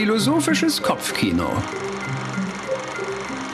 [0.00, 1.44] Philosophisches Kopfkino.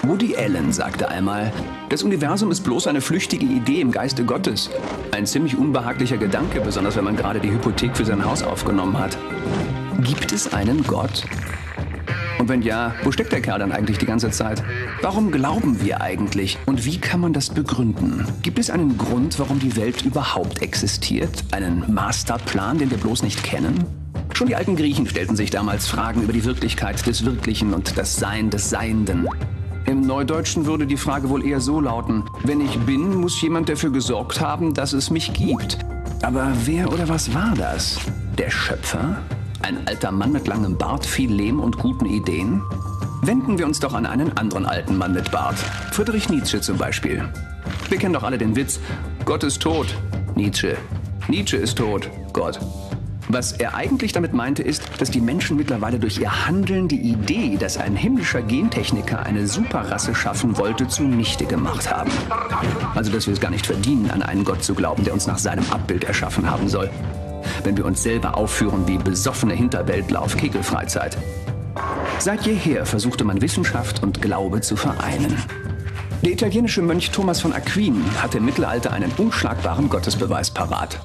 [0.04, 1.53] Woody Allen sagte einmal,
[1.88, 4.71] das Universum ist bloß eine flüchtige Idee im Geiste Gottes.
[5.10, 9.19] Ein ziemlich unbehaglicher Gedanke, besonders wenn man gerade die Hypothek für sein Haus aufgenommen hat.
[10.03, 11.24] Gibt es einen Gott?
[12.38, 14.63] Und wenn ja, wo steckt der Kerl dann eigentlich die ganze Zeit?
[15.03, 16.59] Warum glauben wir eigentlich?
[16.66, 18.24] Und wie kann man das begründen?
[18.42, 21.42] Gibt es einen Grund, warum die Welt überhaupt existiert?
[21.51, 23.84] Einen Masterplan, den wir bloß nicht kennen?
[24.37, 28.17] Schon die alten Griechen stellten sich damals Fragen über die Wirklichkeit des Wirklichen und das
[28.17, 29.27] Sein des Seienden.
[29.87, 33.89] Im Neudeutschen würde die Frage wohl eher so lauten, wenn ich bin, muss jemand dafür
[33.89, 35.79] gesorgt haben, dass es mich gibt.
[36.21, 37.99] Aber wer oder was war das?
[38.37, 39.23] Der Schöpfer?
[39.62, 42.61] Ein alter Mann mit langem Bart, viel Lehm und guten Ideen?
[43.23, 45.57] Wenden wir uns doch an einen anderen alten Mann mit Bart.
[45.93, 47.27] Friedrich Nietzsche zum Beispiel.
[47.89, 48.81] Wir kennen doch alle den Witz,
[49.25, 49.87] Gott ist tot.
[50.34, 50.77] Nietzsche.
[51.27, 52.11] Nietzsche ist tot.
[52.34, 52.61] Gott.
[53.29, 57.56] Was er eigentlich damit meinte, ist, dass die Menschen mittlerweile durch ihr Handeln die Idee,
[57.59, 62.11] dass ein himmlischer Gentechniker eine Superrasse schaffen wollte, zunichte gemacht haben.
[62.95, 65.39] Also, dass wir es gar nicht verdienen, an einen Gott zu glauben, der uns nach
[65.39, 66.89] seinem Abbild erschaffen haben soll.
[67.65, 71.17] Wenn wir uns selber aufführen wie besoffene Hinterwäldler auf Kegelfreizeit.
[72.19, 75.37] Seit jeher versuchte man Wissenschaft und Glaube zu vereinen.
[76.22, 80.98] Der italienische Mönch Thomas von Aquin hatte im Mittelalter einen unschlagbaren Gottesbeweis parat.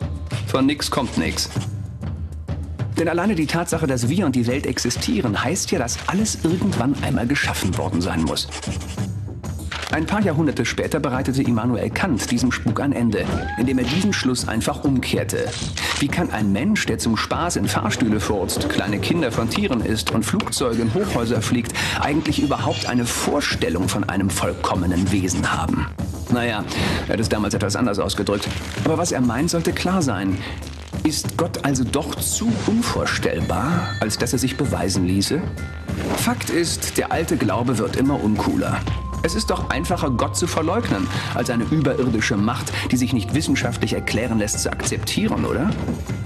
[0.47, 1.49] Von nix kommt nix.
[3.01, 6.93] Denn alleine die Tatsache, dass wir und die Welt existieren, heißt ja, dass alles irgendwann
[7.01, 8.47] einmal geschaffen worden sein muss.
[9.91, 13.25] Ein paar Jahrhunderte später bereitete Immanuel Kant diesem Spuk ein Ende,
[13.57, 15.47] indem er diesen Schluss einfach umkehrte.
[15.97, 20.11] Wie kann ein Mensch, der zum Spaß in Fahrstühle furzt, kleine Kinder von Tieren isst
[20.11, 25.87] und Flugzeuge in Hochhäuser fliegt, eigentlich überhaupt eine Vorstellung von einem vollkommenen Wesen haben?
[26.31, 26.63] Naja,
[27.07, 28.47] er hat es damals etwas anders ausgedrückt.
[28.85, 30.37] Aber was er meint, sollte klar sein.
[31.03, 35.41] Ist Gott also doch zu unvorstellbar, als dass er sich beweisen ließe?
[36.17, 38.79] Fakt ist, der alte Glaube wird immer uncooler.
[39.23, 43.93] Es ist doch einfacher, Gott zu verleugnen, als eine überirdische Macht, die sich nicht wissenschaftlich
[43.93, 45.71] erklären lässt, zu akzeptieren, oder?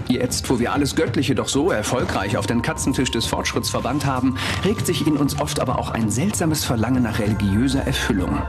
[0.07, 4.35] Jetzt, wo wir alles Göttliche doch so erfolgreich auf den Katzentisch des Fortschritts verbannt haben,
[4.65, 8.41] regt sich in uns oft aber auch ein seltsames Verlangen nach religiöser Erfüllung.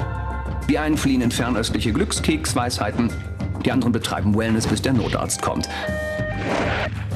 [0.69, 3.11] Die einen fliehen in fernöstliche Glückskeksweisheiten,
[3.65, 5.69] die anderen betreiben Wellness, bis der Notarzt kommt.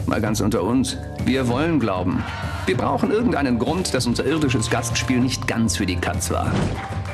[0.06, 0.97] Mal ganz unter uns.
[1.25, 2.22] Wir wollen glauben.
[2.66, 6.53] Wir brauchen irgendeinen Grund, dass unser irdisches Gastspiel nicht ganz für die Katz war.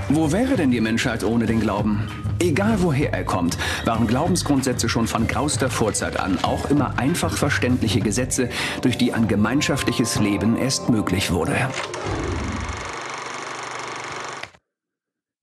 [0.08, 2.06] Wo wäre denn die Menschheit ohne den Glauben?
[2.38, 8.00] Egal woher er kommt, waren Glaubensgrundsätze schon von grauster Vorzeit an auch immer einfach verständliche
[8.00, 8.50] Gesetze,
[8.82, 11.56] durch die ein gemeinschaftliches Leben erst möglich wurde.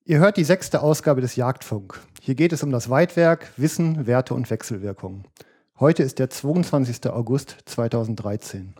[0.05, 2.01] Ihr hört die sechste Ausgabe des Jagdfunk.
[2.19, 5.23] Hier geht es um das Weitwerk, Wissen, Werte und Wechselwirkungen.
[5.79, 7.09] Heute ist der 22.
[7.09, 8.73] August 2013.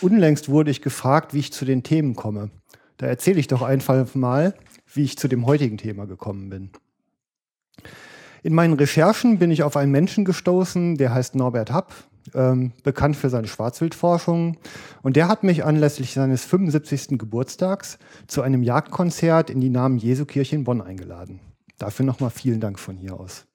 [0.00, 2.50] Unlängst wurde ich gefragt, wie ich zu den Themen komme.
[2.96, 4.54] Da erzähle ich doch einfach mal,
[4.94, 6.70] wie ich zu dem heutigen Thema gekommen bin.
[8.44, 11.92] In meinen Recherchen bin ich auf einen Menschen gestoßen, der heißt Norbert Happ,
[12.34, 14.56] ähm, bekannt für seine Schwarzwildforschung.
[15.02, 17.18] Und der hat mich anlässlich seines 75.
[17.18, 21.40] Geburtstags zu einem Jagdkonzert in die Namen Jesu Kirche in Bonn eingeladen.
[21.78, 23.46] Dafür nochmal vielen Dank von hier aus.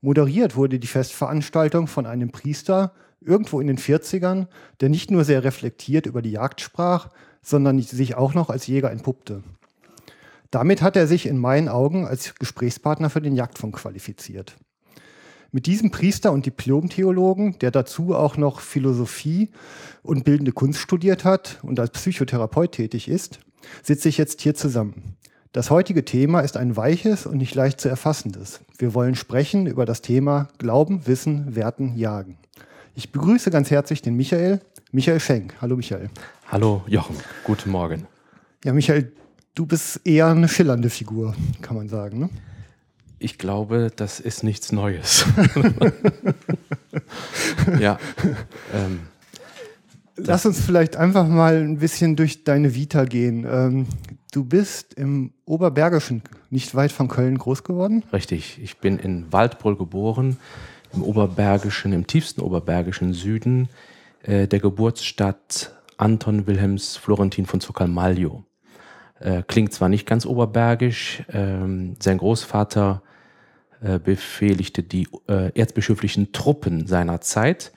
[0.00, 2.92] Moderiert wurde die Festveranstaltung von einem Priester
[3.22, 4.48] irgendwo in den 40ern,
[4.80, 7.08] der nicht nur sehr reflektiert über die Jagd sprach,
[7.42, 9.42] sondern sich auch noch als Jäger entpuppte.
[10.50, 14.56] Damit hat er sich in meinen Augen als Gesprächspartner für den Jagdfunk qualifiziert.
[15.54, 19.50] Mit diesem Priester und Diplomtheologen, der dazu auch noch Philosophie
[20.02, 23.38] und bildende Kunst studiert hat und als Psychotherapeut tätig ist,
[23.80, 25.14] sitze ich jetzt hier zusammen.
[25.52, 28.62] Das heutige Thema ist ein weiches und nicht leicht zu erfassendes.
[28.78, 32.36] Wir wollen sprechen über das Thema Glauben, Wissen, Werten, Jagen.
[32.96, 34.58] Ich begrüße ganz herzlich den Michael,
[34.90, 35.54] Michael Schenk.
[35.60, 36.10] Hallo Michael.
[36.48, 38.08] Hallo Jochen, guten Morgen.
[38.64, 39.12] Ja, Michael,
[39.54, 42.18] du bist eher eine schillernde Figur, kann man sagen.
[42.18, 42.30] Ne?
[43.24, 45.24] Ich glaube, das ist nichts Neues.
[47.80, 47.98] ja.
[48.74, 49.00] Ähm,
[50.16, 53.46] Lass uns vielleicht einfach mal ein bisschen durch deine Vita gehen.
[53.50, 53.86] Ähm,
[54.30, 58.04] du bist im Oberbergischen, nicht weit von Köln, groß geworden?
[58.12, 58.60] Richtig.
[58.62, 60.36] Ich bin in Waldbrüll geboren,
[60.92, 63.70] im Oberbergischen, im tiefsten Oberbergischen Süden
[64.22, 68.44] äh, der Geburtsstadt Anton Wilhelms Florentin von Zuckermalio.
[69.18, 73.00] Äh, klingt zwar nicht ganz oberbergisch, ähm, sein Großvater
[73.84, 77.72] äh, befehligte die äh, erzbischöflichen Truppen seiner Zeit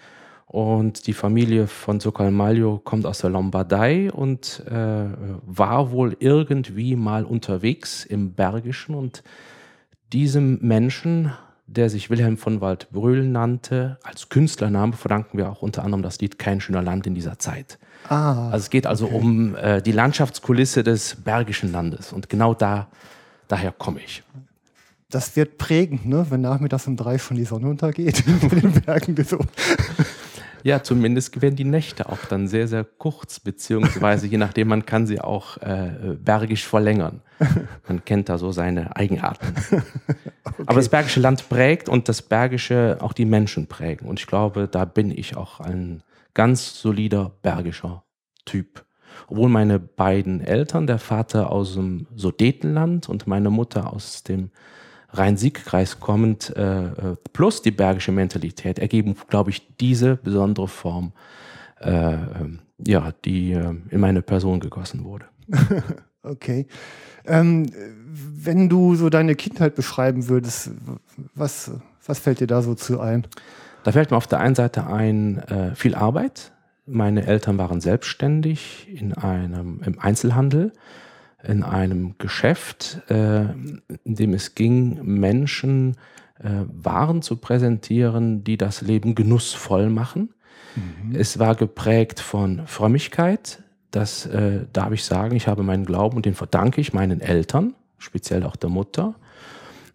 [0.48, 5.06] und die Familie von Socalmaglio kommt aus der Lombardei und äh,
[5.46, 8.96] war wohl irgendwie mal unterwegs im Bergischen.
[8.96, 9.24] Und
[10.14, 11.34] diesem Menschen,
[11.66, 14.00] der sich Wilhelm von Waldbrühl nannte.
[14.04, 17.78] Als Künstlername verdanken wir auch unter anderem das Lied Kein schöner Land in dieser Zeit.
[18.08, 19.16] Ah, also es geht also okay.
[19.16, 22.88] um äh, die Landschaftskulisse des Bergischen Landes und genau da,
[23.50, 24.24] daher komme ich.
[25.10, 26.26] Das wird prägend, ne?
[26.30, 29.16] wenn nachmittags um drei schon die Sonne untergeht in den Bergen.
[29.24, 29.40] So.
[30.64, 35.08] Ja, zumindest werden die Nächte auch dann sehr, sehr kurz, beziehungsweise je nachdem, man kann
[35.08, 37.22] sie auch äh, bergisch verlängern.
[37.88, 39.48] Man kennt da so seine Eigenarten.
[39.58, 39.82] Okay.
[40.66, 44.10] Aber das Bergische Land prägt und das Bergische auch die Menschen prägen.
[44.10, 48.04] Und ich glaube, da bin ich auch ein ganz solider bergischer
[48.44, 48.84] Typ.
[49.28, 54.52] Obwohl meine beiden Eltern, der Vater aus dem Sudetenland und meine Mutter aus dem
[55.10, 61.14] Rhein-Sieg-Kreis kommend, äh, äh, plus die bergische Mentalität, ergeben, glaube ich, diese besondere Form,
[61.80, 65.26] äh, ähm, ja, die äh, in meine Person gegossen wurde.
[66.24, 66.68] okay.
[67.26, 67.68] Ähm,
[68.06, 70.72] wenn du so deine Kindheit beschreiben würdest,
[71.36, 71.72] was,
[72.06, 73.26] was fällt dir da so zu ein?
[73.84, 76.52] Da fällt mir auf der einen Seite ein, äh, viel Arbeit.
[76.86, 80.74] Meine Eltern waren selbstständig in einem, im Einzelhandel
[81.44, 83.42] in einem Geschäft, äh,
[84.04, 85.96] in dem es ging, Menschen
[86.40, 90.34] äh, Waren zu präsentieren, die das Leben genussvoll machen.
[90.76, 91.16] Mhm.
[91.16, 93.64] Es war geprägt von Frömmigkeit.
[93.92, 95.36] Das äh, darf ich sagen.
[95.36, 99.16] Ich habe meinen Glauben und den verdanke ich meinen Eltern, speziell auch der Mutter.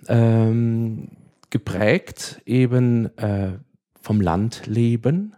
[0.09, 1.09] Ähm,
[1.51, 3.11] geprägt eben
[4.01, 5.37] vom Landleben,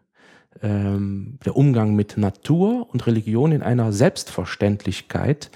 [0.63, 5.51] ähm, der Umgang mit Natur und Religion in einer Selbstverständlichkeit,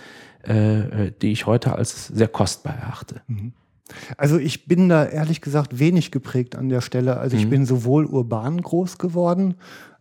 [0.48, 3.20] äh, äh, die ich heute als sehr kostbar erachte.
[3.26, 3.52] Mhm.
[4.16, 7.18] Also ich bin da ehrlich gesagt wenig geprägt an der Stelle.
[7.18, 7.50] Also ich mhm.
[7.50, 9.54] bin sowohl urban groß geworden,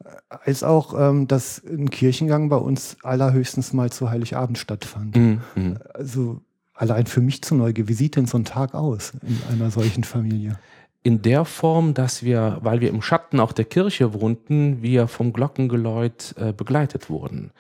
[0.03, 5.15] äh, als auch, ähm, dass ein Kirchengang bei uns allerhöchstens mal zu Heiligabend stattfand.
[5.15, 5.41] Mhm.
[5.55, 5.77] mhm.
[5.94, 6.41] Also
[6.73, 10.03] allein für mich zu Neugier, wie sieht denn so ein Tag aus in einer solchen
[10.03, 10.59] Familie?
[11.03, 15.33] In der Form, dass wir, weil wir im Schatten auch der Kirche wohnten, wir vom
[15.33, 17.51] Glockengeläut äh, begleitet wurden.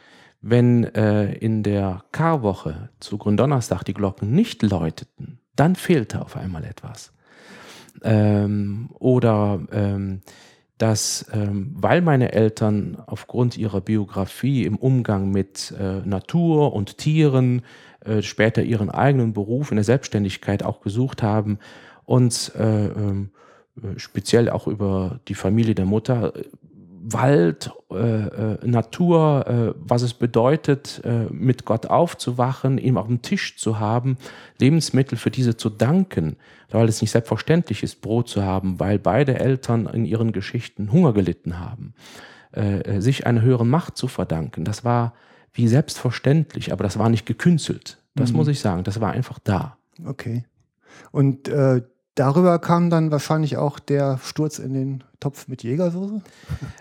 [0.41, 6.63] Wenn äh, in der Karwoche zu Gründonnerstag die Glocken nicht läuteten, dann fehlte auf einmal
[6.63, 7.11] etwas.
[8.03, 10.21] Ähm, oder ähm,
[10.77, 17.63] dass, ähm, weil meine Eltern aufgrund ihrer Biografie im Umgang mit äh, Natur und Tieren
[18.05, 21.57] äh, später ihren eigenen Beruf in der Selbstständigkeit auch gesucht haben
[22.05, 23.31] und äh, ähm,
[23.77, 26.33] äh, speziell auch über die Familie der Mutter
[27.13, 33.21] Wald, äh, äh, Natur, äh, was es bedeutet, äh, mit Gott aufzuwachen, ihm auf dem
[33.21, 34.17] Tisch zu haben,
[34.59, 36.35] Lebensmittel für diese zu danken,
[36.69, 41.13] weil es nicht selbstverständlich ist, Brot zu haben, weil beide Eltern in ihren Geschichten Hunger
[41.13, 41.93] gelitten haben,
[42.53, 44.65] äh, äh, sich einer höheren Macht zu verdanken.
[44.65, 45.13] Das war
[45.53, 47.99] wie selbstverständlich, aber das war nicht gekünstelt.
[48.15, 48.37] Das mhm.
[48.37, 49.77] muss ich sagen, das war einfach da.
[50.05, 50.43] Okay.
[51.11, 51.49] Und
[52.17, 56.21] Darüber kam dann wahrscheinlich auch der Sturz in den Topf mit Jägersoße?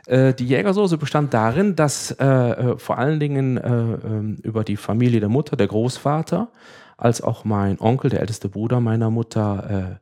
[0.07, 4.79] Äh, die Jägersoße bestand darin, dass äh, äh, vor allen Dingen äh, ähm, über die
[4.79, 6.49] Familie der Mutter, der Großvater,
[6.97, 9.99] als auch mein Onkel, der älteste Bruder meiner Mutter,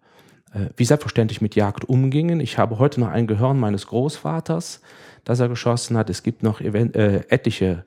[0.54, 2.38] äh, äh, wie selbstverständlich mit Jagd umgingen.
[2.38, 4.82] Ich habe heute noch ein Gehirn meines Großvaters,
[5.24, 6.10] das er geschossen hat.
[6.10, 7.84] Es gibt noch etliche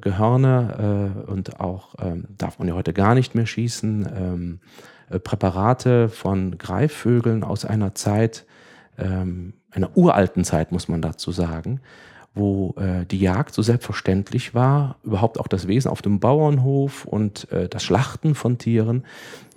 [0.00, 4.08] Gehörne und auch ähm, darf man ja heute gar nicht mehr schießen.
[4.16, 4.80] Ähm, äh,
[5.18, 8.46] Präparate von Greifvögeln aus einer Zeit,
[8.98, 11.80] ähm, einer uralten Zeit, muss man dazu sagen,
[12.34, 17.50] wo äh, die Jagd so selbstverständlich war, überhaupt auch das Wesen auf dem Bauernhof und
[17.50, 19.04] äh, das Schlachten von Tieren,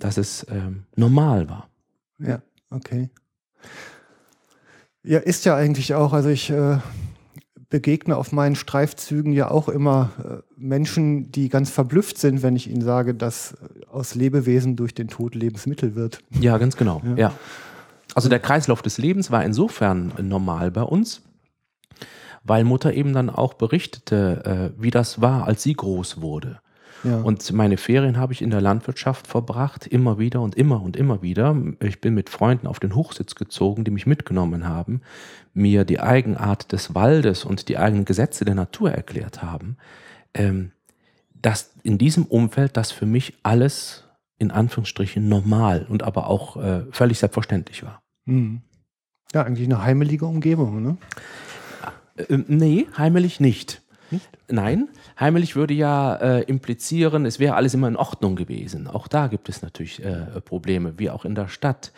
[0.00, 1.68] dass es ähm, normal war.
[2.18, 3.10] Ja, okay.
[5.02, 6.78] Ja, ist ja eigentlich auch, also ich äh,
[7.74, 12.70] begegne auf meinen Streifzügen ja auch immer äh, Menschen, die ganz verblüfft sind, wenn ich
[12.70, 13.56] ihnen sage, dass
[13.90, 16.20] aus Lebewesen durch den Tod Lebensmittel wird.
[16.38, 17.02] Ja, ganz genau.
[17.04, 17.16] Ja.
[17.16, 17.32] ja.
[18.14, 21.22] Also der Kreislauf des Lebens war insofern normal bei uns,
[22.44, 26.60] weil Mutter eben dann auch berichtete, äh, wie das war, als sie groß wurde.
[27.04, 27.20] Ja.
[27.20, 31.22] Und meine Ferien habe ich in der Landwirtschaft verbracht, immer wieder und immer und immer
[31.22, 31.56] wieder.
[31.80, 35.02] Ich bin mit Freunden auf den Hochsitz gezogen, die mich mitgenommen haben,
[35.52, 39.76] mir die Eigenart des Waldes und die eigenen Gesetze der Natur erklärt haben.
[40.32, 40.72] Ähm,
[41.34, 44.04] dass in diesem Umfeld das für mich alles
[44.38, 48.02] in Anführungsstrichen normal und aber auch äh, völlig selbstverständlich war.
[48.24, 48.62] Mhm.
[49.32, 50.96] Ja, eigentlich eine heimelige Umgebung, ne?
[52.16, 53.82] Äh, nee, heimelig nicht.
[54.10, 54.28] Nicht?
[54.48, 58.86] Nein, heimelig würde ja äh, implizieren, es wäre alles immer in Ordnung gewesen.
[58.86, 61.92] Auch da gibt es natürlich äh, Probleme, wie auch in der Stadt.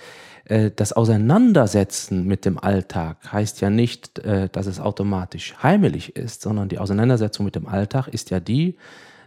[0.45, 6.43] Äh, das Auseinandersetzen mit dem Alltag heißt ja nicht, äh, dass es automatisch heimelig ist,
[6.43, 8.77] sondern die Auseinandersetzung mit dem Alltag ist ja die,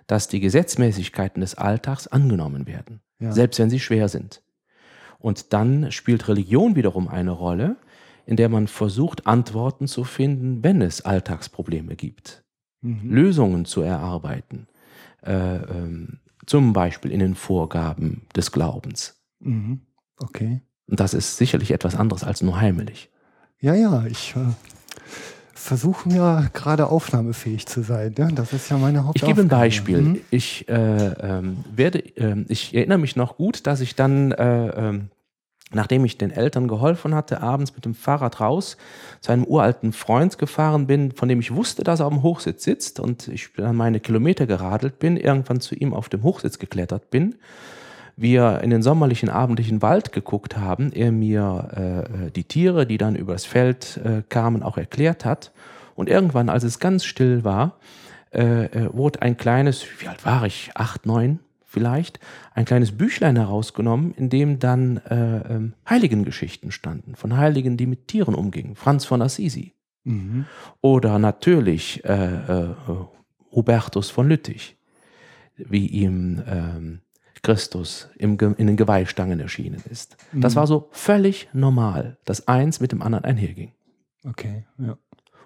[0.08, 3.32] dass die Gesetzmäßigkeiten des Alltags angenommen werden, ja.
[3.32, 4.42] selbst wenn sie schwer sind.
[5.20, 7.76] Und dann spielt Religion wiederum eine Rolle,
[8.26, 12.44] in der man versucht, Antworten zu finden, wenn es Alltagsprobleme gibt,
[12.82, 13.10] mhm.
[13.10, 14.68] Lösungen zu erarbeiten,
[15.24, 19.22] äh, ähm, zum Beispiel in den Vorgaben des Glaubens.
[19.40, 19.82] Mhm.
[20.18, 20.62] Okay.
[20.88, 23.10] Und das ist sicherlich etwas anderes als nur heimelig.
[23.62, 24.54] Ja, ja, ich äh,
[25.54, 28.16] versuche ja gerade aufnahmefähig zu sein.
[28.18, 28.30] Ja?
[28.30, 29.32] Das ist ja meine Hauptaufgabe.
[29.32, 30.02] Ich gebe ein Beispiel.
[30.02, 30.22] Mhm.
[30.32, 35.10] Ich äh, ähm, werde, äh, ich erinnere mich noch gut, dass ich dann, äh, ähm,
[35.72, 38.78] nachdem ich den Eltern geholfen hatte, abends mit dem Fahrrad raus
[39.22, 43.00] zu einem uralten Freund gefahren bin, von dem ich wusste, dass er am Hochsitz sitzt
[43.00, 47.36] und ich dann meine Kilometer geradelt bin, irgendwann zu ihm auf dem Hochsitz geklettert bin
[48.22, 52.98] wir in den sommerlichen abendlichen Wald geguckt haben, er mir äh, äh, die Tiere, die
[52.98, 55.52] dann übers Feld äh, kamen, auch erklärt hat.
[55.96, 57.78] Und irgendwann, als es ganz still war,
[58.34, 62.20] äh, äh, wurde ein kleines, wie alt war ich, acht, neun vielleicht,
[62.54, 68.08] ein kleines Büchlein herausgenommen, in dem dann äh, ähm, Heiligengeschichten standen, von Heiligen, die mit
[68.08, 68.76] Tieren umgingen.
[68.76, 69.74] Franz von Assisi.
[70.04, 70.46] Mhm.
[70.82, 72.76] Oder natürlich äh, äh,
[73.52, 74.78] Hubertus von Lüttich,
[75.56, 77.02] wie ihm ähm,
[77.44, 80.18] Christus im, in den Geweihstangen erschienen ist.
[80.32, 80.42] Mhm.
[80.42, 83.74] Das war so völlig normal, dass eins mit dem anderen einherging.
[84.26, 84.98] Okay, ja.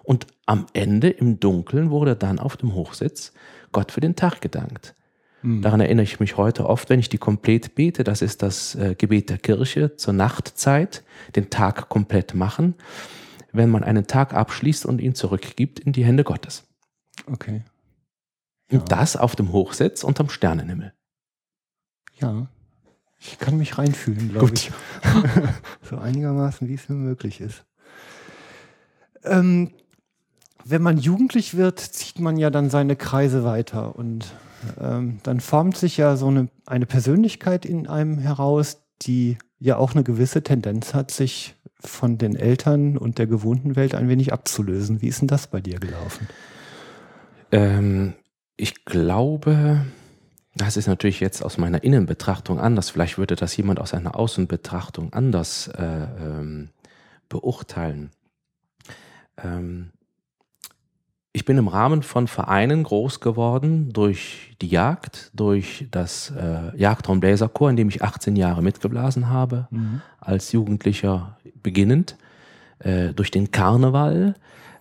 [0.02, 3.32] Und am Ende im Dunkeln wurde dann auf dem Hochsitz
[3.72, 4.94] Gott für den Tag gedankt.
[5.44, 5.60] Mhm.
[5.60, 8.02] Daran erinnere ich mich heute oft, wenn ich die komplett bete.
[8.02, 11.04] Das ist das äh, Gebet der Kirche zur Nachtzeit,
[11.36, 12.74] den Tag komplett machen,
[13.52, 16.64] wenn man einen Tag abschließt und ihn zurückgibt in die Hände Gottes.
[17.26, 17.62] Okay.
[18.70, 18.78] Ja.
[18.78, 20.94] Und das auf dem Hochsitz unterm Sternenhimmel.
[22.18, 22.46] Ja,
[23.20, 24.72] ich kann mich reinfühlen, glaube ich.
[25.82, 27.66] so einigermaßen, wie es mir möglich ist.
[29.24, 29.72] Ähm,
[30.64, 34.32] wenn man jugendlich wird, zieht man ja dann seine Kreise weiter und
[34.80, 39.92] ähm, dann formt sich ja so eine, eine Persönlichkeit in einem heraus, die ja auch
[39.92, 45.02] eine gewisse Tendenz hat, sich von den Eltern und der gewohnten Welt ein wenig abzulösen.
[45.02, 46.28] Wie ist denn das bei dir gelaufen?
[47.52, 48.14] Ähm,
[48.56, 49.84] ich glaube,
[50.54, 52.90] das ist natürlich jetzt aus meiner Innenbetrachtung anders.
[52.90, 56.70] Vielleicht würde das jemand aus einer Außenbetrachtung anders äh, ähm,
[57.28, 58.10] beurteilen.
[59.42, 59.90] Ähm,
[61.36, 67.70] ich bin im Rahmen von Vereinen groß geworden durch die Jagd, durch das äh, Jagdraumbläserchor,
[67.70, 70.00] in dem ich 18 Jahre mitgeblasen habe, mhm.
[70.20, 72.16] als Jugendlicher beginnend,
[72.78, 74.36] äh, durch den Karneval,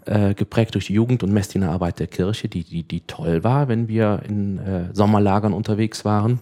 [0.05, 3.87] äh, geprägt durch die Jugend- und Messdienerarbeit der Kirche, die, die, die toll war, wenn
[3.87, 6.39] wir in äh, Sommerlagern unterwegs waren.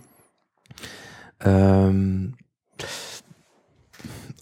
[1.40, 2.34] Ähm,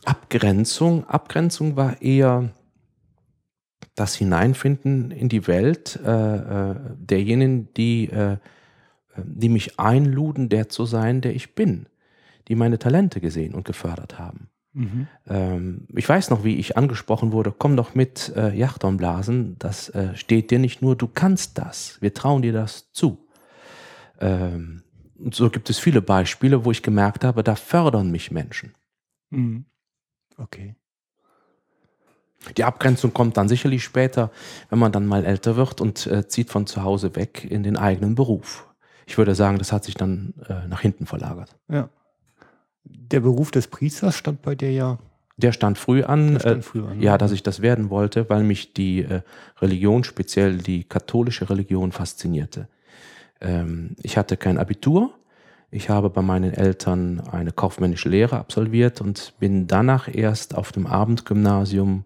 [0.03, 2.49] Abgrenzung, Abgrenzung war eher
[3.99, 8.37] das Hineinfinden in die Welt äh, äh derjenigen, die, äh,
[9.17, 11.87] die mich einluden, der zu sein, der ich bin,
[12.47, 14.49] die meine Talente gesehen und gefördert haben.
[14.73, 15.07] Mhm.
[15.27, 20.15] Ähm, ich weiß noch, wie ich angesprochen wurde, komm doch mit äh, Yachtonblasen, das äh,
[20.15, 23.27] steht dir nicht nur, du kannst das, wir trauen dir das zu.
[24.19, 24.83] Ähm,
[25.17, 28.73] und so gibt es viele Beispiele, wo ich gemerkt habe, da fördern mich Menschen.
[29.31, 29.65] Mhm.
[30.37, 30.75] Okay.
[32.57, 34.31] Die Abgrenzung kommt dann sicherlich später,
[34.69, 37.77] wenn man dann mal älter wird und äh, zieht von zu Hause weg in den
[37.77, 38.67] eigenen Beruf.
[39.05, 41.55] Ich würde sagen, das hat sich dann äh, nach hinten verlagert.
[41.67, 41.89] Ja
[43.11, 44.99] der Beruf des Priesters stand bei dir ja.
[45.37, 48.43] Der stand früh an, stand äh, früh an ja, dass ich das werden wollte, weil
[48.43, 49.21] mich die äh,
[49.61, 52.67] Religion, speziell die katholische Religion, faszinierte.
[53.39, 55.13] Ähm, ich hatte kein Abitur.
[55.71, 60.87] Ich habe bei meinen Eltern eine kaufmännische Lehre absolviert und bin danach erst auf dem
[60.87, 62.05] Abendgymnasium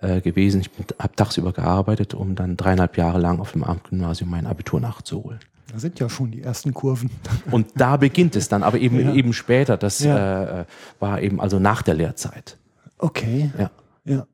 [0.00, 0.60] äh, gewesen.
[0.60, 5.40] Ich habe tagsüber gearbeitet, um dann dreieinhalb Jahre lang auf dem Abendgymnasium mein Abitur nachzuholen.
[5.72, 7.10] Da sind ja schon die ersten Kurven.
[7.50, 9.14] Und da beginnt es dann, aber eben, ja.
[9.14, 9.76] eben später.
[9.76, 10.60] Das ja.
[10.60, 10.64] äh,
[10.98, 12.58] war eben also nach der Lehrzeit.
[12.98, 13.50] Okay.
[13.58, 13.70] Ja.
[14.04, 14.26] Ja.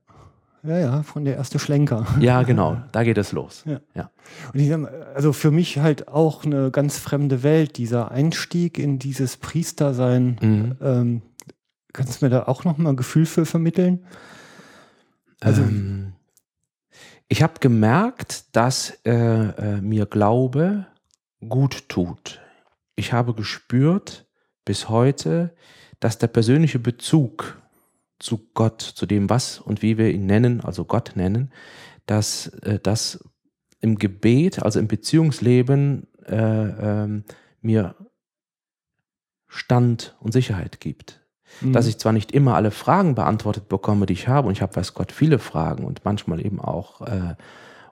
[0.67, 2.07] Ja, ja, von der erste Schlenker.
[2.21, 3.63] Ja, genau, da geht es los.
[3.67, 3.81] Ja.
[3.95, 4.11] ja.
[4.53, 8.99] Und ich sag, also für mich halt auch eine ganz fremde Welt, dieser Einstieg in
[8.99, 10.39] dieses Priestersein.
[10.41, 10.77] Mhm.
[10.81, 11.23] Ähm,
[11.93, 14.07] kannst du mir da auch nochmal ein Gefühl für vermitteln?
[15.41, 16.15] Also, ähm,
[17.29, 20.87] ich habe gemerkt, dass äh, äh, mir Glaube
[21.47, 22.41] gut tut.
[22.97, 24.27] Ich habe gespürt
[24.65, 25.55] bis heute,
[26.01, 27.61] dass der persönliche Bezug
[28.19, 31.53] zu Gott, zu dem, was und wie wir ihn nennen, also Gott nennen,
[32.07, 33.25] dass äh, das
[33.81, 37.23] im Gebet, also im Beziehungsleben äh, äh,
[37.61, 37.95] mir
[39.47, 41.21] Stand und Sicherheit gibt.
[41.61, 41.73] Mhm.
[41.73, 44.75] Dass ich zwar nicht immer alle Fragen beantwortet bekomme, die ich habe, und ich habe,
[44.75, 47.37] weiß Gott, viele Fragen und manchmal eben auch äh,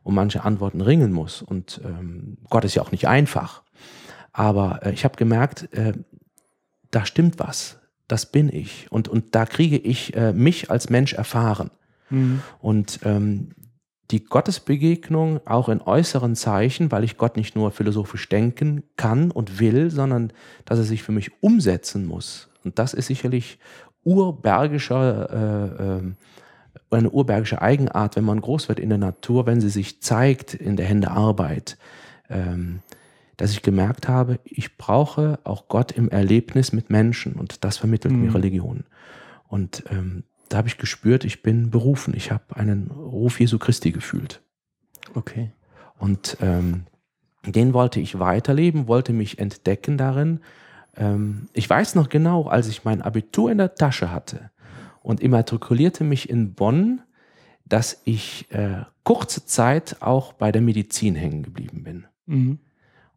[0.03, 1.43] um manche Antworten ringen muss.
[1.43, 3.63] Und ähm, Gott ist ja auch nicht einfach.
[4.33, 5.93] Aber äh, ich habe gemerkt, äh,
[6.91, 7.79] da stimmt was.
[8.13, 8.93] Das bin ich.
[8.93, 11.71] Und, und da kriege ich äh, mich als Mensch erfahren.
[12.11, 12.43] Mhm.
[12.61, 13.53] Und ähm,
[14.11, 19.59] die Gottesbegegnung auch in äußeren Zeichen, weil ich Gott nicht nur philosophisch denken kann und
[19.59, 20.31] will, sondern
[20.67, 22.51] dass er sich für mich umsetzen muss.
[22.65, 23.59] Und das ist sicherlich
[24.05, 25.31] urbergischer,
[25.81, 26.13] äh, äh,
[26.91, 30.77] eine urbergische Eigenart, wenn man groß wird in der Natur, wenn sie sich zeigt in
[30.77, 31.79] der Hände Arbeit.
[32.29, 32.81] Ähm,
[33.37, 38.15] dass ich gemerkt habe, ich brauche auch Gott im Erlebnis mit Menschen und das vermittelt
[38.15, 38.23] mhm.
[38.23, 38.85] mir Religion.
[39.49, 42.15] Und ähm, da habe ich gespürt, ich bin berufen.
[42.17, 44.43] Ich habe einen Ruf Jesu Christi gefühlt.
[45.15, 45.53] Okay.
[45.99, 46.85] Und ähm,
[47.47, 50.41] den wollte ich weiterleben, wollte mich entdecken darin.
[50.97, 54.51] Ähm, ich weiß noch genau, als ich mein Abitur in der Tasche hatte
[55.03, 57.01] und immatrikulierte mich in Bonn,
[57.65, 62.07] dass ich äh, kurze Zeit auch bei der Medizin hängen geblieben bin.
[62.27, 62.59] Mhm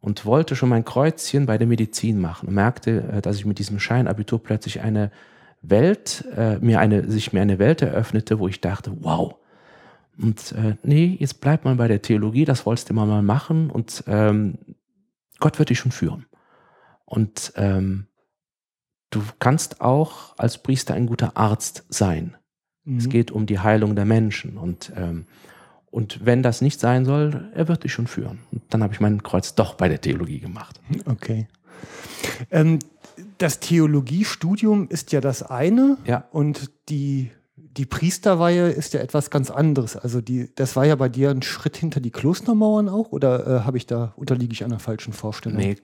[0.06, 3.58] und wollte schon mein Kreuzchen bei der Medizin machen und merkte, äh, dass ich mit
[3.58, 5.12] diesem Scheinabitur plötzlich eine
[5.64, 9.36] Welt, äh, mir eine, sich mir eine Welt eröffnete, wo ich dachte, wow.
[10.22, 13.72] Und äh, nee, jetzt bleibt man bei der Theologie, das wolltest du immer mal machen
[13.72, 14.60] und ähm,
[15.40, 16.28] Gott wird dich schon führen.
[17.06, 18.06] Und ähm,
[19.10, 22.38] du kannst auch als Priester ein guter Arzt sein.
[22.84, 22.98] Mhm.
[22.98, 25.26] Es geht um die Heilung der Menschen und ähm,
[25.96, 28.40] und wenn das nicht sein soll, er wird dich schon führen.
[28.52, 30.82] Und dann habe ich mein Kreuz doch bei der Theologie gemacht.
[31.06, 31.48] Okay.
[32.52, 32.80] Ähm,
[33.38, 36.26] das Theologiestudium ist ja das eine ja.
[36.34, 39.96] und die, die Priesterweihe ist ja etwas ganz anderes.
[39.96, 43.60] Also die, das war ja bei dir ein Schritt hinter die Klostermauern auch oder äh,
[43.62, 45.60] habe ich da, unterliege ich einer falschen Vorstellung?
[45.60, 45.78] Nee,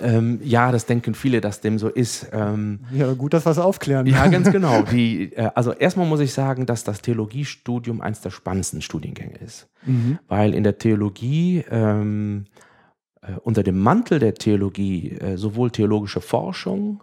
[0.00, 2.28] ähm, ja, das denken viele, dass dem so ist.
[2.32, 4.06] Ähm, ja, gut, dass wir es aufklären.
[4.06, 4.82] Ja, ganz genau.
[4.82, 9.68] Die, äh, also erstmal muss ich sagen, dass das Theologiestudium eines der spannendsten Studiengänge ist.
[9.84, 10.18] Mhm.
[10.28, 12.46] Weil in der Theologie ähm,
[13.22, 17.02] äh, unter dem Mantel der Theologie äh, sowohl theologische Forschung,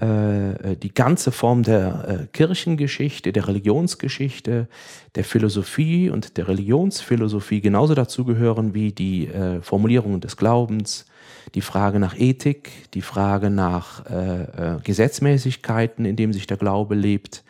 [0.00, 4.68] die ganze Form der äh, Kirchengeschichte, der Religionsgeschichte,
[5.14, 9.28] der Philosophie und der Religionsphilosophie genauso dazugehören wie die
[9.60, 11.06] Formulierungen des Glaubens,
[11.54, 16.94] die Frage nach Ethik, die Frage nach äh, äh, Gesetzmäßigkeiten, in dem sich der Glaube
[16.94, 17.44] lebt,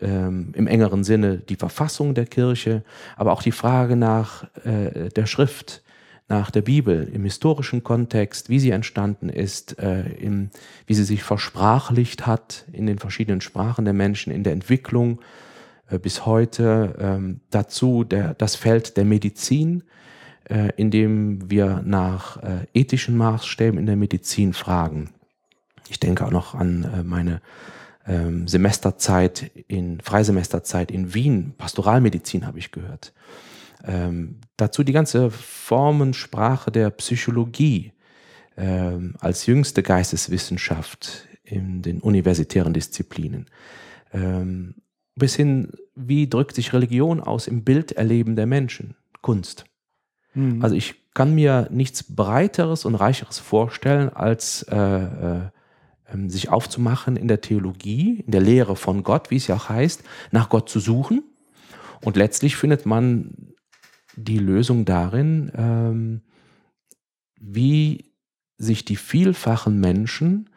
[0.00, 2.82] ähm, im engeren Sinne die Verfassung der Kirche,
[3.16, 5.82] aber auch die Frage nach äh, der Schrift,
[6.30, 10.50] nach der Bibel im historischen Kontext, wie sie entstanden ist, äh, im,
[10.86, 15.20] wie sie sich versprachlicht hat in den verschiedenen Sprachen der Menschen, in der Entwicklung
[15.90, 16.94] äh, bis heute.
[16.98, 19.82] Ähm, dazu der, das Feld der Medizin,
[20.44, 25.10] äh, indem wir nach äh, ethischen Maßstäben in der Medizin fragen.
[25.88, 27.40] Ich denke auch noch an äh, meine
[28.06, 31.54] ähm, Semesterzeit in Freisemesterzeit in Wien.
[31.58, 33.12] Pastoralmedizin habe ich gehört.
[33.84, 37.92] Ähm, dazu die ganze Formensprache der Psychologie
[38.56, 43.46] ähm, als jüngste Geisteswissenschaft in den universitären Disziplinen.
[44.12, 44.74] Ähm,
[45.16, 48.96] bis hin, wie drückt sich Religion aus im Bilderleben der Menschen?
[49.22, 49.64] Kunst.
[50.34, 50.62] Mhm.
[50.62, 55.40] Also ich kann mir nichts Breiteres und Reicheres vorstellen, als äh, äh,
[56.12, 59.68] ähm, sich aufzumachen in der Theologie, in der Lehre von Gott, wie es ja auch
[59.68, 61.22] heißt, nach Gott zu suchen.
[62.02, 63.49] Und letztlich findet man
[64.24, 66.20] die Lösung darin, ähm,
[67.40, 68.12] wie
[68.58, 70.50] sich die vielfachen Menschen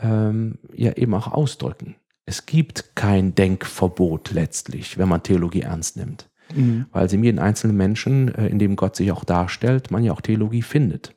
[0.00, 1.96] ähm, ja eben auch ausdrücken.
[2.26, 6.86] Es gibt kein Denkverbot letztlich, wenn man Theologie ernst nimmt mhm.
[6.92, 10.20] weil sie in einzelnen Menschen, äh, in dem Gott sich auch darstellt, man ja auch
[10.20, 11.14] Theologie findet.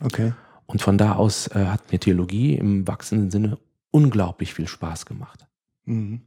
[0.00, 0.32] Okay.
[0.66, 3.58] Und von da aus äh, hat mir Theologie im wachsenden Sinne
[3.90, 5.46] unglaublich viel Spaß gemacht.
[5.84, 6.22] Mhm.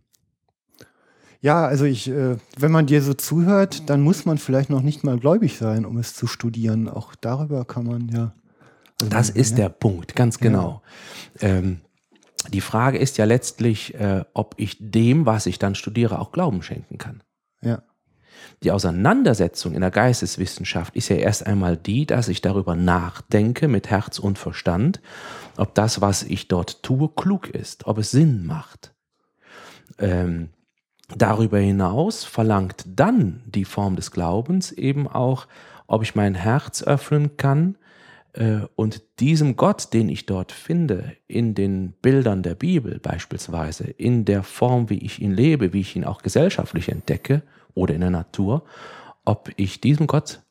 [1.41, 5.03] Ja, also ich, äh, wenn man dir so zuhört, dann muss man vielleicht noch nicht
[5.03, 6.87] mal gläubig sein, um es zu studieren.
[6.87, 8.33] Auch darüber kann man ja.
[9.01, 9.57] Also das ist ja.
[9.57, 10.83] der Punkt, ganz genau.
[11.41, 11.49] Ja.
[11.49, 11.81] Ähm,
[12.49, 16.61] die Frage ist ja letztlich, äh, ob ich dem, was ich dann studiere, auch Glauben
[16.61, 17.23] schenken kann.
[17.61, 17.81] Ja.
[18.63, 23.89] Die Auseinandersetzung in der Geisteswissenschaft ist ja erst einmal die, dass ich darüber nachdenke mit
[23.89, 25.01] Herz und Verstand,
[25.57, 28.93] ob das, was ich dort tue, klug ist, ob es Sinn macht.
[29.97, 30.49] Ähm,
[31.17, 35.47] darüber hinaus verlangt dann die Form des Glaubens eben auch,
[35.87, 37.77] ob ich mein Herz öffnen kann
[38.33, 44.25] äh, und diesem Gott, den ich dort finde, in den Bildern der Bibel beispielsweise, in
[44.25, 47.43] der Form, wie ich ihn lebe, wie ich ihn auch gesellschaftlich entdecke,
[47.73, 48.63] oder in der Natur,
[49.23, 50.41] ob ich diesem Gott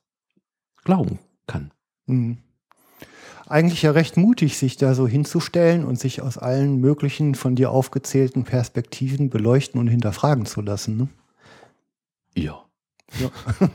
[0.85, 1.71] glauben kann.
[2.07, 2.39] Mhm.
[3.51, 7.73] Eigentlich ja recht mutig, sich da so hinzustellen und sich aus allen möglichen von dir
[7.73, 10.97] aufgezählten Perspektiven beleuchten und hinterfragen zu lassen.
[10.97, 11.09] Ne?
[12.37, 12.63] Ja.
[13.19, 13.31] ja.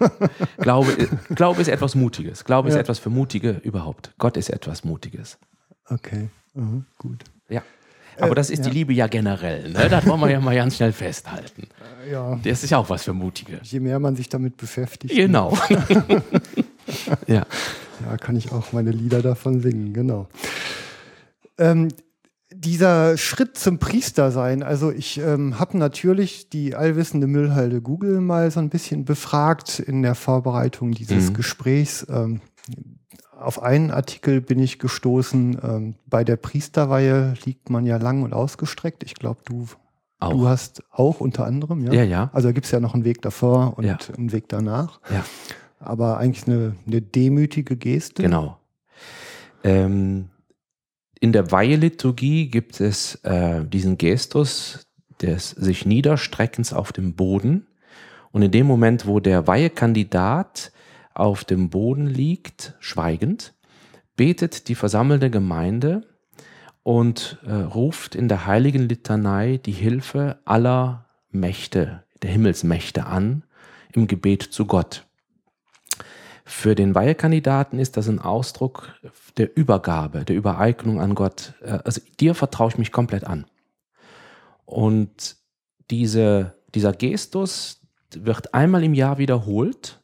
[0.60, 2.46] Glaube, Glaube ist etwas Mutiges.
[2.46, 2.76] Glaube ja.
[2.76, 4.14] ist etwas für Mutige überhaupt.
[4.18, 5.38] Gott ist etwas Mutiges.
[5.90, 7.26] Okay, mhm, gut.
[7.50, 7.62] Ja.
[8.18, 8.72] Aber das ist ja.
[8.72, 9.72] die Liebe ja generell.
[9.74, 9.90] Ne?
[9.90, 11.68] Das wollen wir ja mal ganz schnell festhalten.
[12.10, 13.60] Ja, Das ist ja auch was für Mutige.
[13.62, 15.58] je mehr man sich damit beschäftigt, Genau.
[17.28, 17.46] ja.
[18.04, 20.28] Ja, kann ich auch meine Lieder davon singen, genau.
[21.58, 21.90] Ähm,
[22.54, 28.50] dieser Schritt zum Priester sein, also ich ähm, habe natürlich die allwissende Müllhalde Google mal
[28.52, 31.34] so ein bisschen befragt in der Vorbereitung dieses Mhm.
[31.34, 32.06] Gesprächs.
[32.10, 32.42] Ähm,
[33.38, 35.58] auf einen Artikel bin ich gestoßen.
[35.62, 39.04] Ähm, bei der Priesterweihe liegt man ja lang und ausgestreckt.
[39.04, 39.66] Ich glaube, du,
[40.20, 40.32] Auch.
[40.32, 41.94] du hast auch unter anderem, ja.
[41.94, 42.30] Ja, ja.
[42.34, 43.98] Also da gibt es ja noch einen Weg davor und Ja.
[44.18, 45.02] einen Weg danach.
[45.12, 45.26] Ja.
[45.86, 48.24] Aber eigentlich eine, eine demütige Geste.
[48.24, 48.58] Genau.
[49.64, 50.30] Ähm,
[51.20, 54.86] in der Weiheliturgie gibt es äh, diesen Gestus
[55.22, 57.68] des sich Niederstreckens auf dem Boden.
[58.32, 60.72] Und in dem Moment, wo der Weihekandidat
[61.14, 63.54] auf dem Boden liegt, schweigend,
[64.18, 66.02] betet die versammelte Gemeinde
[66.84, 73.44] und äh, ruft in der heiligen Litanei die Hilfe aller Mächte, der Himmelsmächte an,
[73.94, 75.06] im Gebet zu Gott.
[76.48, 78.94] Für den Weihekandidaten ist das ein Ausdruck
[79.38, 81.56] der Übergabe, der Übereignung an Gott.
[81.62, 83.46] Äh, Also dir vertraue ich mich komplett an.
[84.66, 85.38] Und
[85.90, 87.82] diese, dieser Gestus
[88.14, 90.04] wird einmal im Jahr wiederholt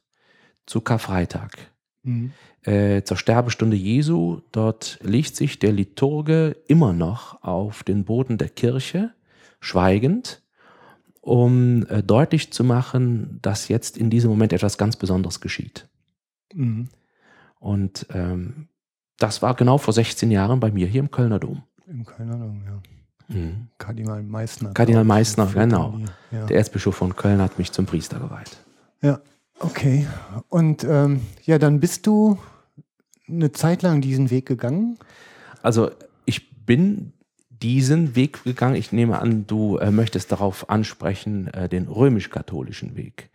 [0.66, 1.58] zu Karfreitag.
[2.04, 2.32] Mhm.
[2.64, 8.50] Äh, zur Sterbestunde Jesu, dort legt sich der Liturge immer noch auf den Boden der
[8.50, 9.14] Kirche,
[9.60, 10.42] schweigend,
[11.22, 15.88] um äh, deutlich zu machen, dass jetzt in diesem Moment etwas ganz Besonderes geschieht.
[16.54, 16.88] Mhm.
[17.60, 18.68] Und ähm,
[19.18, 21.64] das war genau vor 16 Jahren bei mir hier im Kölner Dom.
[21.88, 22.82] Im Kölner Dom, ja.
[23.78, 24.74] Kardinal Meißner.
[24.74, 25.92] Kardinal Meißner, genau.
[25.98, 26.46] die- Ja.
[26.48, 28.58] Der Erzbischof von Köln hat mich zum Priester geweiht.
[29.02, 29.22] ja,
[29.60, 30.06] okay.
[30.50, 32.38] Und ähm, ja, dann bist du
[33.30, 34.98] eine Zeit lang diesen Weg gegangen.
[35.62, 35.92] Also
[36.26, 37.14] ich bin
[37.50, 38.76] diesen Weg gegangen.
[38.76, 43.30] Ich nehme an, du äh, möchtest darauf ansprechen, äh, den römisch-katholischen Weg.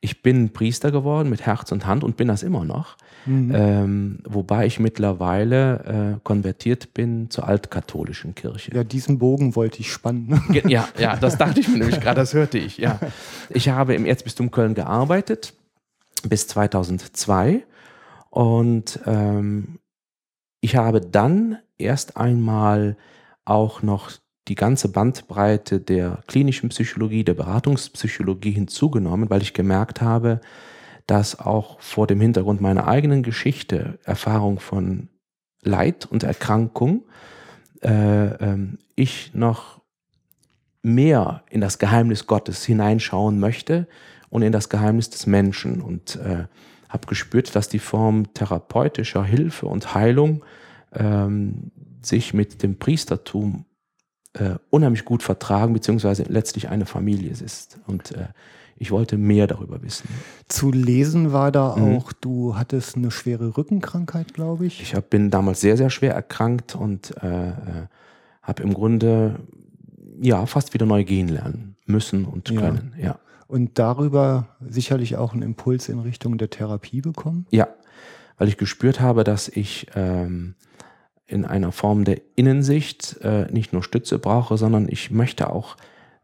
[0.00, 2.96] Ich bin Priester geworden mit Herz und Hand und bin das immer noch.
[3.26, 8.74] Ähm, wobei ich mittlerweile äh, konvertiert bin zur altkatholischen Kirche.
[8.74, 10.42] Ja, diesen Bogen wollte ich spannen.
[10.66, 12.98] Ja, ja, das dachte ich mir nämlich gerade, das hörte ich, ja.
[13.50, 15.54] Ich habe im Erzbistum Köln gearbeitet
[16.28, 17.64] bis 2002
[18.30, 19.78] und ähm,
[20.60, 22.96] ich habe dann erst einmal
[23.44, 24.10] auch noch
[24.48, 30.40] die ganze Bandbreite der klinischen Psychologie, der Beratungspsychologie hinzugenommen, weil ich gemerkt habe,
[31.06, 35.08] dass auch vor dem Hintergrund meiner eigenen Geschichte, Erfahrung von
[35.62, 37.04] Leid und Erkrankung,
[37.82, 39.80] äh, ähm, ich noch
[40.82, 43.88] mehr in das Geheimnis Gottes hineinschauen möchte
[44.28, 45.80] und in das Geheimnis des Menschen.
[45.80, 46.44] Und äh,
[46.88, 50.44] habe gespürt, dass die Form therapeutischer Hilfe und Heilung
[50.92, 51.70] ähm,
[52.02, 53.64] sich mit dem Priestertum
[54.34, 57.78] äh, unheimlich gut vertragen, beziehungsweise letztlich eine Familie ist.
[57.86, 58.26] Und äh,
[58.76, 60.08] ich wollte mehr darüber wissen.
[60.48, 61.96] Zu lesen war da Mhm.
[61.96, 64.82] auch, du hattest eine schwere Rückenkrankheit, glaube ich.
[64.82, 67.52] Ich hab, bin damals sehr, sehr schwer erkrankt und äh, äh,
[68.42, 69.36] habe im Grunde
[70.20, 72.60] ja fast wieder neu gehen lernen müssen und Ja.
[72.60, 72.94] können.
[73.00, 73.18] Ja.
[73.46, 77.46] Und darüber sicherlich auch einen Impuls in Richtung der Therapie bekommen.
[77.50, 77.68] ja,
[78.38, 80.54] weil ich gespürt habe, dass ich ähm,
[81.26, 85.76] in einer Form der Innensicht äh, nicht nur Stütze brauche, sondern ich möchte auch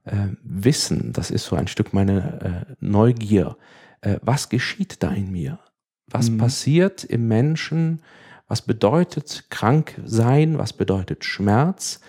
[0.04, 3.56] äh, wissen, das ist so ein Stück meine äh, Neugier,
[4.02, 5.58] äh, was geschieht da in mir?
[6.06, 6.38] Was Mhm.
[6.38, 8.02] passiert im Menschen?
[8.48, 10.58] Was bedeutet krank sein?
[10.58, 12.00] Was bedeutet Schmerz?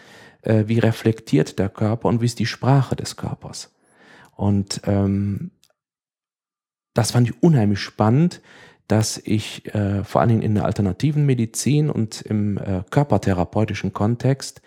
[0.42, 3.74] Äh, wie reflektiert der Körper und wie ist die Sprache des Körpers?
[4.36, 5.52] Und ähm,
[6.94, 8.42] das fand ich unheimlich spannend,
[8.92, 14.62] dass ich äh, vor allen Dingen in der alternativen Medizin und im äh, körpertherapeutischen Kontext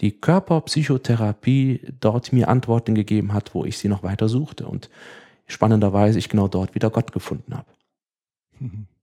[0.00, 4.90] die Körperpsychotherapie dort mir Antworten gegeben hat, wo ich sie noch weiter suchte und
[5.48, 7.66] spannenderweise ich genau dort wieder Gott gefunden habe.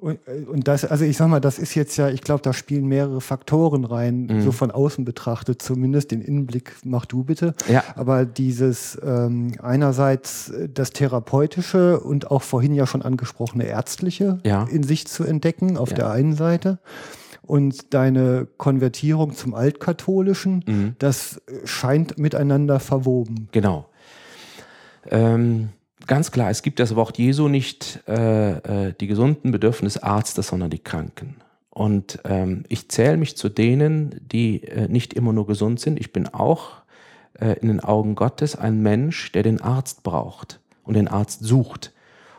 [0.00, 2.52] Und, äh, und das, also ich sag mal, das ist jetzt ja, ich glaube, da
[2.52, 4.42] spielen mehrere Faktoren rein, Mhm.
[4.42, 6.12] so von außen betrachtet zumindest.
[6.12, 7.54] Den Innenblick mach du bitte.
[7.68, 7.82] Ja.
[7.96, 14.64] Aber dieses ähm, einerseits äh, das Therapeutische und auch vorhin ja schon angesprochene Ärztliche Ja.
[14.70, 15.96] in sich zu entdecken, auf Ja.
[15.96, 16.78] der einen Seite.
[17.42, 20.94] Und deine Konvertierung zum Altkatholischen, Mhm.
[21.00, 23.48] das scheint miteinander verwoben.
[23.52, 23.86] Genau.
[25.10, 25.70] Ähm,
[26.08, 30.48] ganz klar, es gibt das Wort Jesu nicht, äh, äh, die Gesunden bedürfen des Arztes,
[30.48, 31.36] sondern die Kranken.
[31.70, 36.00] Und ähm, ich zähle mich zu denen, die äh, nicht immer nur gesund sind.
[36.00, 36.82] Ich bin auch
[37.34, 41.92] äh, in den Augen Gottes ein Mensch, der den Arzt braucht und den Arzt sucht.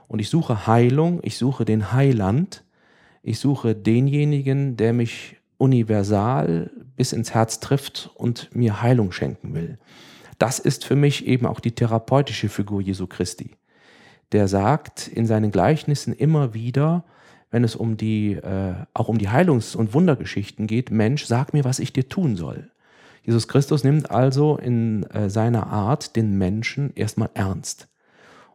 [0.09, 2.65] Und ich suche Heilung, ich suche den Heiland,
[3.23, 9.77] ich suche denjenigen, der mich universal bis ins Herz trifft und mir Heilung schenken will.
[10.39, 13.51] Das ist für mich eben auch die therapeutische Figur Jesu Christi.
[14.31, 17.03] Der sagt in seinen Gleichnissen immer wieder,
[17.51, 21.63] wenn es um die, äh, auch um die Heilungs- und Wundergeschichten geht, Mensch, sag mir,
[21.63, 22.69] was ich dir tun soll.
[23.23, 27.87] Jesus Christus nimmt also in äh, seiner Art den Menschen erstmal ernst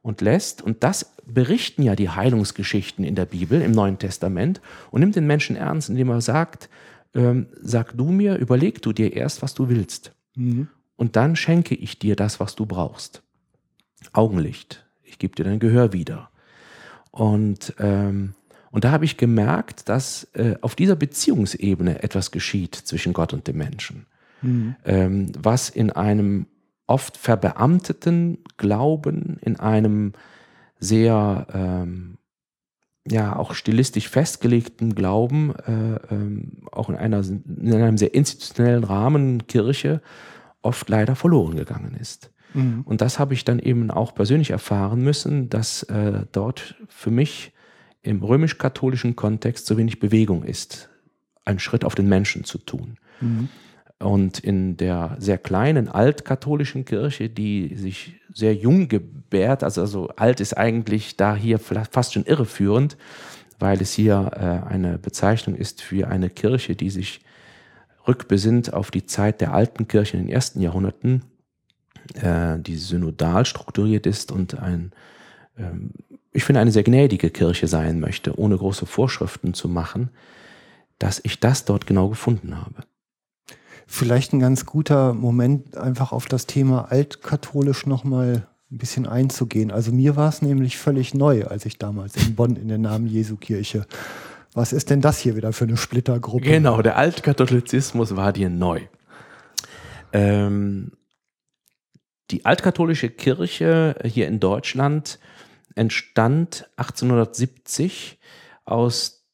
[0.03, 4.61] und lässt, und das berichten ja die Heilungsgeschichten in der Bibel, im Neuen Testament,
[4.91, 6.69] und nimmt den Menschen ernst, indem er sagt,
[7.15, 10.13] ähm, sag du mir, überleg du dir erst, was du willst.
[10.35, 10.69] Mhm.
[10.97, 13.23] Und dann schenke ich dir das, was du brauchst.
[14.13, 14.84] Augenlicht.
[15.15, 16.29] Ich gebe dir dein Gehör wieder.
[17.13, 18.35] Und, ähm,
[18.73, 23.47] und da habe ich gemerkt, dass äh, auf dieser Beziehungsebene etwas geschieht zwischen Gott und
[23.47, 24.07] dem Menschen.
[24.43, 24.75] Mhm.
[24.85, 26.47] Ähm, was in einem
[26.89, 30.15] oft verbeamteten Glauben, in einem
[30.81, 32.19] sehr ähm,
[33.09, 39.47] ja auch stilistisch festgelegten Glauben, äh, ähm, auch in, einer, in einem sehr institutionellen Rahmen
[39.47, 40.03] Kirche
[40.61, 42.34] oft leider verloren gegangen ist.
[42.55, 42.83] Mhm.
[42.85, 47.53] Und das habe ich dann eben auch persönlich erfahren müssen, dass äh, dort für mich
[48.03, 50.89] im römisch-katholischen Kontext so wenig Bewegung ist,
[51.45, 52.97] einen Schritt auf den Menschen zu tun.
[53.21, 53.49] Mhm.
[53.99, 60.41] Und in der sehr kleinen altkatholischen Kirche, die sich sehr jung gebärt, also, also alt
[60.41, 62.97] ist eigentlich da hier fast schon irreführend,
[63.59, 67.21] weil es hier äh, eine Bezeichnung ist für eine Kirche, die sich
[68.07, 71.23] rückbesinnt auf die Zeit der alten Kirche in den ersten Jahrhunderten,
[72.15, 74.93] äh, die synodal strukturiert ist und ein,
[75.59, 75.91] ähm,
[76.33, 80.11] ich finde, eine sehr gnädige Kirche sein möchte, ohne große Vorschriften zu machen,
[80.99, 82.85] dass ich das dort genau gefunden habe
[83.87, 89.71] vielleicht ein ganz guter Moment, einfach auf das Thema altkatholisch nochmal ein bisschen einzugehen.
[89.71, 93.07] Also mir war es nämlich völlig neu, als ich damals in Bonn in der Namen
[93.07, 93.87] Jesu Kirche.
[94.53, 96.45] Was ist denn das hier wieder für eine Splittergruppe?
[96.45, 98.81] Genau, der Altkatholizismus war dir neu.
[100.13, 100.93] Ähm,
[102.31, 105.19] die altkatholische Kirche hier in Deutschland
[105.75, 108.19] entstand 1870
[108.65, 109.27] aus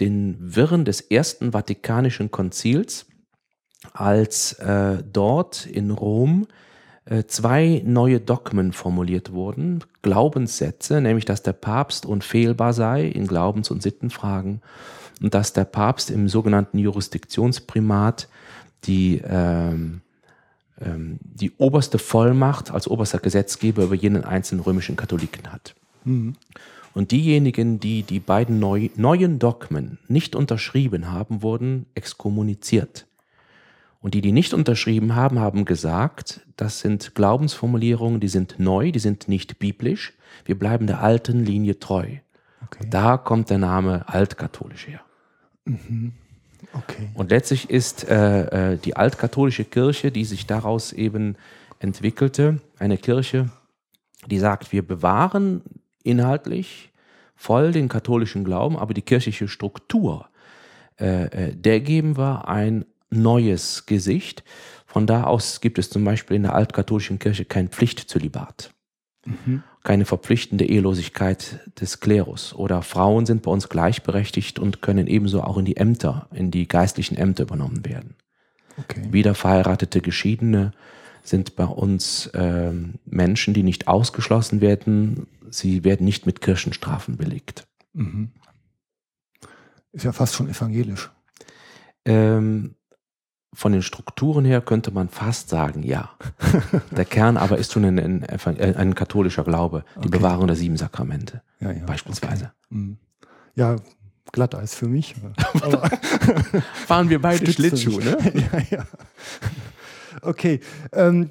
[0.00, 3.06] den Wirren des Ersten Vatikanischen Konzils
[3.92, 6.46] als äh, dort in Rom
[7.04, 13.70] äh, zwei neue Dogmen formuliert wurden, Glaubenssätze, nämlich dass der Papst unfehlbar sei in Glaubens-
[13.70, 14.62] und Sittenfragen
[15.22, 18.28] und dass der Papst im sogenannten Jurisdiktionsprimat
[18.84, 20.00] die, ähm,
[20.86, 25.74] die oberste Vollmacht als oberster Gesetzgeber über jeden einzelnen römischen Katholiken hat.
[26.04, 26.34] Mhm.
[26.94, 33.06] Und diejenigen, die die beiden neu, neuen Dogmen nicht unterschrieben haben, wurden exkommuniziert.
[34.00, 38.98] Und die, die nicht unterschrieben haben, haben gesagt, das sind Glaubensformulierungen, die sind neu, die
[38.98, 40.12] sind nicht biblisch.
[40.44, 42.06] Wir bleiben der alten Linie treu.
[42.62, 42.86] Okay.
[42.90, 45.00] Da kommt der Name altkatholisch her.
[45.64, 46.12] Mhm.
[46.74, 47.08] Okay.
[47.14, 51.36] Und letztlich ist äh, äh, die altkatholische Kirche, die sich daraus eben
[51.78, 53.50] entwickelte, eine Kirche,
[54.26, 55.62] die sagt, wir bewahren
[56.02, 56.90] inhaltlich
[57.36, 60.28] voll den katholischen Glauben, aber die kirchliche Struktur,
[60.98, 64.44] äh, äh der geben wir ein neues Gesicht.
[64.86, 68.72] Von da aus gibt es zum Beispiel in der altkatholischen Kirche kein Pflichtzölibat,
[69.24, 69.62] mhm.
[69.84, 72.54] Keine verpflichtende Ehelosigkeit des Klerus.
[72.54, 76.66] Oder Frauen sind bei uns gleichberechtigt und können ebenso auch in die Ämter, in die
[76.66, 78.16] geistlichen Ämter übernommen werden.
[78.78, 79.12] Okay.
[79.12, 80.72] Wieder verheiratete Geschiedene
[81.22, 82.72] sind bei uns äh,
[83.04, 85.26] Menschen, die nicht ausgeschlossen werden.
[85.50, 87.66] Sie werden nicht mit Kirchenstrafen belegt.
[87.92, 88.32] Mhm.
[89.92, 91.10] Ist ja fast schon evangelisch.
[92.04, 92.74] Ähm,
[93.54, 96.10] von den Strukturen her könnte man fast sagen, ja.
[96.96, 100.18] Der Kern aber ist schon ein, ein, äh, ein katholischer Glaube, die okay.
[100.18, 101.84] Bewahrung der sieben Sakramente ja, ja.
[101.84, 102.44] beispielsweise.
[102.44, 102.76] Okay.
[102.76, 102.96] Mhm.
[103.56, 103.76] Ja,
[104.32, 105.14] Glatteis für mich.
[106.86, 108.16] Fahren wir beide Schlittschuh, ne?
[108.52, 108.86] ja, ja.
[110.22, 110.60] Okay.
[110.92, 111.30] Ähm,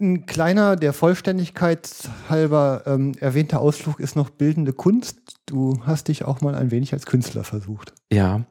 [0.00, 1.90] ein kleiner, der Vollständigkeit
[2.28, 5.18] halber ähm, erwähnter Ausflug ist noch bildende Kunst.
[5.46, 7.94] Du hast dich auch mal ein wenig als Künstler versucht.
[8.12, 8.44] Ja,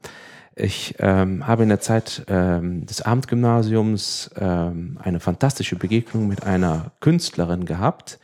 [0.59, 6.91] ich ähm, habe in der Zeit ähm, des Abendgymnasiums ähm, eine fantastische Begegnung mit einer
[6.99, 8.19] Künstlerin gehabt,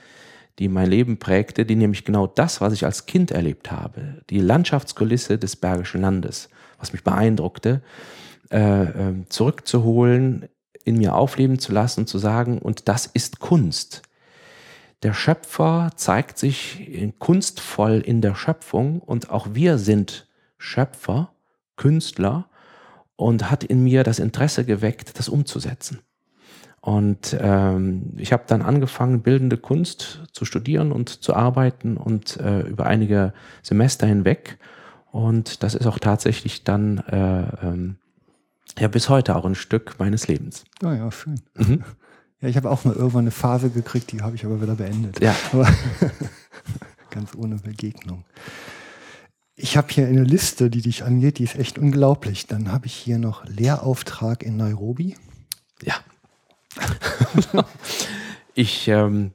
[0.59, 4.39] die mein Leben prägte, die nämlich genau das, was ich als Kind erlebt habe, die
[4.39, 7.81] Landschaftskulisse des Bergischen Landes, was mich beeindruckte,
[8.51, 10.47] äh, äh, zurückzuholen,
[10.83, 14.03] in mir aufleben zu lassen und zu sagen, und das ist Kunst.
[15.03, 21.34] Der Schöpfer zeigt sich kunstvoll in der Schöpfung und auch wir sind Schöpfer
[21.75, 22.47] Künstler
[23.15, 25.99] und hat in mir das Interesse geweckt, das umzusetzen.
[26.81, 32.61] Und ähm, ich habe dann angefangen, bildende Kunst zu studieren und zu arbeiten und äh,
[32.61, 33.33] über einige
[33.63, 34.59] Semester hinweg.
[35.11, 37.95] Und das ist auch tatsächlich dann äh, ähm,
[38.77, 40.65] ja bis heute auch ein Stück meines Lebens.
[40.83, 41.41] Ah ja, schön.
[41.55, 41.83] Mhm.
[42.41, 45.21] Ja, ich habe auch mal irgendwann eine Phase gekriegt, die habe ich aber wieder beendet.
[45.21, 45.33] Ja.
[45.53, 45.69] Aber
[47.09, 48.25] ganz ohne Begegnung.
[49.57, 52.47] Ich habe hier eine Liste, die dich angeht, die ist echt unglaublich.
[52.47, 55.15] Dann habe ich hier noch Lehrauftrag in Nairobi.
[55.81, 55.95] Ja.
[58.53, 59.31] ich ähm,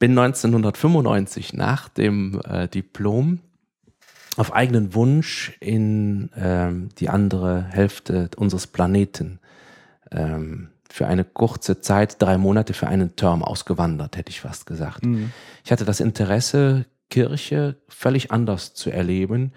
[0.00, 3.40] bin 1995 nach dem äh, Diplom
[4.36, 9.38] auf eigenen Wunsch in ähm, die andere Hälfte unseres Planeten
[10.10, 15.04] ähm, für eine kurze Zeit, drei Monate für einen Term ausgewandert, hätte ich fast gesagt.
[15.04, 15.32] Mhm.
[15.64, 19.52] Ich hatte das Interesse, Kirche völlig anders zu erleben.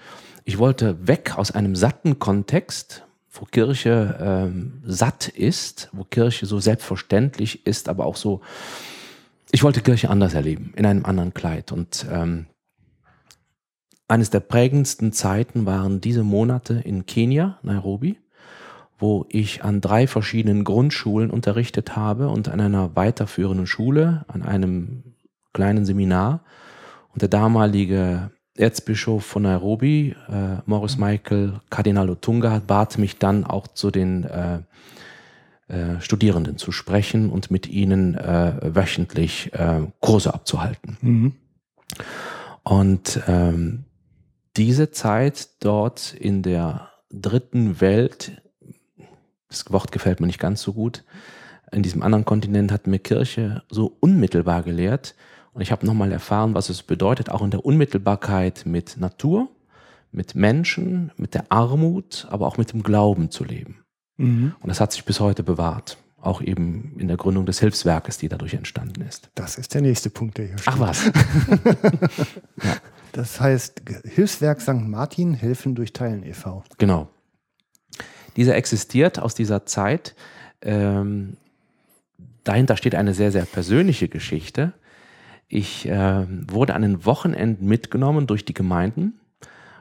[0.45, 6.59] Ich wollte weg aus einem satten Kontext, wo Kirche ähm, satt ist, wo Kirche so
[6.59, 8.41] selbstverständlich ist, aber auch so,
[9.51, 11.71] ich wollte Kirche anders erleben, in einem anderen Kleid.
[11.71, 12.47] Und ähm,
[14.07, 18.17] eines der prägendsten Zeiten waren diese Monate in Kenia, Nairobi,
[18.97, 25.03] wo ich an drei verschiedenen Grundschulen unterrichtet habe und an einer weiterführenden Schule, an einem
[25.53, 26.43] kleinen Seminar.
[27.19, 33.67] Und der damalige Erzbischof von Nairobi, äh, Morris Michael Kardinal Otunga, bat mich dann auch
[33.67, 34.59] zu den äh,
[35.67, 40.97] äh, Studierenden zu sprechen und mit ihnen äh, wöchentlich äh, Kurse abzuhalten.
[41.01, 41.33] Mhm.
[42.63, 43.83] Und ähm,
[44.55, 48.41] diese Zeit dort in der dritten Welt,
[49.49, 51.03] das Wort gefällt mir nicht ganz so gut,
[51.73, 55.15] in diesem anderen Kontinent hat mir Kirche so unmittelbar gelehrt.
[55.53, 59.49] Und ich habe nochmal erfahren, was es bedeutet, auch in der Unmittelbarkeit mit Natur,
[60.11, 63.83] mit Menschen, mit der Armut, aber auch mit dem Glauben zu leben.
[64.17, 64.53] Mhm.
[64.59, 65.97] Und das hat sich bis heute bewahrt.
[66.21, 69.29] Auch eben in der Gründung des Hilfswerkes, die dadurch entstanden ist.
[69.35, 70.73] Das ist der nächste Punkt, der hier steht.
[70.73, 71.05] Ach was.
[72.63, 72.75] ja.
[73.13, 74.81] Das heißt, Hilfswerk St.
[74.87, 76.63] Martin, Helfen durch Teilen e.V.
[76.77, 77.07] Genau.
[78.35, 80.15] Dieser existiert aus dieser Zeit.
[80.61, 81.37] Ähm,
[82.43, 84.73] dahinter steht eine sehr, sehr persönliche Geschichte.
[85.49, 89.19] Ich äh, wurde an den Wochenenden mitgenommen durch die Gemeinden,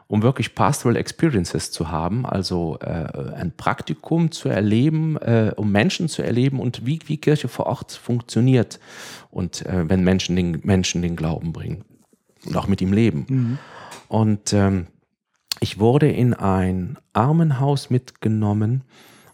[0.07, 6.09] um wirklich Pastoral Experiences zu haben, also äh, ein Praktikum zu erleben, äh, um Menschen
[6.09, 8.81] zu erleben und wie, wie Kirche vor Ort funktioniert
[9.31, 11.85] und äh, wenn Menschen den Menschen den Glauben bringen
[12.46, 13.26] und auch mit ihm leben.
[13.28, 13.59] Mhm.
[14.09, 14.87] Und ähm,
[15.61, 18.85] ich wurde in ein Armenhaus mitgenommen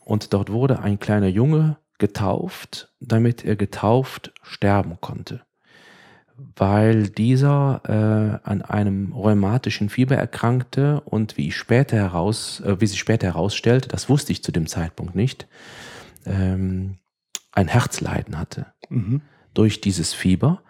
[0.01, 5.43] und dort wurde ein kleiner Junge getauft, damit er getauft sterben konnte.
[6.57, 12.87] Weil dieser äh, an einem rheumatischen Fieber erkrankte und wie ich später heraus, äh, wie
[12.87, 15.47] sich später herausstellte, das wusste ich zu dem Zeitpunkt nicht,
[16.27, 16.99] ähm,
[17.53, 19.23] ein Herzleiden hatte mhm.
[19.55, 20.63] durch dieses Fieber.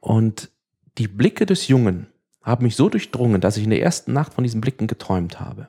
[0.00, 0.50] Und
[0.98, 2.08] die Blicke des Jungen
[2.42, 5.68] haben mich so durchdrungen, dass ich in der ersten Nacht von diesen Blicken geträumt habe.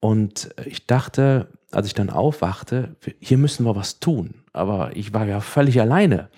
[0.00, 4.42] Und ich dachte, als ich dann aufwachte, hier müssen wir was tun.
[4.52, 6.28] Aber ich war ja völlig alleine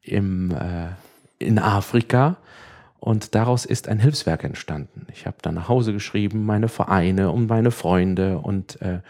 [0.00, 0.88] im, äh,
[1.38, 2.36] in Afrika
[3.00, 5.06] und daraus ist ein Hilfswerk entstanden.
[5.12, 9.00] Ich habe dann nach Hause geschrieben, meine Vereine und meine Freunde und äh,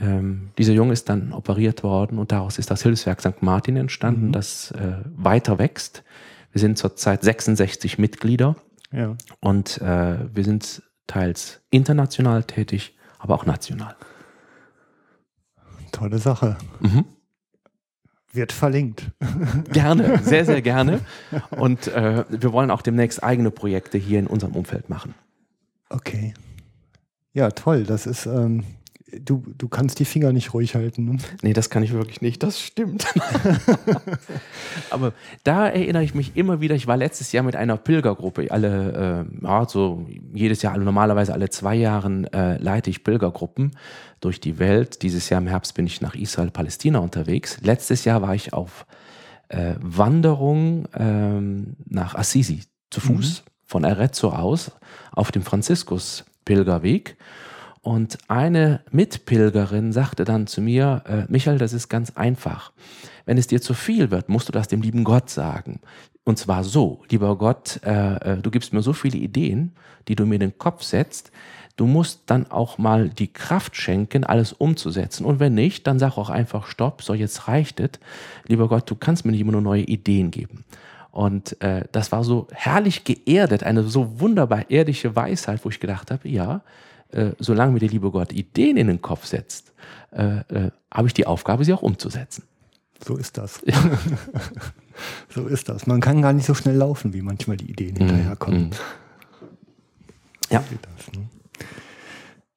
[0.00, 3.42] ähm, dieser Junge ist dann operiert worden und daraus ist das Hilfswerk St.
[3.42, 4.32] Martin entstanden, mhm.
[4.32, 6.04] das äh, weiter wächst.
[6.52, 8.56] Wir sind zurzeit 66 Mitglieder
[8.92, 9.16] ja.
[9.40, 13.96] und äh, wir sind teils international tätig, aber auch national.
[15.92, 16.56] Tolle Sache.
[16.80, 17.04] Mhm.
[18.32, 19.10] Wird verlinkt.
[19.72, 21.00] Gerne, sehr, sehr gerne.
[21.50, 25.14] Und äh, wir wollen auch demnächst eigene Projekte hier in unserem Umfeld machen.
[25.88, 26.34] Okay.
[27.32, 27.84] Ja, toll.
[27.84, 28.64] Das ist ähm,
[29.20, 31.04] du, du kannst die Finger nicht ruhig halten.
[31.04, 31.18] Ne?
[31.42, 33.06] Nee, das kann ich wirklich nicht, das stimmt.
[34.90, 35.12] Aber
[35.44, 39.44] da erinnere ich mich immer wieder, ich war letztes Jahr mit einer Pilgergruppe, alle, äh,
[39.44, 43.72] ja, so jedes Jahr, normalerweise alle zwei Jahren äh, leite ich Pilgergruppen
[44.20, 45.02] durch die Welt.
[45.02, 47.58] Dieses Jahr im Herbst bin ich nach Israel, Palästina unterwegs.
[47.62, 48.86] Letztes Jahr war ich auf
[49.48, 53.50] äh, Wanderung ähm, nach Assisi zu Fuß, mhm.
[53.64, 54.72] von Arezzo aus,
[55.12, 57.16] auf dem Franziskus-Pilgerweg.
[57.88, 62.70] Und eine Mitpilgerin sagte dann zu mir, äh, Michael, das ist ganz einfach.
[63.24, 65.80] Wenn es dir zu viel wird, musst du das dem lieben Gott sagen.
[66.22, 69.72] Und zwar so, lieber Gott, äh, äh, du gibst mir so viele Ideen,
[70.06, 71.30] die du mir in den Kopf setzt.
[71.76, 75.24] Du musst dann auch mal die Kraft schenken, alles umzusetzen.
[75.24, 77.92] Und wenn nicht, dann sag auch einfach Stopp, so jetzt reicht es.
[78.46, 80.66] Lieber Gott, du kannst mir nicht immer nur neue Ideen geben.
[81.10, 86.10] Und äh, das war so herrlich geerdet, eine so wunderbar ehrliche Weisheit, wo ich gedacht
[86.10, 86.60] habe, ja,
[87.10, 89.72] äh, solange mir der liebe Gott Ideen in den Kopf setzt,
[90.12, 92.44] äh, äh, habe ich die Aufgabe, sie auch umzusetzen.
[93.04, 93.60] So ist das.
[93.64, 93.78] Ja.
[95.28, 95.86] so ist das.
[95.86, 98.60] Man kann gar nicht so schnell laufen, wie manchmal die Ideen hinterherkommen.
[98.60, 98.72] Mm, mm.
[100.50, 100.64] Ja.
[100.82, 101.28] Das, ne?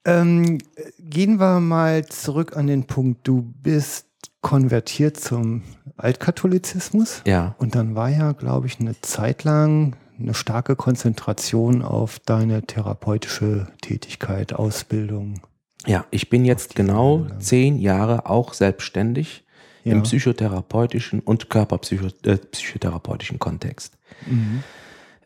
[0.03, 0.57] Ähm,
[0.99, 4.07] gehen wir mal zurück an den Punkt, du bist
[4.41, 5.61] konvertiert zum
[5.97, 7.21] Altkatholizismus.
[7.25, 7.55] Ja.
[7.59, 13.67] Und dann war ja, glaube ich, eine Zeit lang eine starke Konzentration auf deine therapeutische
[13.81, 15.41] Tätigkeit, Ausbildung.
[15.85, 19.43] Ja, ich bin jetzt genau zehn Jahre auch selbstständig
[19.83, 19.93] Ja.
[19.93, 23.97] im psychotherapeutischen und körperpsychotherapeutischen Kontext.
[24.27, 24.63] Mhm.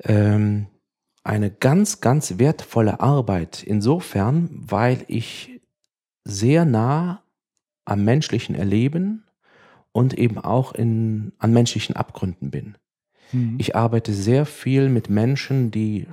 [0.04, 0.68] Ähm,
[1.26, 5.60] eine ganz, ganz wertvolle Arbeit insofern, weil ich
[6.24, 7.22] sehr nah
[7.84, 9.26] am menschlichen Erleben
[9.92, 12.78] und eben auch in, an menschlichen Abgründen bin.
[13.32, 13.56] Mhm.
[13.58, 16.08] Ich arbeite sehr viel mit Menschen, die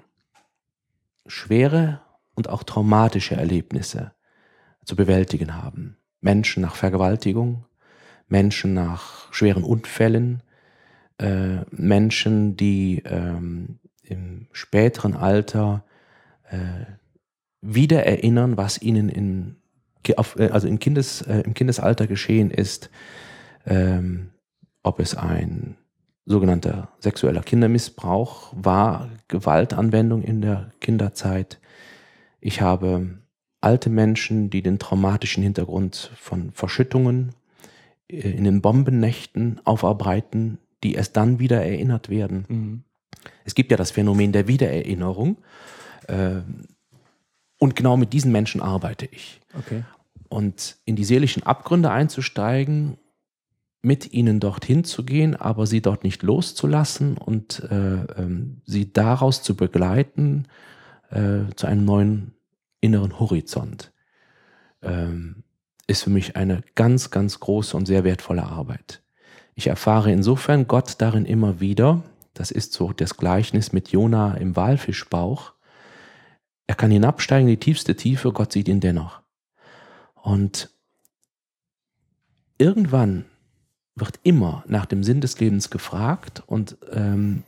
[1.27, 2.01] schwere
[2.35, 4.13] und auch traumatische Erlebnisse
[4.85, 5.97] zu bewältigen haben.
[6.21, 7.67] Menschen nach Vergewaltigung,
[8.29, 10.43] Menschen nach schweren Unfällen,
[11.19, 15.85] äh, Menschen, die ähm, im späteren Alter
[16.51, 16.87] äh,
[17.61, 19.57] wieder erinnern, was ihnen in,
[20.07, 22.91] äh, also in Kindes, äh, im Kindesalter geschehen ist,
[23.67, 24.31] ähm,
[24.83, 25.77] ob es ein
[26.25, 31.59] sogenannter sexueller Kindermissbrauch war, Gewaltanwendung in der Kinderzeit.
[32.41, 33.19] Ich habe
[33.61, 37.35] alte Menschen, die den traumatischen Hintergrund von Verschüttungen
[38.09, 42.45] äh, in den Bombennächten aufarbeiten, die erst dann wieder erinnert werden.
[42.49, 42.85] Mhm.
[43.45, 45.37] Es gibt ja das Phänomen der Wiedererinnerung.
[46.09, 46.41] äh,
[47.59, 49.41] Und genau mit diesen Menschen arbeite ich.
[49.57, 49.85] Okay.
[50.29, 52.97] Und in die seelischen Abgründe einzusteigen,
[53.83, 59.43] mit ihnen dorthin zu gehen, aber sie dort nicht loszulassen und äh, ähm, sie daraus
[59.43, 60.47] zu begleiten
[61.11, 62.35] äh, zu einem neuen
[62.81, 63.93] inneren Horizont,
[64.83, 65.43] ähm,
[65.89, 69.03] ist für mich eine ganz, ganz große und sehr wertvolle Arbeit.
[69.55, 72.03] Ich erfahre insofern Gott darin immer wieder.
[72.35, 75.53] Das ist so das Gleichnis mit Jona im Walfischbauch.
[76.67, 79.21] Er kann hinabsteigen in die tiefste Tiefe, Gott sieht ihn dennoch.
[80.15, 80.71] Und
[82.59, 83.27] irgendwann
[83.95, 87.45] wird immer nach dem Sinn des Lebens gefragt und, ähm,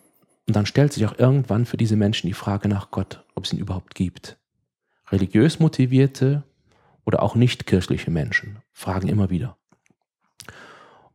[0.47, 3.53] und dann stellt sich auch irgendwann für diese Menschen die Frage nach Gott, ob es
[3.53, 4.37] ihn überhaupt gibt.
[5.11, 6.43] Religiös motivierte
[7.05, 9.57] oder auch nicht kirchliche Menschen fragen immer wieder.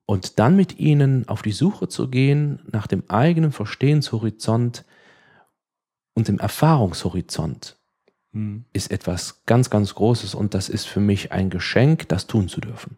[0.05, 4.85] Und dann mit ihnen auf die Suche zu gehen nach dem eigenen Verstehenshorizont
[6.15, 7.79] und dem Erfahrungshorizont
[8.31, 8.65] Mhm.
[8.73, 12.61] ist etwas ganz, ganz Großes und das ist für mich ein Geschenk, das tun zu
[12.61, 12.97] dürfen.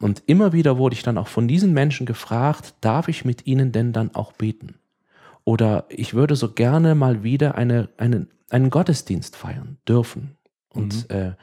[0.00, 3.70] Und immer wieder wurde ich dann auch von diesen Menschen gefragt, darf ich mit ihnen
[3.70, 4.76] denn dann auch beten?
[5.44, 10.36] Oder ich würde so gerne mal wieder eine, eine, einen Gottesdienst feiern dürfen.
[10.70, 11.34] Und äh,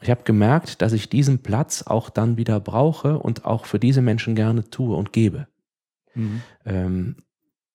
[0.00, 4.02] ich habe gemerkt, dass ich diesen Platz auch dann wieder brauche und auch für diese
[4.02, 5.46] Menschen gerne tue und gebe.
[6.14, 6.42] Mhm.
[6.64, 7.16] Ähm,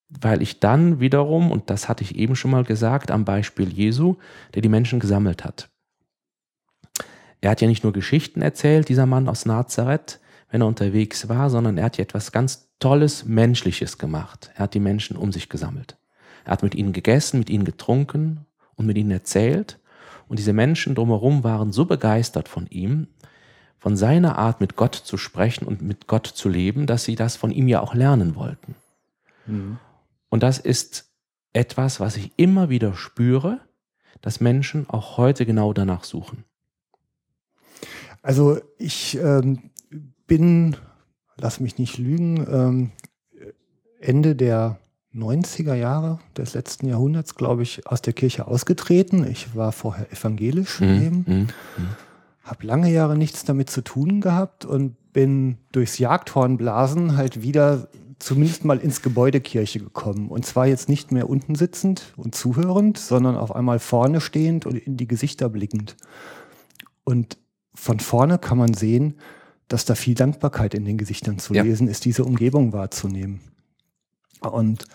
[0.09, 4.15] weil ich dann wiederum, und das hatte ich eben schon mal gesagt, am Beispiel Jesu,
[4.53, 5.69] der die Menschen gesammelt hat.
[7.41, 10.19] Er hat ja nicht nur Geschichten erzählt, dieser Mann aus Nazareth,
[10.55, 14.51] wenn er unterwegs war, sondern er hat ja etwas ganz Tolles, Menschliches gemacht.
[14.55, 15.97] Er hat die Menschen um sich gesammelt.
[16.45, 18.45] Er hat mit ihnen gegessen, mit ihnen getrunken
[18.75, 19.79] und mit ihnen erzählt.
[20.29, 23.07] Und diese Menschen drumherum waren so begeistert von ihm,
[23.79, 27.35] von seiner Art mit Gott zu sprechen und mit Gott zu leben, dass sie das
[27.35, 28.75] von ihm ja auch lernen wollten.
[29.47, 29.77] Mhm.
[30.29, 31.11] Und das ist
[31.51, 33.59] etwas, was ich immer wieder spüre,
[34.21, 36.45] dass Menschen auch heute genau danach suchen.
[38.21, 39.69] Also ich ähm,
[40.27, 40.75] bin,
[41.37, 42.91] lass mich nicht lügen, ähm,
[43.99, 44.79] Ende der
[45.13, 49.25] 90er Jahre des letzten Jahrhunderts, glaube ich, aus der Kirche ausgetreten.
[49.29, 51.47] Ich war vorher evangelisch eben, Mhm.
[52.43, 57.87] habe lange Jahre nichts damit zu tun gehabt und bin durchs Jagdhornblasen halt wieder
[58.19, 60.29] zumindest mal ins Gebäude Kirche gekommen.
[60.29, 64.75] Und zwar jetzt nicht mehr unten sitzend und zuhörend, sondern auf einmal vorne stehend und
[64.75, 65.95] in die Gesichter blickend.
[67.03, 67.37] Und
[67.73, 69.15] von vorne kann man sehen,
[69.67, 71.63] dass da viel Dankbarkeit in den Gesichtern zu Ja.
[71.63, 73.41] lesen ist, diese Umgebung wahrzunehmen.
[74.41, 74.85] Und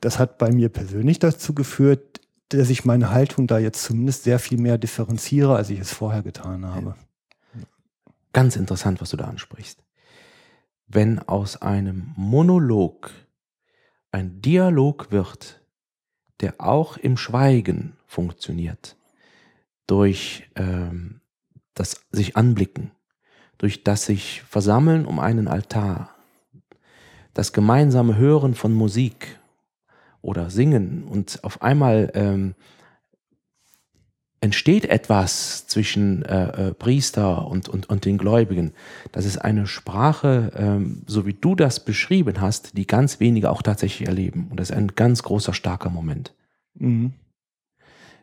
[0.00, 4.38] das hat bei mir persönlich dazu geführt, dass ich meine Haltung da jetzt zumindest sehr
[4.38, 6.94] viel mehr differenziere, als ich es vorher getan habe.
[8.32, 9.82] Ganz interessant, was du da ansprichst.
[10.86, 13.10] Wenn aus einem Monolog
[14.12, 15.62] ein Dialog wird,
[16.40, 18.96] der auch im Schweigen funktioniert,
[19.86, 21.20] durch ähm,
[21.74, 22.92] das sich anblicken,
[23.58, 26.10] durch das sich versammeln um einen Altar,
[27.34, 29.38] das gemeinsame Hören von Musik
[30.22, 32.54] oder Singen und auf einmal ähm,
[34.40, 38.72] entsteht etwas zwischen äh, äh, Priester und, und, und den Gläubigen.
[39.10, 43.62] Das ist eine Sprache, ähm, so wie du das beschrieben hast, die ganz wenige auch
[43.62, 44.46] tatsächlich erleben.
[44.50, 46.34] Und das ist ein ganz großer, starker Moment.
[46.74, 47.14] Mhm.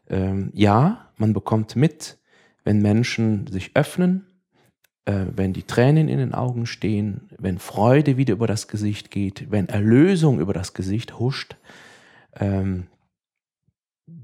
[0.08, 2.18] Ähm, ja, man bekommt mit,
[2.64, 4.26] wenn Menschen sich öffnen,
[5.06, 9.51] äh, wenn die Tränen in den Augen stehen, wenn Freude wieder über das Gesicht geht,
[9.51, 11.56] wenn Erlösung über das Gesicht huscht.
[12.36, 12.88] Ähm,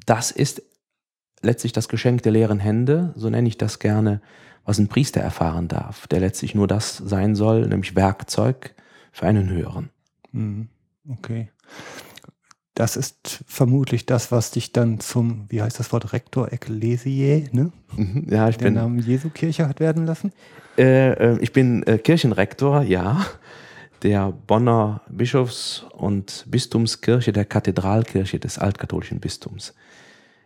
[0.05, 0.63] das ist
[1.41, 4.21] letztlich das Geschenk der leeren Hände, so nenne ich das gerne,
[4.65, 8.75] was ein Priester erfahren darf, der letztlich nur das sein soll, nämlich Werkzeug
[9.11, 9.89] für einen höheren.
[10.31, 10.69] Mhm.
[11.09, 11.49] Okay.
[12.73, 17.71] Das ist vermutlich das, was dich dann zum, wie heißt das Wort, Rektor Ecclesiae, ne?
[17.95, 20.31] Mhm, ja, ich Der bin, Namen Jesu Kirche hat werden lassen?
[20.77, 23.25] Äh, äh, ich bin äh, Kirchenrektor, ja,
[24.03, 29.75] der Bonner Bischofs- und Bistumskirche, der Kathedralkirche des altkatholischen Bistums.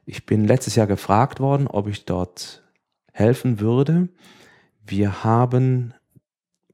[0.06, 2.64] Ich bin letztes Jahr gefragt worden, ob ich dort
[3.12, 4.10] helfen würde.
[4.86, 5.94] Wir haben,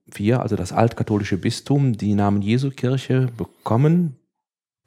[0.06, 4.18] wir, also das altkatholische Bistum, die Namen Jesu Kirche bekommen,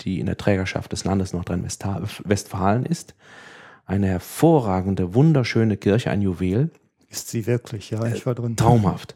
[0.01, 3.15] die in der Trägerschaft des Landes Nordrhein-Westfalen ist.
[3.87, 6.71] Eine hervorragende, wunderschöne Kirche, ein Juwel.
[7.15, 8.57] Ist sie wirklich, ja, ich war drin.
[8.57, 9.15] Traumhaft.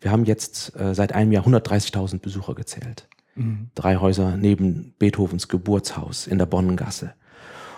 [0.00, 3.06] Wir haben jetzt äh, seit einem Jahr 130.000 Besucher gezählt.
[3.34, 3.68] Mhm.
[3.74, 7.12] Drei Häuser neben Beethovens Geburtshaus in der Bonnengasse.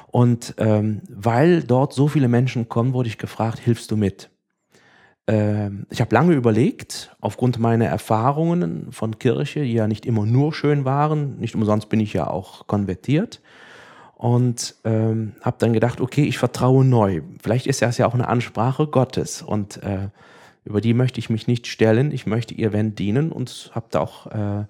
[0.06, 4.30] Und ähm, weil dort so viele Menschen kommen, wurde ich gefragt, hilfst du mit?
[5.26, 10.52] Ähm, ich habe lange überlegt, aufgrund meiner Erfahrungen von Kirche, die ja nicht immer nur
[10.54, 13.40] schön waren, nicht umsonst bin ich ja auch konvertiert.
[14.20, 17.22] Und ähm, habe dann gedacht, okay, ich vertraue neu.
[17.42, 19.40] Vielleicht ist das ja auch eine Ansprache Gottes.
[19.40, 20.08] Und äh,
[20.62, 22.12] über die möchte ich mich nicht stellen.
[22.12, 24.64] Ich möchte ihr wenn dienen und habe da auch äh,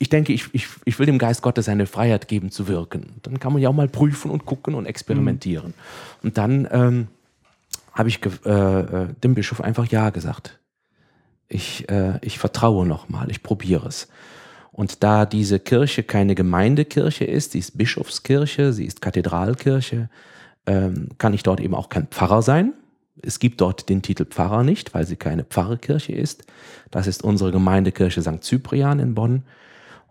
[0.00, 3.20] ich denke, ich, ich, ich will dem Geist Gottes eine Freiheit geben zu wirken.
[3.22, 5.68] Dann kann man ja auch mal prüfen und gucken und experimentieren.
[5.68, 5.74] Mhm.
[6.22, 7.08] Und dann ähm,
[7.92, 10.58] habe ich äh, äh, dem Bischof einfach Ja gesagt.
[11.46, 14.08] Ich, äh, ich vertraue nochmal, ich probiere es.
[14.72, 20.08] Und da diese Kirche keine Gemeindekirche ist, sie ist Bischofskirche, sie ist Kathedralkirche,
[20.66, 22.74] ähm, kann ich dort eben auch kein Pfarrer sein.
[23.22, 26.44] Es gibt dort den Titel Pfarrer nicht, weil sie keine Pfarrerkirche ist.
[26.90, 28.42] Das ist unsere Gemeindekirche St.
[28.42, 29.42] Cyprian in Bonn.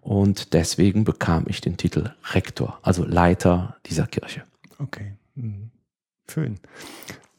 [0.01, 4.43] Und deswegen bekam ich den Titel Rektor, also Leiter dieser Kirche.
[4.77, 5.71] Okay, mhm.
[6.29, 6.59] schön.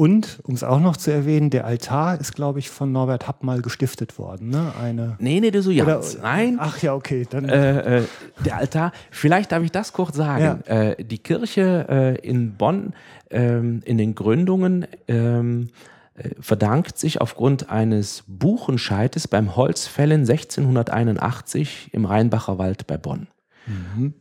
[0.01, 3.42] Und, um es auch noch zu erwähnen, der Altar ist, glaube ich, von Norbert Happ
[3.42, 4.48] mal gestiftet worden.
[4.48, 4.72] Ne?
[4.80, 6.16] Eine nee, nee, du so ganz.
[6.22, 6.57] Nein.
[6.59, 7.26] Ach ja, okay.
[7.28, 8.05] Dann äh, äh,
[8.42, 10.62] der Altar, vielleicht darf ich das kurz sagen.
[10.66, 10.92] Ja.
[10.92, 12.94] Äh, die Kirche äh, in Bonn
[13.28, 15.68] ähm, in den Gründungen ähm,
[16.14, 23.26] äh, verdankt sich aufgrund eines Buchenscheites beim Holzfällen 1681 im Rheinbacher Wald bei Bonn.
[23.66, 24.14] Mhm.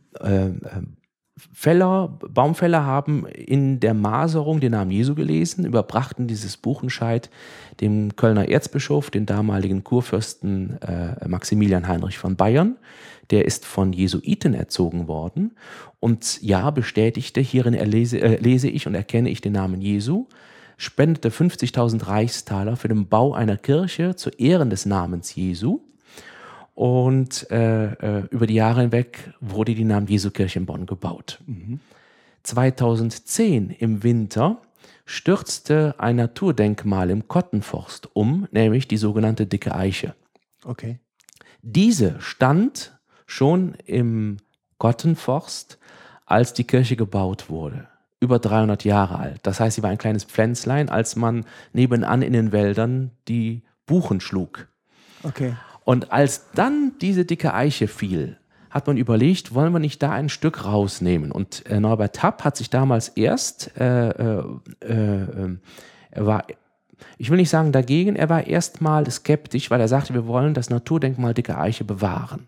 [1.52, 7.30] Fäller, Baumfäller haben in der Maserung den Namen Jesu gelesen, überbrachten dieses Buchenscheid
[7.80, 12.76] dem Kölner Erzbischof, den damaligen Kurfürsten äh, Maximilian Heinrich von Bayern.
[13.30, 15.52] Der ist von Jesuiten erzogen worden.
[16.00, 20.26] Und ja, bestätigte, hierin erlese, äh, lese ich und erkenne ich den Namen Jesu
[20.80, 25.80] spendete 50.000 Reichstaler für den Bau einer Kirche zu Ehren des Namens Jesu.
[26.80, 31.38] Und äh, äh, über die Jahre hinweg wurde die Namen Jesu Kirche in Bonn gebaut.
[31.44, 31.78] Mhm.
[32.42, 34.62] 2010 im Winter
[35.04, 40.14] stürzte ein Naturdenkmal im Kottenforst um, nämlich die sogenannte Dicke Eiche.
[40.64, 40.98] Okay.
[41.60, 44.38] Diese stand schon im
[44.78, 45.78] Kottenforst,
[46.24, 47.88] als die Kirche gebaut wurde
[48.20, 49.40] über 300 Jahre alt.
[49.42, 54.20] Das heißt, sie war ein kleines Pflänzlein, als man nebenan in den Wäldern die Buchen
[54.20, 54.68] schlug.
[55.22, 55.54] Okay.
[55.84, 58.36] Und als dann diese dicke Eiche fiel,
[58.70, 61.32] hat man überlegt, wollen wir nicht da ein Stück rausnehmen?
[61.32, 64.44] Und äh, Norbert Tapp hat sich damals erst, äh, äh,
[64.80, 65.56] äh,
[66.12, 66.44] er war,
[67.18, 70.70] ich will nicht sagen dagegen, er war erstmal skeptisch, weil er sagte, wir wollen das
[70.70, 72.46] Naturdenkmal dicke Eiche bewahren.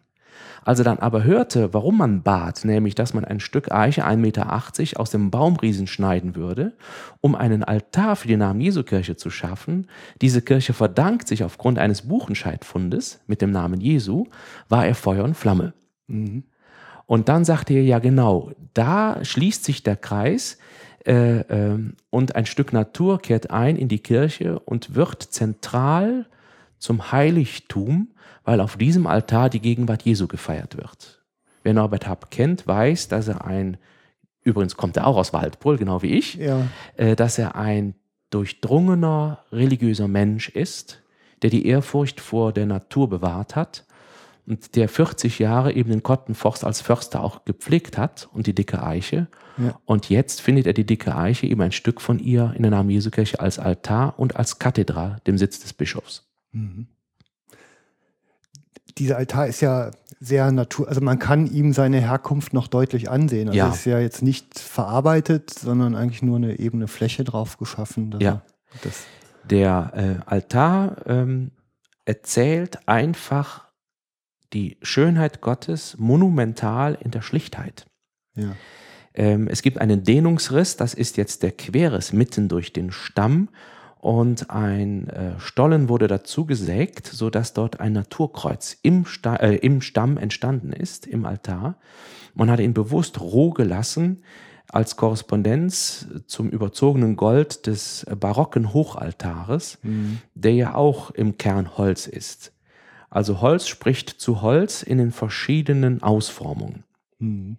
[0.65, 4.17] Als er dann aber hörte, warum man bat, nämlich dass man ein Stück Eiche 1,80
[4.17, 6.73] Meter aus dem Baumriesen schneiden würde,
[7.21, 9.89] um einen Altar für die Namen Jesu Kirche zu schaffen,
[10.21, 14.27] diese Kirche verdankt sich aufgrund eines Buchenscheidfundes mit dem Namen Jesu,
[14.69, 15.75] war er Feuer und Flamme.
[16.07, 16.45] Mhm.
[17.07, 20.59] Und dann sagte er, ja genau, da schließt sich der Kreis,
[21.07, 21.79] äh, äh,
[22.11, 26.27] und ein Stück Natur kehrt ein in die Kirche und wird zentral
[26.79, 28.12] zum Heiligtum
[28.45, 31.23] weil auf diesem Altar die Gegenwart Jesu gefeiert wird.
[31.63, 33.77] Wer Norbert Happ kennt, weiß, dass er ein,
[34.43, 36.67] übrigens kommt er auch aus Waldbrüll, genau wie ich, ja.
[36.97, 37.95] äh, dass er ein
[38.31, 41.03] durchdrungener religiöser Mensch ist,
[41.43, 43.85] der die Ehrfurcht vor der Natur bewahrt hat
[44.47, 48.83] und der 40 Jahre eben den Kottenforst als Förster auch gepflegt hat und die dicke
[48.83, 49.29] Eiche.
[49.59, 49.79] Ja.
[49.85, 52.91] Und jetzt findet er die dicke Eiche eben ein Stück von ihr in der Namen
[52.91, 56.27] Jesu Kirche als Altar und als Kathedra, dem Sitz des Bischofs.
[56.53, 56.89] Mhm
[58.99, 59.91] dieser Altar ist ja
[60.21, 63.49] sehr natur, also man kann ihm seine Herkunft noch deutlich ansehen.
[63.49, 63.69] Also Ja.
[63.71, 68.11] ist ja jetzt nicht verarbeitet, sondern eigentlich nur eine ebene Fläche drauf geschaffen.
[68.11, 68.43] dass Ja.
[68.85, 68.91] er
[69.45, 71.51] Der äh, Altar ähm,
[72.05, 73.67] erzählt einfach
[74.53, 77.87] die Schönheit Gottes monumental in der Schlichtheit.
[78.35, 78.55] ja.
[79.15, 83.51] Ähm, es gibt einen Dehnungsriss, das ist jetzt der Querriss mitten durch den Stamm
[84.03, 89.81] und ein äh, Stollen wurde dazu gesägt, sodass dort ein Naturkreuz im, Sta äh, im
[89.81, 91.77] Stamm entstanden ist, im Altar.
[92.35, 94.25] Man hat ihn bewusst roh gelassen
[94.69, 99.79] als Korrespondenz zum überzogenen Gold des barocken Hochaltares,
[100.35, 102.53] der ja auch im Kern Holz ist.
[103.09, 106.83] Also Holz spricht zu Holz in den verschiedenen Ausformungen.
[107.21, 107.57] Hm.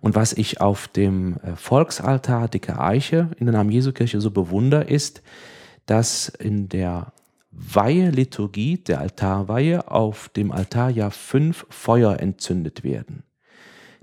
[0.00, 4.32] Und was ich auf dem äh, Volksaltar Dicke Eiche in der Namen Jesu Kirche so
[4.32, 5.22] bewundere, ist,
[5.88, 7.12] dass in der
[7.50, 13.22] Weihe-Liturgie, der Altarweihe, auf dem Altar ja fünf Feuer entzündet werden.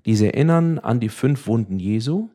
[0.06, 2.30] Diese erinnern an die fünf Wunden Jesu.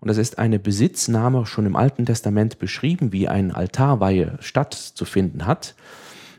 [0.00, 5.74] Und das ist eine Besitznahme schon im Alten Testament beschrieben, wie eine Altarweihe stattzufinden hat.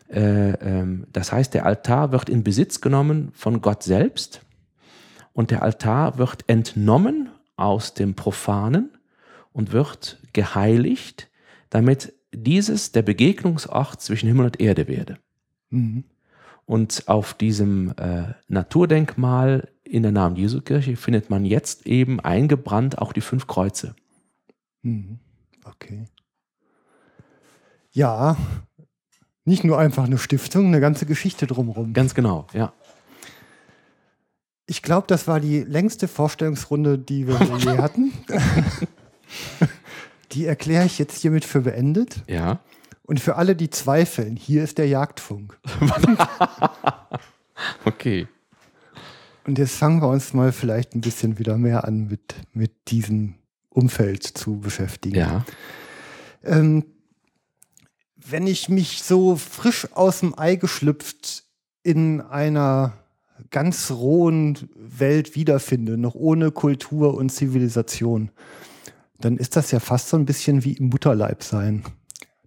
[0.10, 4.42] Äh, ähm, das heißt, der Altar wird in Besitz genommen von Gott selbst
[5.34, 8.92] und der Altar wird entnommen aus dem Profanen
[9.52, 11.28] und wird geheiligt,
[11.70, 15.18] damit dieses der Begegnungsort zwischen Himmel und Erde werde.
[15.70, 16.04] Mhm.
[16.66, 22.98] Und auf diesem äh, Naturdenkmal in der Namen Jesu Kirche findet man jetzt eben eingebrannt
[22.98, 23.96] auch die fünf Kreuze.
[24.82, 25.20] Mhm.
[25.64, 26.06] Okay.
[27.92, 28.36] Ja,
[29.46, 31.94] nicht nur einfach eine Stiftung, eine ganze Geschichte drumherum.
[31.94, 32.74] Ganz genau, ja.
[34.66, 38.12] Ich glaube, das war die längste Vorstellungsrunde, die wir je hatten.
[40.36, 42.24] Die erkläre ich jetzt hiermit für beendet.
[42.28, 42.60] Ja.
[43.04, 45.58] Und für alle, die zweifeln, hier ist der Jagdfunk.
[47.86, 48.28] Okay.
[49.46, 53.36] Und jetzt fangen wir uns mal vielleicht ein bisschen wieder mehr an, mit, mit diesem
[53.70, 55.16] Umfeld zu beschäftigen.
[55.16, 55.46] Ja.
[56.44, 56.86] Ähm,
[58.16, 61.44] wenn ich mich so frisch aus dem Ei geschlüpft
[61.84, 62.94] in einer
[63.52, 68.32] ganz rohen Welt wiederfinde, noch ohne Kultur und Zivilisation,
[69.26, 71.84] dann ist das ja fast so ein bisschen wie im Mutterleib sein.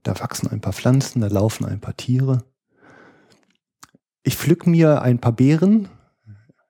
[0.04, 2.44] Da wachsen ein paar Pflanzen, da laufen ein paar Tiere.
[4.22, 5.88] Ich pflück mir ein paar Beeren,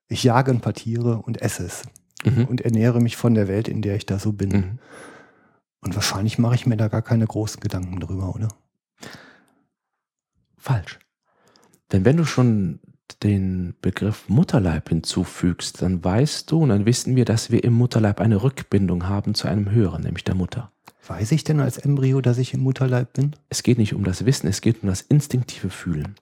[0.09, 1.83] ich jage ein paar Tiere und esse es
[2.25, 2.47] Mhm.
[2.47, 4.49] und ernähre mich von der Welt, in der ich da so bin.
[4.49, 4.79] Mhm.
[5.83, 8.49] Und wahrscheinlich mache ich mir da gar keine großen Gedanken drüber, oder?
[10.57, 10.99] Falsch.
[11.93, 12.81] Denn wenn du schon
[13.23, 18.21] den Begriff Mutterleib hinzufügst, dann weißt du und dann wissen wir, dass wir im Mutterleib
[18.21, 20.71] eine Rückbindung haben zu einem Höheren, nämlich der Mutter.
[21.07, 23.35] Weiß ich denn als Embryo, dass ich im Mutterleib bin?
[23.49, 26.15] Es geht nicht um das Wissen, es geht um das instinktive Fühlen.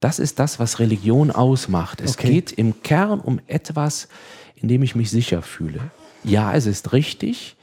[0.00, 2.00] Das ist das, was Religion ausmacht.
[2.00, 2.32] Es Okay.
[2.32, 4.08] geht im Kern um etwas,
[4.56, 5.80] in dem ich mich sicher fühle.
[6.24, 7.56] Ja, es ist richtig,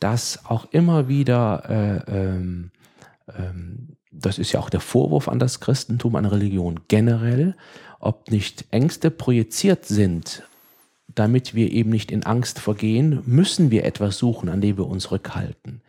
[0.00, 2.70] dass auch immer wieder, äh, ähm,
[3.36, 7.54] ähm, das ist ja auch der Vorwurf an das Christentum, an Religion generell,
[8.00, 10.42] ob nicht Ängste projiziert sind,
[11.14, 15.10] damit wir eben nicht in Angst vergehen, müssen wir etwas suchen, an dem wir uns
[15.10, 15.80] rückhalten.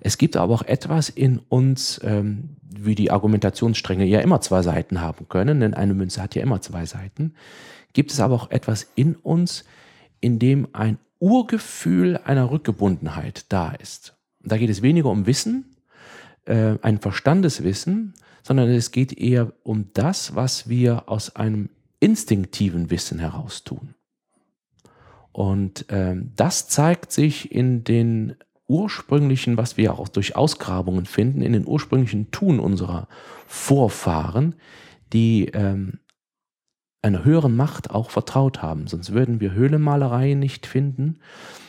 [0.00, 5.00] Es gibt aber auch etwas in uns, ähm, wie die Argumentationsstränge ja immer zwei Seiten
[5.00, 7.34] haben können, denn eine Münze hat ja immer zwei Seiten,
[7.92, 9.64] gibt es aber auch etwas in uns,
[10.20, 14.16] in dem ein Urgefühl einer Rückgebundenheit da ist.
[14.40, 15.76] Da geht es weniger um Wissen,
[16.44, 21.70] äh, ein Verstandeswissen, sondern es geht eher um das, was wir aus einem
[22.00, 23.94] instinktiven Wissen heraus tun.
[25.30, 28.34] Und ähm, das zeigt sich in den
[28.66, 33.08] ursprünglichen, was wir auch durch Ausgrabungen finden, in den ursprünglichen Tun unserer
[33.46, 34.54] Vorfahren,
[35.12, 36.00] die ähm,
[37.02, 38.86] einer höheren Macht auch vertraut haben.
[38.86, 41.18] Sonst würden wir Höhlenmalereien nicht finden,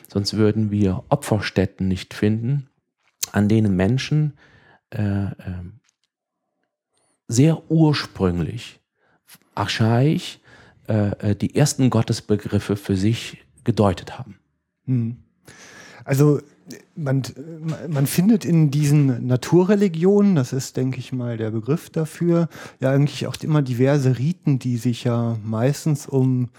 [0.07, 2.69] sonst würden wir Opferstätten nicht finden,
[3.31, 4.33] an denen Menschen
[4.93, 5.79] äh, ähm,
[7.27, 8.79] sehr ursprünglich,
[9.55, 10.39] archaisch,
[10.87, 14.37] äh, äh, die ersten Gottesbegriffe für sich gedeutet haben.
[14.85, 15.17] Hm.
[16.05, 16.41] Also
[16.95, 17.23] man,
[17.89, 23.27] man findet in diesen Naturreligionen, das ist, denke ich mal, der Begriff dafür, ja eigentlich
[23.27, 26.49] auch immer diverse Riten, die sich ja meistens um,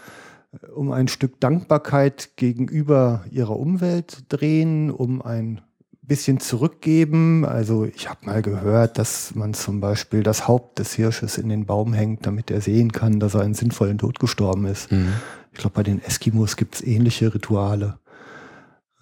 [0.74, 5.60] um ein Stück Dankbarkeit gegenüber ihrer Umwelt drehen, um ein
[6.06, 7.44] bisschen zurückgeben.
[7.44, 11.66] Also ich habe mal gehört, dass man zum Beispiel das Haupt des Hirsches in den
[11.66, 14.90] Baum hängt, damit er sehen kann, dass er einen sinnvollen Tod gestorben ist.
[15.52, 17.98] Ich glaube, bei den Eskimos gibt es ähnliche Rituale.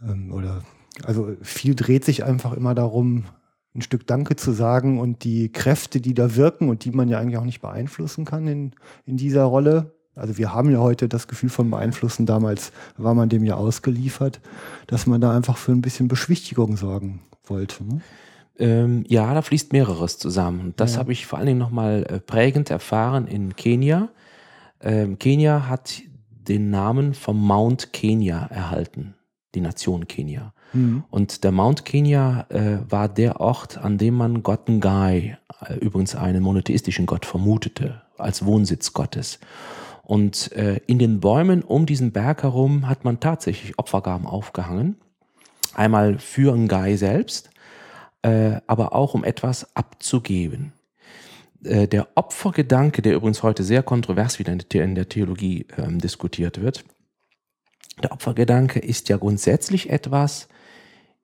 [0.06, 0.62] Ähm, oder
[1.04, 3.24] also viel dreht sich einfach immer darum,
[3.74, 7.18] ein Stück Danke zu sagen und die Kräfte, die da wirken und die man ja
[7.18, 8.74] eigentlich auch nicht beeinflussen kann in,
[9.06, 12.26] in dieser Rolle, Also wir haben ja heute das Gefühl von Beeinflussen.
[12.26, 14.40] Damals war man dem ja ausgeliefert,
[14.86, 17.84] dass man da einfach für ein bisschen Beschwichtigung sorgen wollte.
[17.84, 18.00] Ne?
[18.58, 20.74] Ähm, ja, da fließt mehreres zusammen.
[20.76, 20.98] Das ja.
[20.98, 24.10] habe ich vor allen Dingen nochmal äh, prägend erfahren in Kenia.
[24.80, 29.14] Ähm, Kenia hat den Namen vom Mount Kenya erhalten,
[29.54, 30.52] die Nation Kenia.
[30.72, 31.04] Mhm.
[31.10, 36.14] Und der Mount Kenya äh, war der Ort, an dem man Gott Ngai, äh, übrigens
[36.14, 39.38] einen monotheistischen Gott, vermutete, als Wohnsitz Gottes.
[40.02, 44.96] Und äh, in den Bäumen um diesen Berg herum hat man tatsächlich Opfergaben aufgehangen.
[45.74, 47.50] Einmal für Ngai selbst,
[48.22, 50.72] äh, aber auch um etwas abzugeben.
[51.64, 56.84] Äh, der Opfergedanke, der übrigens heute sehr kontrovers wieder in der Theologie ähm, diskutiert wird,
[58.02, 60.48] der Opfergedanke ist ja grundsätzlich etwas,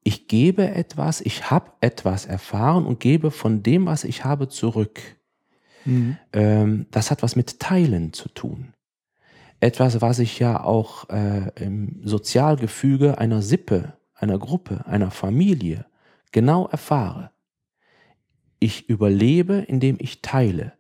[0.05, 5.01] ich gebe etwas, ich habe etwas erfahren und gebe von dem, was ich habe, zurück.
[5.89, 6.16] Mhm.
[6.32, 8.74] Ähm, das hat was mit Teilen zu tun.
[9.61, 15.86] Etwas, was ich ja auch äh, im Sozialgefüge einer Sippe, einer Gruppe, einer Familie
[16.30, 17.30] genau erfahre.
[18.61, 20.74] Ich überlebe, indem ich teile.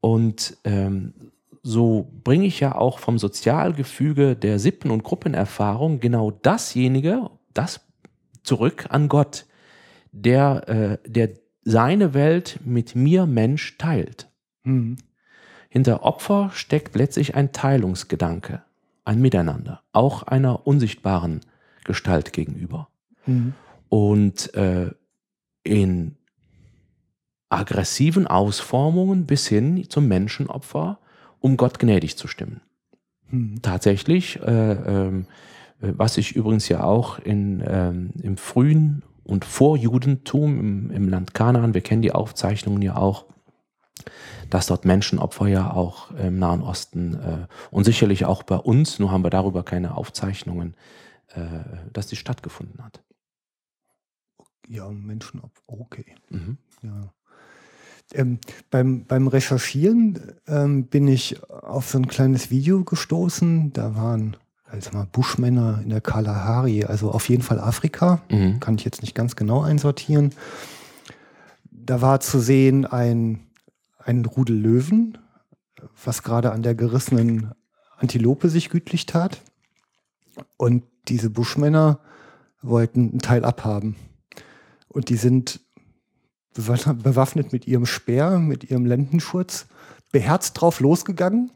[0.00, 1.14] Und ähm,
[1.62, 7.80] so bringe ich ja auch vom Sozialgefüge der Sippen- und Gruppenerfahrung genau dasjenige, das
[8.42, 9.46] zurück an Gott,
[10.12, 11.30] der, äh, der
[11.62, 14.28] seine Welt mit mir Mensch teilt.
[14.64, 14.96] Mhm.
[15.68, 18.62] Hinter Opfer steckt letztlich ein Teilungsgedanke,
[19.04, 21.40] ein Miteinander, auch einer unsichtbaren
[21.84, 22.88] Gestalt gegenüber.
[23.26, 23.54] Mhm.
[23.88, 24.90] Und äh,
[25.62, 26.16] in
[27.48, 30.98] aggressiven Ausformungen bis hin zum Menschenopfer,
[31.40, 32.60] um Gott gnädig zu stimmen.
[33.28, 33.60] Mhm.
[33.62, 35.24] Tatsächlich, äh, äh,
[35.80, 41.72] was sich übrigens ja auch in, ähm, im frühen und Vorjudentum im, im Land Kanaan,
[41.74, 43.26] wir kennen die Aufzeichnungen ja auch,
[44.50, 49.10] dass dort Menschenopfer ja auch im Nahen Osten äh, und sicherlich auch bei uns, nur
[49.12, 50.74] haben wir darüber keine Aufzeichnungen,
[51.28, 51.46] äh,
[51.92, 53.02] dass die stattgefunden hat.
[54.66, 56.16] Ja, Menschenopfer, okay.
[56.28, 56.58] Mhm.
[56.82, 57.12] Ja.
[58.12, 58.38] Ähm,
[58.70, 60.18] beim, beim Recherchieren
[60.48, 63.72] ähm, bin ich auf so ein kleines Video gestoßen.
[63.72, 64.36] Da waren
[64.70, 68.20] also mal Buschmänner in der Kalahari, also auf jeden Fall Afrika.
[68.30, 68.60] Mhm.
[68.60, 70.34] Kann ich jetzt nicht ganz genau einsortieren.
[71.70, 73.40] Da war zu sehen ein
[74.04, 75.18] ein Rudel Löwen,
[76.04, 77.52] was gerade an der gerissenen
[77.98, 79.40] Antilope sich gütlich tat.
[80.56, 82.00] Und diese Buschmänner
[82.62, 83.96] wollten einen Teil abhaben.
[84.88, 85.60] Und die sind
[86.52, 89.66] bewaffnet mit ihrem Speer, mit ihrem Lendenschurz,
[90.10, 91.52] beherzt drauf losgegangen,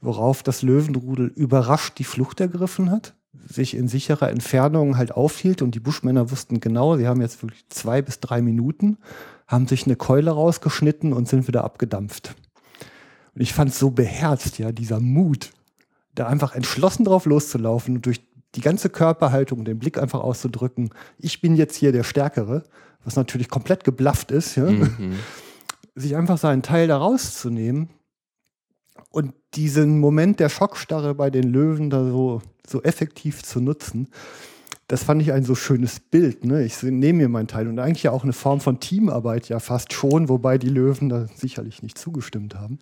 [0.00, 3.14] worauf das Löwenrudel überrascht die Flucht ergriffen hat,
[3.46, 7.64] sich in sicherer Entfernung halt aufhielt und die Buschmänner wussten genau, sie haben jetzt wirklich
[7.68, 8.98] zwei bis drei Minuten,
[9.46, 12.34] haben sich eine Keule rausgeschnitten und sind wieder abgedampft.
[13.34, 15.50] Und ich fand es so beherzt, ja, dieser Mut,
[16.14, 18.20] da einfach entschlossen drauf loszulaufen und durch
[18.54, 22.62] die ganze Körperhaltung, den Blick einfach auszudrücken, ich bin jetzt hier der Stärkere,
[23.04, 24.70] was natürlich komplett geblafft ist, ja?
[24.70, 25.14] Mhm.
[25.96, 27.88] sich einfach seinen Teil da rauszunehmen
[29.14, 34.08] und diesen Moment der Schockstarre bei den Löwen da so, so effektiv zu nutzen
[34.88, 36.44] das fand ich ein so schönes Bild.
[36.44, 36.64] Ne?
[36.64, 39.92] Ich nehme mir meinen Teil und eigentlich ja auch eine Form von Teamarbeit ja fast
[39.92, 42.78] schon, wobei die Löwen da sicherlich nicht zugestimmt haben.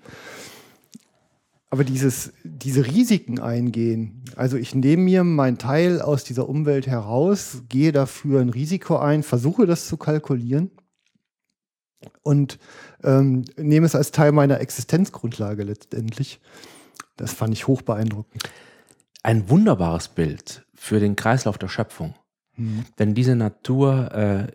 [1.71, 7.63] Aber dieses, diese Risiken eingehen, also ich nehme mir meinen Teil aus dieser Umwelt heraus,
[7.69, 10.71] gehe dafür ein Risiko ein, versuche das zu kalkulieren
[12.23, 12.59] und
[13.05, 16.41] ähm, nehme es als Teil meiner Existenzgrundlage letztendlich.
[17.17, 18.43] Das fand ich hoch beeindruckend.
[19.23, 22.15] Ein wunderbares Bild für den Kreislauf der Schöpfung.
[22.57, 22.85] Mhm.
[22.99, 24.47] Denn diese Natur, äh,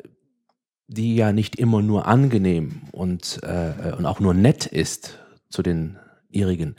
[0.88, 5.20] die ja nicht immer nur angenehm und, äh, und auch nur nett ist
[5.50, 5.98] zu den
[6.30, 6.76] ihrigen,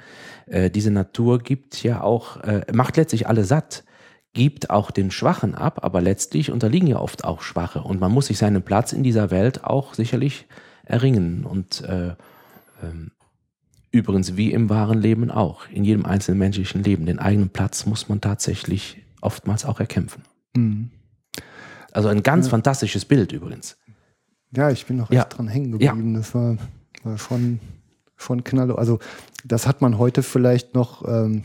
[0.47, 3.85] äh, diese Natur gibt ja auch, äh, macht letztlich alle satt,
[4.33, 8.27] gibt auch den Schwachen ab, aber letztlich unterliegen ja oft auch Schwache und man muss
[8.27, 10.47] sich seinen Platz in dieser Welt auch sicherlich
[10.89, 12.15] erringen und äh,
[12.83, 13.13] ähm,
[13.91, 17.07] Übrigens wie im wahren Leben auch, in jedem einzelnen menschlichen Leben.
[17.07, 20.23] Den eigenen Platz muss man tatsächlich oftmals auch erkämpfen.
[20.55, 20.91] Mhm.
[21.93, 22.51] Also ein ganz ja.
[22.51, 23.79] fantastisches Bild übrigens.
[24.55, 25.25] Ja, ich bin noch echt ja.
[25.25, 26.13] dran hängen geblieben.
[26.13, 26.19] Ja.
[26.19, 26.59] Das war,
[27.03, 27.61] war schon,
[28.17, 28.77] schon knalle.
[28.77, 28.99] Also
[29.45, 31.45] das hat man heute vielleicht noch, ähm,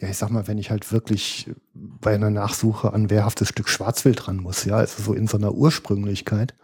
[0.00, 4.24] ja, ich sag mal, wenn ich halt wirklich bei einer Nachsuche an wehrhaftes Stück Schwarzwild
[4.24, 6.54] dran muss, ja, also so in so einer Ursprünglichkeit,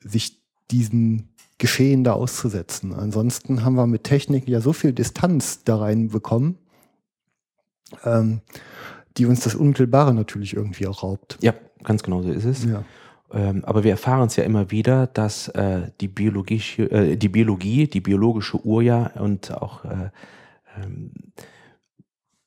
[0.00, 0.35] sich
[0.70, 2.92] diesen Geschehen da auszusetzen.
[2.92, 6.58] Ansonsten haben wir mit Technik ja so viel Distanz da reinbekommen.
[8.04, 8.40] Ähm,
[9.16, 11.38] die uns das Unmittelbare natürlich irgendwie auch raubt.
[11.40, 12.64] Ja, ganz genau so ist es.
[12.64, 12.84] Ja.
[13.32, 17.86] Ähm, aber wir erfahren es ja immer wieder, dass äh, die, biologische, äh, die Biologie,
[17.86, 20.10] die biologische Uhr ja und auch äh,
[20.76, 21.12] ähm,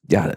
[0.10, 0.34] ja,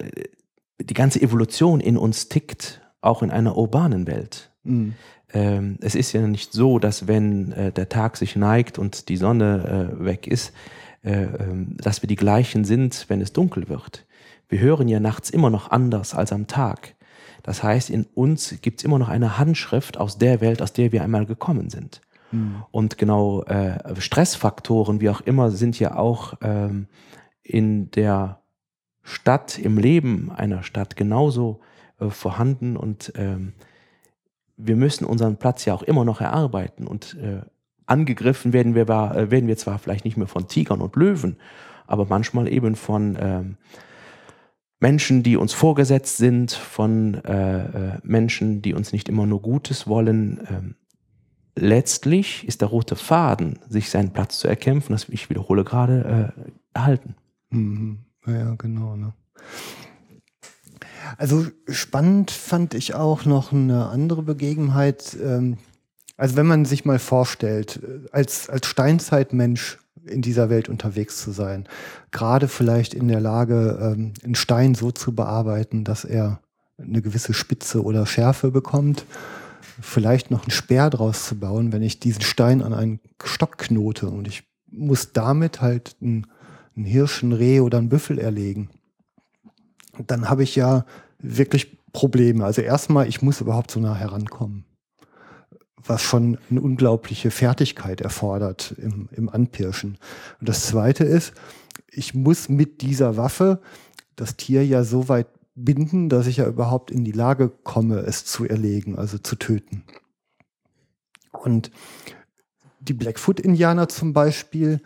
[0.81, 4.51] die ganze Evolution in uns tickt, auch in einer urbanen Welt.
[4.65, 4.95] Mhm.
[5.33, 9.17] Ähm, es ist ja nicht so, dass wenn äh, der Tag sich neigt und die
[9.17, 10.53] Sonne äh, weg ist,
[11.05, 14.07] äh, ähm, dass wir die gleichen sind, wenn es dunkel wird.
[14.49, 16.95] Wir hören ja nachts immer noch anders als am Tag.
[17.43, 20.93] Das heißt, in uns gibt es immer noch eine Handschrift aus der Welt, aus der
[20.93, 22.01] wir einmal gekommen sind.
[22.31, 22.63] Mhm.
[22.71, 26.87] Und genau äh, Stressfaktoren, wie auch immer, sind ja auch ähm,
[27.43, 28.41] in der
[29.03, 31.61] Stadt, im Leben einer Stadt genauso
[31.99, 33.55] äh, vorhanden und ähm,
[34.57, 37.43] wir müssen unseren Platz ja auch immer noch erarbeiten und äh,
[37.87, 41.37] angegriffen werden wir, äh, werden wir zwar vielleicht nicht mehr von Tigern und Löwen,
[41.87, 43.57] aber manchmal eben von ähm,
[44.81, 49.87] Menschen, die uns vorgesetzt sind, von äh, äh, Menschen, die uns nicht immer nur Gutes
[49.87, 50.41] wollen.
[50.51, 50.75] Ähm,
[51.55, 56.51] letztlich ist der rote Faden, sich seinen Platz zu erkämpfen, das ich wiederhole gerade, äh,
[56.75, 57.15] erhalten.
[57.51, 57.99] Mhm.
[58.27, 58.97] Ja, genau.
[58.97, 59.13] Ne?
[61.19, 65.17] Also spannend fand ich auch noch eine andere Begebenheit.
[65.23, 65.59] Ähm,
[66.17, 71.31] also wenn man sich mal vorstellt, äh, als, als Steinzeitmensch in dieser Welt unterwegs zu
[71.31, 71.69] sein,
[72.11, 76.41] gerade vielleicht in der Lage, ähm, einen Stein so zu bearbeiten, dass er
[76.79, 79.05] eine gewisse Spitze oder Schärfe bekommt,
[79.81, 84.09] vielleicht noch einen Speer draus zu bauen, wenn ich diesen Stein an einen Stock knote
[84.09, 86.27] und ich muss damit halt einen,
[86.75, 88.71] einen Hirsch, ein Reh oder einen Büffel erlegen
[89.99, 90.85] dann habe ich ja
[91.19, 92.45] wirklich Probleme.
[92.45, 94.65] Also erstmal, ich muss überhaupt so nah herankommen,
[95.77, 99.99] was schon eine unglaubliche Fertigkeit erfordert im, im Anpirschen.
[100.41, 101.35] Und das Zweite ist,
[101.91, 103.61] ich muss mit dieser Waffe
[104.17, 108.25] das Tier ja so weit binden, dass ich ja überhaupt in die Lage komme, es
[108.25, 109.85] zu erlegen, also zu töten.
[111.33, 111.71] Und
[112.81, 114.81] die Blackfoot-Indianer zum Beispiel,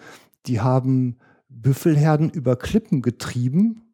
[0.47, 3.86] die haben Büffelherden über Klippen getrieben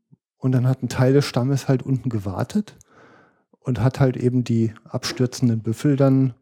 [0.42, 2.76] und dann hat ein Teil des Stammes halt unten gewartet
[3.60, 6.34] und hat halt eben die abstürzenden Büffel dann,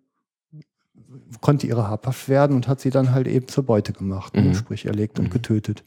[1.43, 4.55] konnte ihre habhaft werden und hat sie dann halt eben zur Beute gemacht, mhm.
[4.55, 5.25] sprich erlegt mhm.
[5.25, 5.85] und getötet.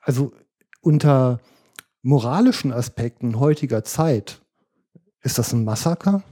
[0.00, 0.32] Also
[0.80, 1.38] unter
[2.02, 4.42] moralischen Aspekten heutiger Zeit
[5.20, 6.24] ist das ein Massaker.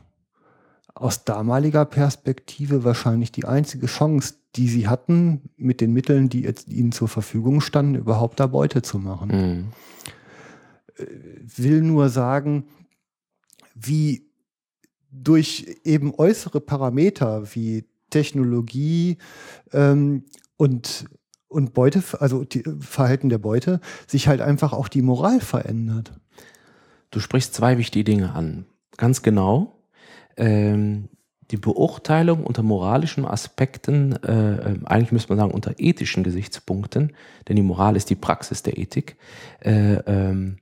[0.92, 6.68] Aus damaliger Perspektive wahrscheinlich die einzige Chance, die sie hatten, mit den Mitteln, die jetzt
[6.68, 9.28] ihnen zur Verfügung standen, überhaupt da Beute zu machen.
[9.28, 9.72] Mhm.
[11.57, 12.64] Will nur sagen,
[13.74, 14.30] wie
[15.11, 19.18] durch eben äußere Parameter wie Technologie
[19.72, 20.24] ähm,
[20.57, 21.07] und,
[21.48, 26.12] und Beute, also die Verhalten der Beute, sich halt einfach auch die Moral verändert.
[27.11, 28.66] Du sprichst zwei wichtige Dinge an.
[28.96, 29.80] Ganz genau.
[30.36, 31.09] Ähm,
[31.51, 37.12] die Beurteilung unter moralischen Aspekten, äh, äh, eigentlich müsste man sagen unter ethischen Gesichtspunkten,
[37.48, 39.16] denn die Moral ist die Praxis der Ethik,
[39.61, 40.59] äh, ähm,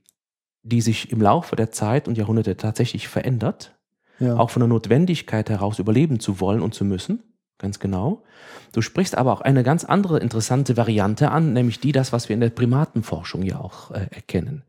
[0.63, 3.77] die sich im Laufe der Zeit und Jahrhunderte tatsächlich verändert,
[4.19, 4.35] ja.
[4.35, 7.23] auch von der Notwendigkeit heraus überleben zu wollen und zu müssen,
[7.57, 8.23] ganz genau.
[8.71, 12.33] Du sprichst aber auch eine ganz andere interessante Variante an, nämlich die, das, was wir
[12.33, 14.63] in der Primatenforschung ja auch äh, erkennen.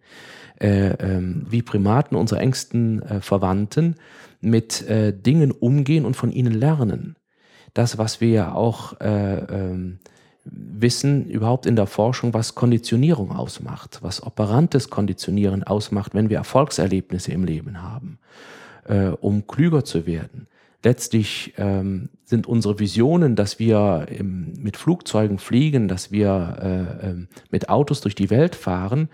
[0.61, 3.97] Äh, ähm, wie Primaten, unsere engsten äh, Verwandten,
[4.41, 7.17] mit äh, Dingen umgehen und von ihnen lernen.
[7.73, 10.01] Das, was wir ja auch äh, ähm,
[10.45, 17.33] wissen, überhaupt in der Forschung, was Konditionierung ausmacht, was operantes Konditionieren ausmacht, wenn wir Erfolgserlebnisse
[17.33, 18.19] im Leben haben,
[18.85, 20.47] äh, um klüger zu werden.
[20.83, 26.57] Letztlich ähm, sind unsere Visionen, dass wir im, mit Flugzeugen fliegen, dass wir
[27.03, 29.11] äh, äh, mit Autos durch die Welt fahren,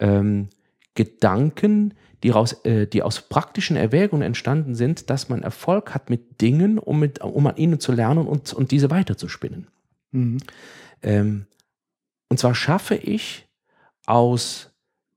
[0.00, 0.48] ähm,
[0.94, 6.40] Gedanken, die, raus, äh, die aus praktischen Erwägungen entstanden sind, dass man Erfolg hat mit
[6.40, 9.66] Dingen, um, mit, um an ihnen zu lernen und, und diese weiterzuspinnen.
[10.12, 10.38] Mhm.
[11.02, 11.46] Ähm,
[12.28, 13.48] und zwar schaffe ich
[14.06, 14.70] aus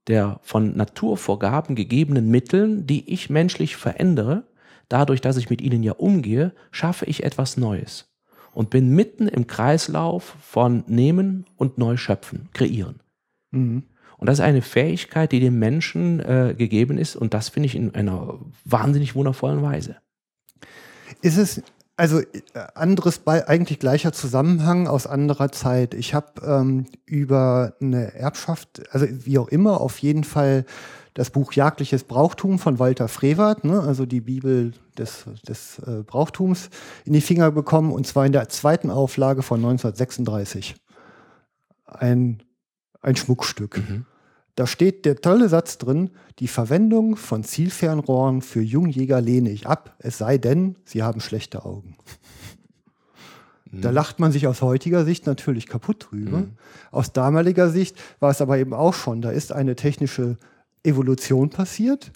[0.06, 4.44] der von Naturvorgaben gegebenen Mitteln, die ich menschlich verändere,
[4.88, 8.12] dadurch, dass ich mit ihnen ja umgehe, schaffe ich etwas Neues
[8.52, 13.00] und bin mitten im Kreislauf von Nehmen und Neuschöpfen, kreieren.
[13.50, 13.84] Mhm.
[14.18, 17.74] Und das ist eine Fähigkeit, die dem Menschen äh, gegeben ist und das finde ich
[17.74, 19.96] in einer wahnsinnig wundervollen Weise.
[21.20, 21.62] Ist es
[21.96, 22.24] also äh,
[22.74, 25.94] anderes bei eigentlich gleicher Zusammenhang aus anderer Zeit.
[25.94, 30.64] Ich habe ähm, über eine Erbschaft, also wie auch immer, auf jeden Fall
[31.14, 36.68] das Buch Jagdliches Brauchtum von Walter Frevert, ne, also die Bibel des, des äh, Brauchtums,
[37.06, 40.76] in die Finger bekommen und zwar in der zweiten Auflage von 1936.
[41.86, 42.42] Ein
[43.06, 43.78] ein Schmuckstück.
[43.78, 44.06] Mhm.
[44.56, 49.94] Da steht der tolle Satz drin, die Verwendung von Zielfernrohren für Jungjäger lehne ich ab,
[49.98, 51.96] es sei denn, sie haben schlechte Augen.
[53.72, 56.38] Da lacht man sich aus heutiger Sicht natürlich kaputt drüber.
[56.38, 56.52] Mhm.
[56.90, 60.36] Aus damaliger Sicht war es aber eben auch schon, da ist eine technische
[60.82, 62.12] Evolution passiert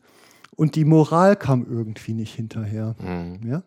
[0.56, 2.94] und die Moral kam irgendwie nicht hinterher.
[2.98, 3.46] Mhm.
[3.46, 3.62] Ja?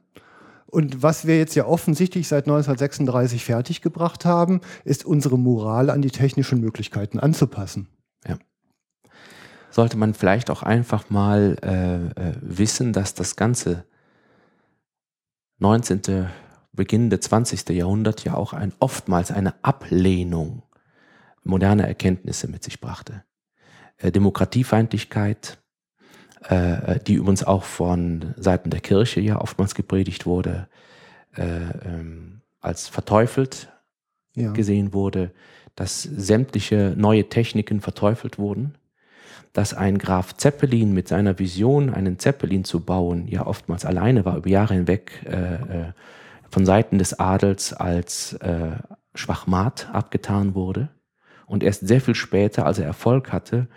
[0.65, 6.09] Und was wir jetzt ja offensichtlich seit 1936 fertiggebracht haben, ist unsere Moral an die
[6.09, 7.87] technischen Möglichkeiten anzupassen.
[9.73, 13.85] Sollte man vielleicht auch einfach mal äh, äh, wissen, dass das ganze
[15.57, 16.27] 19.
[16.73, 17.69] beginnende 20.
[17.69, 20.61] Jahrhundert ja auch ein, oftmals eine Ablehnung
[21.43, 23.23] moderner Erkenntnisse mit sich brachte.
[23.97, 25.57] Äh, Demokratiefeindlichkeit,
[26.43, 30.69] äh, die übrigens auch von Seiten der Kirche ja oftmals gepredigt wurde,
[31.35, 31.47] äh,
[31.83, 33.73] ähm, als verteufelt
[34.35, 34.51] ja.
[34.51, 35.31] gesehen wurde,
[35.73, 38.77] dass sämtliche neue Techniken verteufelt wurden,
[39.53, 44.37] dass ein Graf Zeppelin mit seiner Vision, einen Zeppelin zu bauen, ja oftmals alleine war,
[44.37, 45.91] über Jahre hinweg äh, äh
[46.49, 48.73] von Seiten des Adels als äh,
[49.15, 50.89] Schwachmat abgetan wurde
[51.47, 53.67] und erst sehr viel später, als er Erfolg hatte,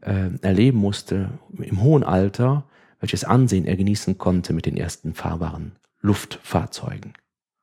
[0.00, 1.28] äh, erleben musste,
[1.58, 2.64] im hohen Alter,
[3.00, 7.12] welches Ansehen er genießen konnte mit den ersten fahrbaren Luftfahrzeugen.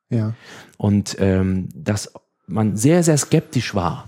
[0.09, 0.33] Ja.
[0.77, 2.13] Und ähm, dass
[2.45, 4.07] man sehr, sehr skeptisch war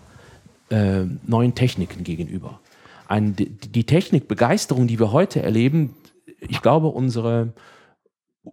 [0.69, 2.60] äh, neuen Techniken gegenüber.
[3.11, 5.95] Ein, die, die Technikbegeisterung, die wir heute erleben,
[6.39, 7.53] ich glaube, unsere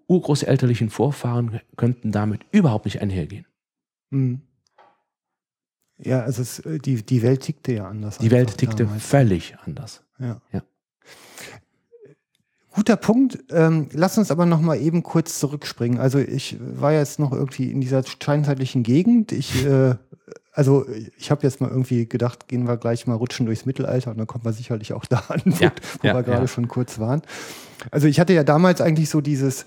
[0.09, 3.47] urgroßelterlichen Vorfahren könnten damit überhaupt nicht einhergehen.
[4.11, 4.43] Mhm.
[5.99, 8.19] Ja, also es, äh, die, die Welt tickte ja anders.
[8.19, 9.05] Die Welt tickte damals.
[9.05, 10.05] völlig anders.
[10.19, 10.41] Ja.
[10.53, 10.63] ja.
[12.79, 13.41] Guter Punkt.
[13.51, 15.99] Ähm, lass uns aber noch mal eben kurz zurückspringen.
[15.99, 19.33] Also ich war jetzt noch irgendwie in dieser steinzeitlichen Gegend.
[19.33, 19.97] Ich, äh,
[20.53, 20.87] also
[21.19, 24.29] ich habe jetzt mal irgendwie gedacht, gehen wir gleich mal rutschen durchs Mittelalter und dann
[24.29, 25.73] kommt man sicherlich auch da an, wo, ja,
[26.03, 26.47] wo ja, wir gerade ja.
[26.47, 27.23] schon kurz waren.
[27.91, 29.65] Also ich hatte ja damals eigentlich so dieses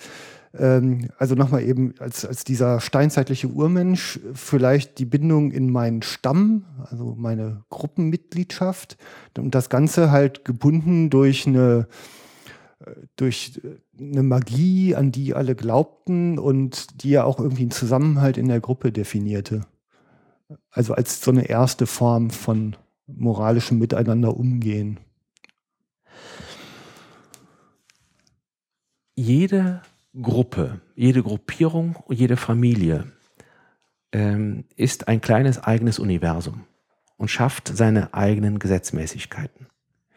[0.57, 6.63] ähm, also nochmal eben als, als dieser steinzeitliche Urmensch vielleicht die Bindung in meinen Stamm,
[6.89, 8.95] also meine Gruppenmitgliedschaft
[9.37, 11.87] und das Ganze halt gebunden durch eine
[13.15, 13.61] durch
[13.99, 18.59] eine Magie, an die alle glaubten und die ja auch irgendwie einen Zusammenhalt in der
[18.59, 19.65] Gruppe definierte.
[20.69, 22.75] Also als so eine erste Form von
[23.07, 24.99] moralischem Miteinander umgehen.
[29.15, 29.81] Jede
[30.19, 33.11] Gruppe, jede Gruppierung, jede Familie
[34.11, 36.65] ähm, ist ein kleines eigenes Universum
[37.17, 39.67] und schafft seine eigenen Gesetzmäßigkeiten.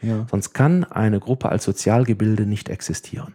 [0.05, 0.26] Ja.
[0.30, 3.34] Sonst kann eine Gruppe als Sozialgebilde nicht existieren.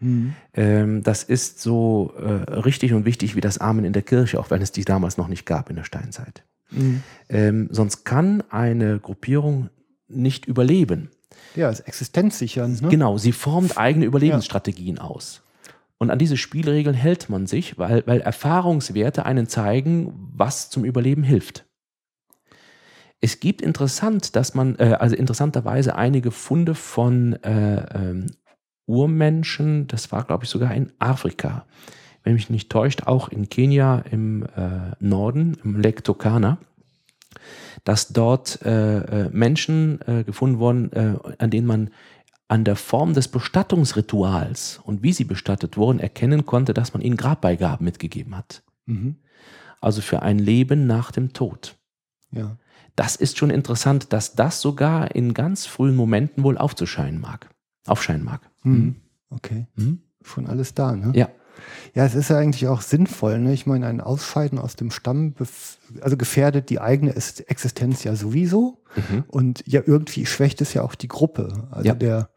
[0.00, 0.34] Mhm.
[0.54, 4.50] Ähm, das ist so äh, richtig und wichtig wie das Amen in der Kirche, auch
[4.50, 6.44] wenn es die damals noch nicht gab in der Steinzeit.
[6.70, 7.02] Mhm.
[7.28, 9.70] Ähm, sonst kann eine Gruppierung
[10.08, 11.10] nicht überleben.
[11.54, 12.82] Ja, ist existenzsichernd.
[12.82, 12.88] Ne?
[12.88, 15.02] Genau, sie formt eigene Überlebensstrategien ja.
[15.02, 15.42] aus.
[15.98, 21.22] Und an diese Spielregeln hält man sich, weil, weil Erfahrungswerte einen zeigen, was zum Überleben
[21.22, 21.64] hilft.
[23.24, 28.26] Es gibt interessant, dass man, äh, also interessanterweise einige Funde von äh, ähm,
[28.86, 31.64] Urmenschen, das war glaube ich sogar in Afrika,
[32.24, 36.58] wenn mich nicht täuscht, auch in Kenia im äh, Norden, im Lake Turkana,
[37.84, 40.90] dass dort äh, äh, Menschen äh, gefunden wurden,
[41.38, 41.90] an denen man
[42.48, 47.16] an der Form des Bestattungsrituals und wie sie bestattet wurden erkennen konnte, dass man ihnen
[47.16, 48.64] Grabbeigaben mitgegeben hat.
[48.86, 49.16] Mhm.
[49.80, 51.76] Also für ein Leben nach dem Tod.
[52.32, 52.56] Ja.
[52.96, 57.48] Das ist schon interessant, dass das sogar in ganz frühen Momenten wohl aufzuscheinen mag.
[57.86, 58.50] Aufscheinen mag.
[58.62, 58.72] Mhm.
[58.72, 58.96] mhm.
[59.30, 59.66] Okay.
[59.76, 60.02] Mhm.
[60.22, 61.12] Schon alles da, ne?
[61.14, 61.28] Ja.
[61.94, 63.38] Ja, es ist ja eigentlich auch sinnvoll.
[63.38, 63.52] Ne?
[63.52, 65.34] Ich meine, ein Ausscheiden aus dem Stamm
[66.00, 68.82] also gefährdet die eigene Existenz ja sowieso.
[68.96, 69.24] Mhm.
[69.28, 71.68] Und ja, irgendwie schwächt es ja auch die Gruppe.
[71.70, 71.94] Also ja.
[71.94, 72.30] der,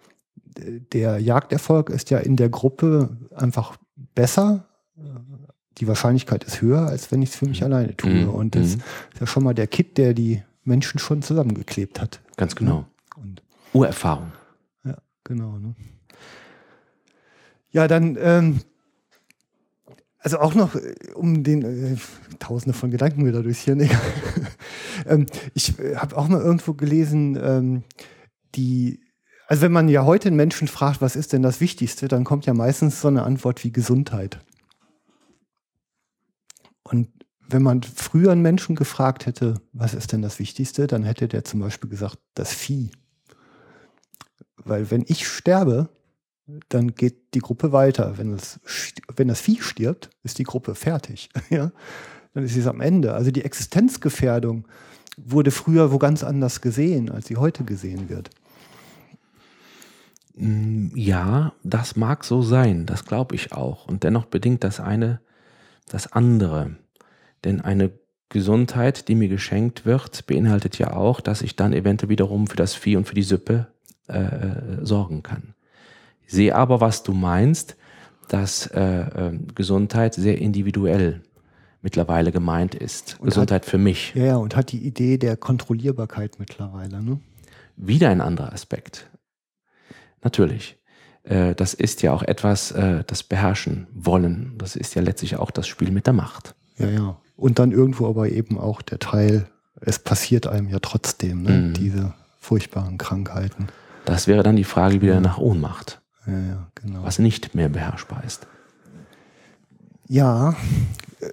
[0.58, 3.78] der Jagderfolg ist ja in der Gruppe einfach
[4.14, 4.66] besser.
[5.78, 7.66] Die Wahrscheinlichkeit ist höher, als wenn ich es für mich mhm.
[7.66, 8.10] alleine tue.
[8.10, 8.30] Mhm.
[8.30, 8.84] Und das mhm.
[9.14, 12.22] ist ja schon mal der Kit, der die Menschen schon zusammengeklebt hat.
[12.38, 12.86] Ganz genau.
[13.16, 13.42] Und
[13.74, 14.32] Urerfahrung.
[14.84, 15.58] Ja, genau.
[15.58, 15.76] Ne?
[17.72, 18.62] Ja, dann, ähm,
[20.20, 21.98] also auch noch, äh, um den, äh,
[22.40, 23.78] tausende von Gedanken mir dadurch hier,
[25.06, 27.84] ähm, ich äh, habe auch mal irgendwo gelesen, ähm,
[28.56, 29.02] die
[29.48, 32.46] also wenn man ja heute einen Menschen fragt, was ist denn das Wichtigste, dann kommt
[32.46, 34.40] ja meistens so eine Antwort wie Gesundheit.
[36.90, 37.10] Und
[37.48, 41.44] wenn man früher einen Menschen gefragt hätte, was ist denn das Wichtigste, dann hätte der
[41.44, 42.92] zum Beispiel gesagt, das Vieh.
[44.58, 45.90] Weil wenn ich sterbe,
[46.70, 48.18] dann geht die Gruppe weiter.
[48.18, 48.60] Wenn das,
[49.16, 51.30] wenn das Vieh stirbt, ist die Gruppe fertig.
[51.50, 51.72] ja?
[52.34, 53.14] Dann ist sie am Ende.
[53.14, 54.68] Also die Existenzgefährdung
[55.18, 58.30] wurde früher wo ganz anders gesehen, als sie heute gesehen wird.
[60.36, 63.88] Mm, ja, das mag so sein, das glaube ich auch.
[63.88, 65.22] Und dennoch bedingt das eine
[65.88, 66.76] das andere.
[67.44, 67.92] Denn eine
[68.30, 72.74] Gesundheit, die mir geschenkt wird, beinhaltet ja auch, dass ich dann eventuell wiederum für das
[72.74, 73.68] Vieh und für die Suppe
[74.08, 75.54] äh, äh sorgen kann.
[76.26, 77.78] Ich sehe aber, was du meinst,
[78.28, 81.22] dass äh, äh, Gesundheit sehr individuell
[81.82, 83.18] mittlerweile gemeint ist.
[83.20, 84.14] Und Gesundheit hat, für mich.
[84.16, 87.04] Ja, und hat die Idee der Kontrollierbarkeit mittlerweile.
[87.04, 87.20] Ne?
[87.76, 89.08] Wieder ein anderer Aspekt.
[90.24, 90.78] Natürlich.
[91.26, 94.54] Äh, das ist ja auch etwas, äh, das beherrschen wollen.
[94.58, 96.56] Das ist ja letztlich auch das Spiel mit der Macht.
[96.78, 97.18] Ja, ja.
[97.36, 99.48] Und dann irgendwo aber eben auch der Teil,
[99.82, 101.52] es passiert einem ja trotzdem, ne?
[101.52, 101.74] mhm.
[101.74, 103.68] diese furchtbaren Krankheiten.
[104.06, 106.02] Das wäre dann die Frage wieder nach Ohnmacht.
[106.28, 107.04] Ja, ja, genau.
[107.04, 108.48] Was nicht mehr beherrschbar ist.
[110.08, 110.56] Ja,
[111.20, 111.32] äh,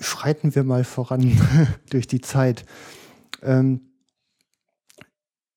[0.00, 1.40] schreiten wir mal voran
[1.90, 2.64] durch die Zeit.
[3.42, 3.80] Ähm,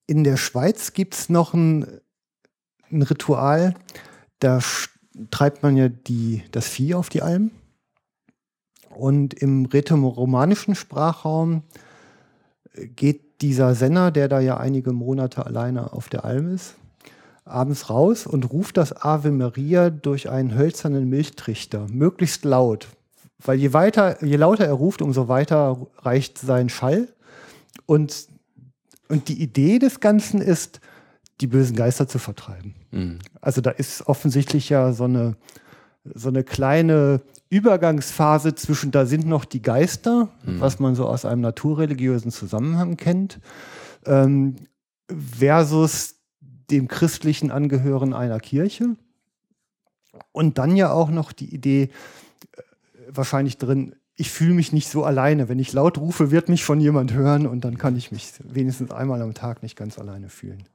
[0.06, 1.86] in der Schweiz gibt es noch ein,
[2.92, 3.74] ein, Ritual,
[4.40, 4.60] da
[5.32, 7.52] treibt man ja die, das Vieh auf die Alm.
[8.96, 11.64] Und im rätoromanischen Sprachraum
[12.74, 16.76] äh, geht dieser Senner, der da ja einige Monate alleine auf der Alm ist,
[17.46, 22.90] abends raus und ruft das Ave Maria durch einen hölzernen Milchtrichter, möglichst laut.
[23.44, 27.08] Weil je weiter, je lauter er ruft, umso weiter reicht sein Schall.
[27.86, 28.28] Und,
[29.08, 30.82] und die Idee des Ganzen ist,
[31.40, 32.76] die bösen Geister zu vertreiben.
[32.92, 33.20] Mhm.
[33.42, 35.36] Also da ist offensichtlich ja so eine,
[36.04, 40.60] so eine kleine Übergangsphase zwischen, da sind noch die Geister, mhm.
[40.60, 43.40] was man so aus einem naturreligiösen Zusammenhang kennt,
[44.06, 44.56] ähm,
[45.10, 46.16] versus
[46.70, 48.96] dem christlichen Angehören einer Kirche.
[50.32, 51.90] Und dann ja auch noch die Idee,
[52.56, 52.62] äh,
[53.08, 55.48] wahrscheinlich drin, ich fühle mich nicht so alleine.
[55.48, 58.92] Wenn ich laut rufe, wird mich von jemand hören und dann kann ich mich wenigstens
[58.92, 60.66] einmal am Tag nicht ganz alleine fühlen.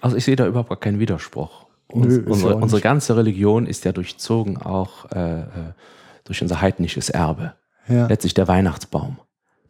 [0.00, 1.66] Also ich sehe da überhaupt gar keinen Widerspruch.
[1.92, 5.46] Nö, unsere, unsere, ganze Religion ist ja durchzogen auch äh, äh,
[6.24, 7.54] durch unser heidnisches Erbe.
[7.88, 8.06] Ja.
[8.06, 9.18] Letztlich der Weihnachtsbaum,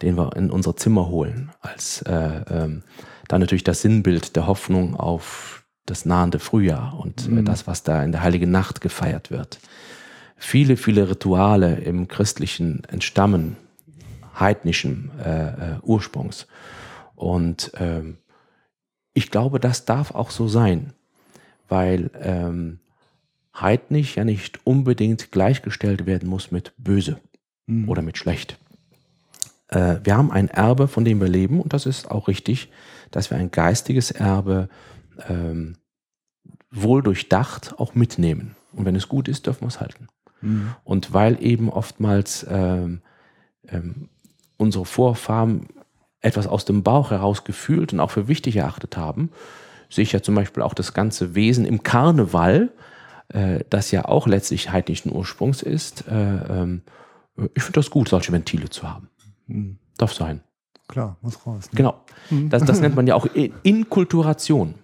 [0.02, 2.82] den wir in unser Zimmer holen, als äh, ähm,
[3.28, 7.44] dann natürlich das Sinnbild der Hoffnung auf das nahende Frühjahr und äh, mhm.
[7.46, 9.58] das, was da in der Heiligen Nacht gefeiert wird.
[10.36, 13.56] Viele, viele Rituale im Christlichen entstammen
[14.40, 16.46] heidnischen äh, äh, Ursprungs.
[17.14, 18.16] Und ähm,
[19.12, 20.92] ich glaube, das darf auch so sein
[21.70, 22.80] weil ähm,
[23.58, 27.18] heidnisch ja nicht unbedingt gleichgestellt werden muss mit böse
[27.66, 27.88] mhm.
[27.88, 28.58] oder mit schlecht.
[29.68, 32.70] Äh, wir haben ein Erbe, von dem wir leben und das ist auch richtig,
[33.10, 34.68] dass wir ein geistiges Erbe
[35.28, 35.76] ähm,
[36.70, 38.56] wohl durchdacht auch mitnehmen.
[38.72, 40.08] Und wenn es gut ist, dürfen wir es halten.
[40.40, 40.74] Mhm.
[40.84, 43.00] Und weil eben oftmals ähm,
[43.68, 44.08] ähm,
[44.56, 45.68] unsere Vorfahren
[46.20, 49.30] etwas aus dem Bauch heraus gefühlt und auch für wichtig erachtet haben,
[49.88, 52.70] sehe ich ja zum Beispiel auch das ganze Wesen im Karneval,
[53.28, 56.06] äh, das ja auch letztlich heidnischen Ursprungs ist.
[56.08, 56.82] Äh, ähm,
[57.54, 59.08] ich finde das gut, solche Ventile zu haben.
[59.46, 59.78] Mhm.
[59.96, 60.42] Darf sein.
[60.88, 61.66] Klar, muss raus.
[61.70, 61.76] Ne?
[61.76, 62.00] Genau.
[62.30, 62.50] Mhm.
[62.50, 63.26] Das, das nennt man ja auch
[63.62, 64.74] Inkulturation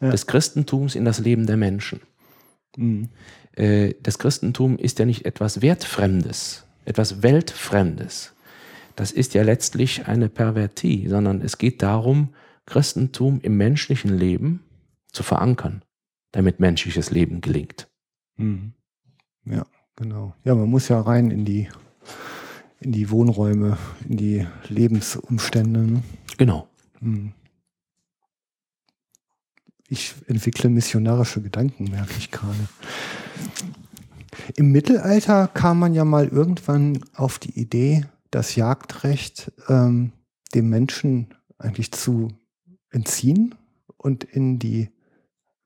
[0.00, 0.10] ja.
[0.10, 2.00] des Christentums in das Leben der Menschen.
[2.76, 3.08] Mhm.
[3.56, 8.34] Äh, das Christentum ist ja nicht etwas Wertfremdes, etwas Weltfremdes.
[8.96, 12.34] Das ist ja letztlich eine Pervertie, sondern es geht darum,
[12.66, 14.64] Christentum im menschlichen Leben
[15.12, 15.82] zu verankern,
[16.32, 17.88] damit menschliches Leben gelingt.
[18.36, 18.74] Mhm.
[19.44, 19.66] Ja,
[19.96, 20.34] genau.
[20.44, 21.68] Ja, man muss ja rein in die,
[22.80, 23.78] in die Wohnräume,
[24.08, 25.80] in die Lebensumstände.
[25.80, 26.02] Ne?
[26.38, 26.68] Genau.
[27.00, 27.32] Mhm.
[29.88, 32.68] Ich entwickle missionarische Gedanken, merke ich gerade.
[34.56, 40.12] Im Mittelalter kam man ja mal irgendwann auf die Idee, das Jagdrecht ähm,
[40.54, 42.28] dem Menschen eigentlich zu
[42.90, 43.54] entziehen
[43.96, 44.90] und in die,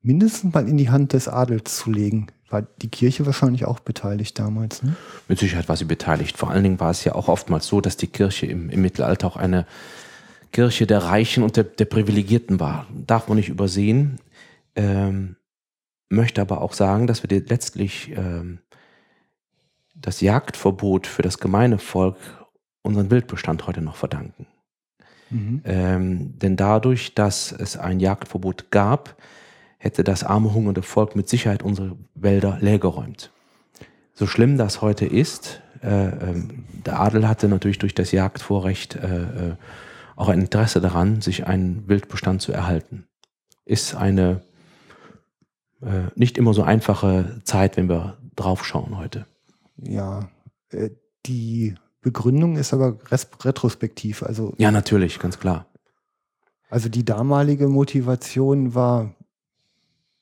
[0.02, 2.26] mindestens mal in die Hand des Adels zu legen.
[2.48, 4.82] War die Kirche wahrscheinlich auch beteiligt damals?
[4.82, 4.94] Ne?
[5.26, 6.36] Mit Sicherheit war sie beteiligt.
[6.36, 9.26] Vor allen Dingen war es ja auch oftmals so, dass die Kirche im, im Mittelalter
[9.26, 9.66] auch eine
[10.52, 12.86] Kirche der Reichen und der, der Privilegierten war.
[13.06, 14.20] Darf man nicht übersehen.
[14.76, 15.36] Ähm,
[16.09, 18.60] möchte aber auch sagen, dass wir letztlich ähm,
[19.97, 22.16] das Jagdverbot für das gemeine Volk
[22.86, 24.46] unseren Wildbestand heute noch verdanken.
[25.30, 25.62] Mhm.
[25.64, 29.16] Ähm, denn dadurch, dass es ein Jagdverbot gab,
[29.78, 33.30] hätte das arme, hungernde Volk mit Sicherheit unsere Wälder leergeräumt.
[34.14, 36.42] So schlimm das heute ist, äh, äh,
[36.86, 39.56] der Adel hatte natürlich durch das Jagdvorrecht äh, äh,
[40.14, 43.06] auch ein Interesse daran, sich einen Wildbestand zu erhalten.
[43.64, 44.42] Ist eine
[45.82, 49.26] äh, nicht immer so einfache Zeit, wenn wir draufschauen heute.
[49.76, 50.28] Ja,
[50.70, 50.90] äh,
[51.26, 51.74] die
[52.06, 54.22] Begründung ist aber retrospektiv.
[54.22, 55.66] Also, ja, natürlich, ganz klar.
[56.70, 59.16] Also die damalige Motivation war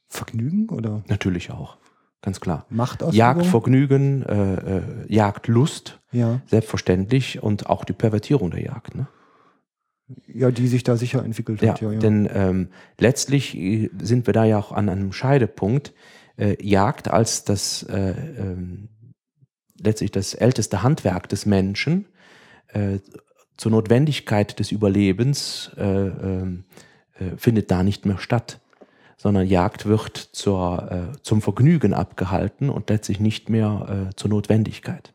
[0.08, 1.04] Vergnügen oder?
[1.08, 1.76] Natürlich auch,
[2.22, 2.64] ganz klar.
[2.70, 3.18] Machtausübung?
[3.18, 6.00] Jagdvergnügen, äh, äh, Jagdlust.
[6.10, 6.40] Ja.
[6.46, 8.94] Selbstverständlich und auch die Pervertierung der Jagd.
[8.94, 9.06] Ne?
[10.26, 11.82] Ja, die sich da sicher entwickelt Ja, hat.
[11.82, 11.98] Ja, ja.
[11.98, 15.92] denn ähm, letztlich äh, sind wir da ja auch an einem Scheidepunkt.
[16.38, 18.88] Äh, Jagd als das äh, ähm,
[19.80, 22.06] letztlich das älteste Handwerk des Menschen
[22.68, 22.98] äh,
[23.56, 26.64] zur Notwendigkeit des Überlebens äh, ähm,
[27.18, 28.60] äh, findet da nicht mehr statt,
[29.16, 35.14] sondern Jagd wird zur, äh, zum Vergnügen abgehalten und letztlich nicht mehr äh, zur Notwendigkeit.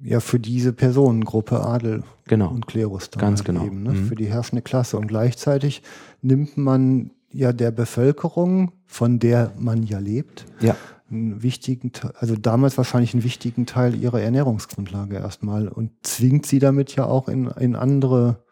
[0.00, 2.50] ja, für diese Personengruppe Adel Genau.
[2.50, 3.64] und Klerus dann Ganz halt genau.
[3.64, 3.92] eben, ne?
[3.92, 4.06] Mhm.
[4.06, 4.96] für die herrschende Klasse.
[4.98, 5.82] Und gleichzeitig
[6.22, 10.76] nimmt man ja der Bevölkerung, von der man ja lebt, Ja.
[11.10, 16.94] Einen wichtigen, also damals wahrscheinlich einen wichtigen Teil ihrer Ernährungsgrundlage erstmal und zwingt sie damit
[16.96, 18.42] ja auch in, in andere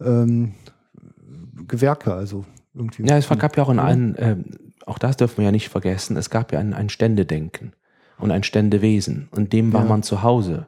[0.00, 0.54] ähm,
[1.66, 2.44] Gewerke, also
[2.74, 3.04] irgendwie.
[3.06, 4.44] Ja, es gab ja auch in einen, ähm,
[4.86, 7.72] auch das dürfen wir ja nicht vergessen, es gab ja ein, ein Ständedenken
[8.18, 9.28] und ein Ständewesen.
[9.30, 9.88] Und dem war Ja.
[9.88, 10.66] man zu Hause.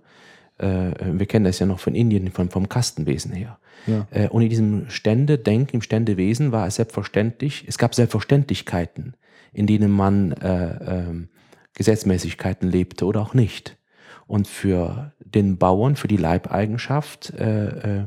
[0.58, 3.58] Äh, wir kennen das ja noch von Indien, vom, vom Kastenwesen her.
[3.86, 4.06] Ja.
[4.10, 9.14] Äh, und in diesem Ständedenken, im Ständewesen war es selbstverständlich, es gab Selbstverständlichkeiten,
[9.56, 11.28] in denen man äh, ähm,
[11.72, 13.78] Gesetzmäßigkeiten lebte oder auch nicht.
[14.26, 18.06] Und für den Bauern, für die Leibeigenschaft, äh, äh,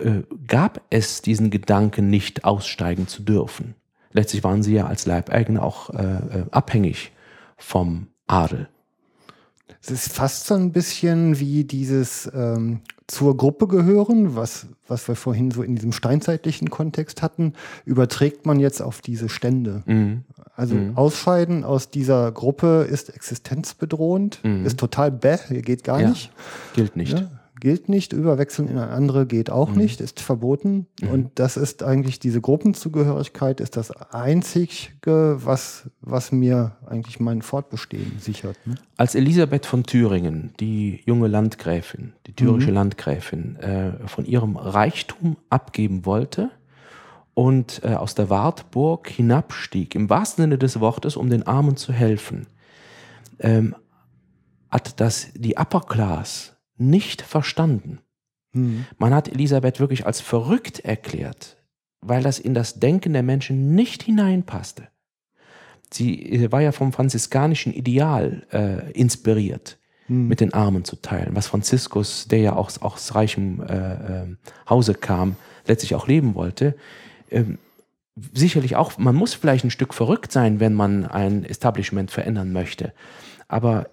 [0.00, 3.74] äh, gab es diesen Gedanken nicht aussteigen zu dürfen.
[4.12, 7.12] Letztlich waren sie ja als Leibeigene auch äh, äh, abhängig
[7.58, 8.68] vom Adel.
[9.82, 15.14] Es ist fast so ein bisschen wie dieses ähm, zur Gruppe gehören, was, was wir
[15.14, 17.52] vorhin so in diesem steinzeitlichen Kontext hatten,
[17.84, 19.82] überträgt man jetzt auf diese Stände.
[20.56, 26.32] Also Ausscheiden aus dieser Gruppe ist existenzbedrohend, ist total bäh, geht gar Ja, nicht.
[26.74, 27.18] Gilt nicht.
[27.18, 27.28] Ja,
[27.64, 30.86] gilt nicht, überwechseln in eine andere geht auch nicht, ist verboten.
[31.10, 38.18] Und das ist eigentlich diese Gruppenzugehörigkeit, ist das Einzige, was, was mir eigentlich mein Fortbestehen
[38.20, 38.58] sichert.
[38.66, 38.74] Ne?
[38.98, 46.04] Als Elisabeth von Thüringen, die junge Landgräfin, die thürische Landgräfin, äh, von ihrem Reichtum abgeben
[46.04, 46.50] wollte
[47.32, 51.94] und äh, aus der Wartburg hinabstieg, im wahrsten Sinne des Wortes, um den Armen zu
[51.94, 52.46] helfen,
[53.38, 53.74] ähm,
[54.70, 58.00] hat das die Upper Class nicht verstanden.
[58.52, 58.86] Mhm.
[58.98, 61.56] Man hat Elisabeth wirklich als verrückt erklärt,
[62.00, 64.88] weil das in das Denken der Menschen nicht hineinpasste.
[65.92, 72.28] Sie war ja vom franziskanischen Ideal äh, inspiriert, mit den Armen zu teilen, was Franziskus,
[72.28, 74.38] der ja auch aus reichem äh, ähm,
[74.68, 75.36] Hause kam,
[75.66, 76.74] letztlich auch leben wollte.
[77.30, 77.58] Ähm,
[78.34, 82.92] sicherlich auch, man muss vielleicht ein Stück verrückt sein, wenn man ein Establishment verändern möchte.
[83.48, 83.88] Aber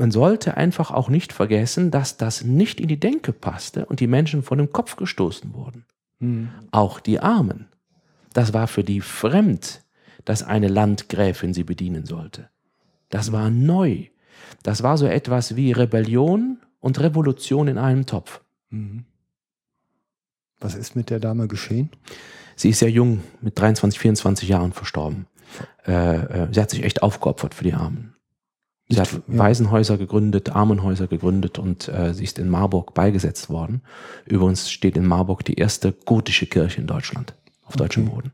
[0.00, 4.06] man sollte einfach auch nicht vergessen, dass das nicht in die Denke passte und die
[4.06, 5.84] Menschen vor den Kopf gestoßen wurden.
[6.20, 6.48] Mhm.
[6.70, 7.68] Auch die Armen.
[8.32, 9.82] Das war für die fremd,
[10.24, 12.48] dass eine Landgräfin sie bedienen sollte.
[13.10, 14.06] Das war neu.
[14.62, 18.40] Das war so etwas wie Rebellion und Revolution in einem Topf.
[18.70, 19.04] Mhm.
[20.60, 21.90] Was ist mit der Dame geschehen?
[22.56, 25.26] Sie ist sehr jung, mit 23, 24 Jahren verstorben.
[25.86, 28.14] Äh, äh, sie hat sich echt aufgeopfert für die Armen.
[28.90, 29.20] Sie hat Ja.
[29.28, 33.82] Waisenhäuser gegründet, Armenhäuser gegründet und äh, sie ist in Marburg beigesetzt worden.
[34.26, 37.34] Übrigens steht in Marburg die erste gotische Kirche in Deutschland,
[37.64, 38.14] auf deutschem Okay.
[38.14, 38.32] Boden.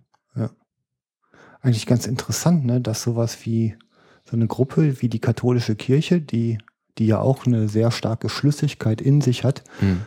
[1.63, 3.75] Eigentlich ganz interessant, ne, dass sowas wie
[4.25, 6.59] so eine Gruppe wie die katholische Kirche, die,
[6.99, 10.03] die ja auch eine sehr starke Schlüssigkeit in sich hat, Hm.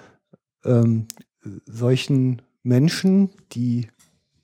[0.64, 1.08] ähm,
[1.66, 3.88] solchen Menschen, die,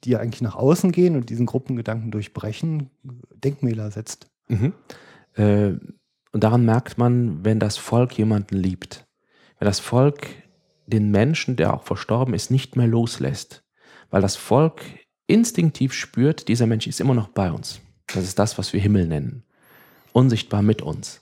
[0.04, 2.90] die ja eigentlich nach außen gehen und diesen Gruppengedanken durchbrechen,
[3.34, 4.28] Denkmäler setzt.
[4.50, 4.74] Mhm.
[5.36, 5.74] Äh,
[6.32, 9.06] und daran merkt man, wenn das Volk jemanden liebt,
[9.60, 10.28] wenn das Volk
[10.86, 13.64] den Menschen, der auch verstorben ist, nicht mehr loslässt,
[14.10, 14.82] weil das Volk
[15.28, 17.80] instinktiv spürt, dieser Mensch ist immer noch bei uns.
[18.08, 19.44] Das ist das, was wir Himmel nennen.
[20.14, 21.22] Unsichtbar mit uns.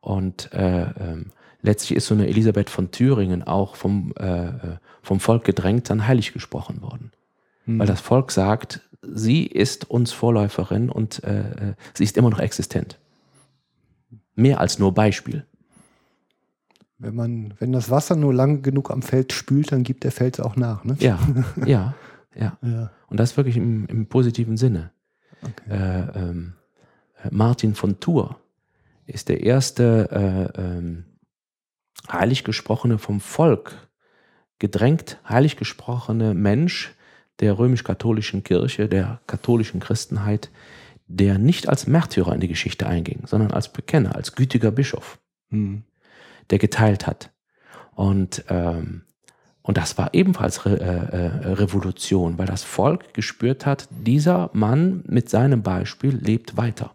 [0.00, 1.32] Und äh, ähm,
[1.62, 6.06] letztlich ist so eine Elisabeth von Thüringen auch vom, äh, äh, vom Volk gedrängt, dann
[6.06, 7.12] heilig gesprochen worden.
[7.66, 12.40] Weil das Volk sagt, sie ist uns Vorläuferin und äh, äh, sie ist immer noch
[12.40, 12.98] existent.
[14.40, 15.44] Mehr als nur Beispiel.
[16.98, 20.40] Wenn man, wenn das Wasser nur lange genug am Feld spült, dann gibt der Fels
[20.40, 20.84] auch nach.
[20.84, 20.96] Ne?
[20.98, 21.18] Ja,
[21.66, 21.94] ja,
[22.34, 22.58] ja.
[22.62, 24.92] Ja, Und das wirklich im, im positiven Sinne.
[25.42, 25.70] okay.
[25.70, 26.52] Äh, ähm,
[27.22, 28.34] äh, Martin von Tours
[29.06, 31.04] ist der erste äh, ähm,
[32.10, 33.88] heilig gesprochene vom Volk,
[34.58, 36.94] gedrängt heilig gesprochene Mensch
[37.40, 40.50] der römisch-katholischen Kirche, der katholischen Christenheit,
[41.12, 45.18] der nicht als Märtyrer in die Geschichte einging, sondern als Bekenner, als gütiger Bischof.
[45.50, 45.82] Hm.
[46.50, 47.32] der geteilt hat.
[47.96, 49.02] Und, ähm,
[49.62, 55.02] und das war ebenfalls Re äh, äh, Revolution, weil das Volk gespürt hat, dieser Mann
[55.06, 56.94] mit seinem Beispiel lebt weiter.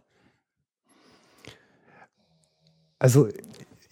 [2.98, 3.28] Also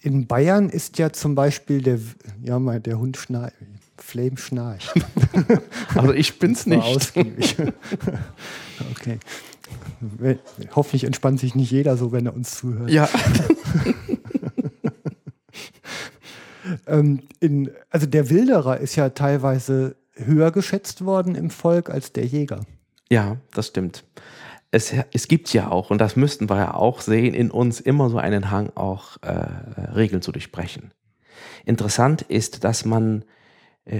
[0.00, 1.98] in Bayern ist ja zum Beispiel der,
[2.42, 3.54] ja, der Hund schnarcht,
[4.04, 4.92] Flame schnarcht.
[5.94, 6.82] Also ich bin's nicht.
[6.82, 7.56] ausgiebig.
[8.92, 9.18] okay.
[10.74, 12.90] Hoffentlich entspannt sich nicht jeder so, wenn er uns zuhört.
[12.90, 13.08] Ja.
[16.86, 22.24] Ähm, in, also der Wilderer ist ja teilweise höher geschätzt worden im Volk als der
[22.24, 22.60] Jäger.
[23.10, 24.04] Ja, das stimmt.
[24.70, 28.08] Es, es gibt ja auch, und das müssten wir ja auch sehen, in uns immer
[28.08, 29.30] so einen Hang, auch äh,
[29.94, 30.94] Regeln zu durchbrechen.
[31.66, 33.24] Interessant ist, dass man,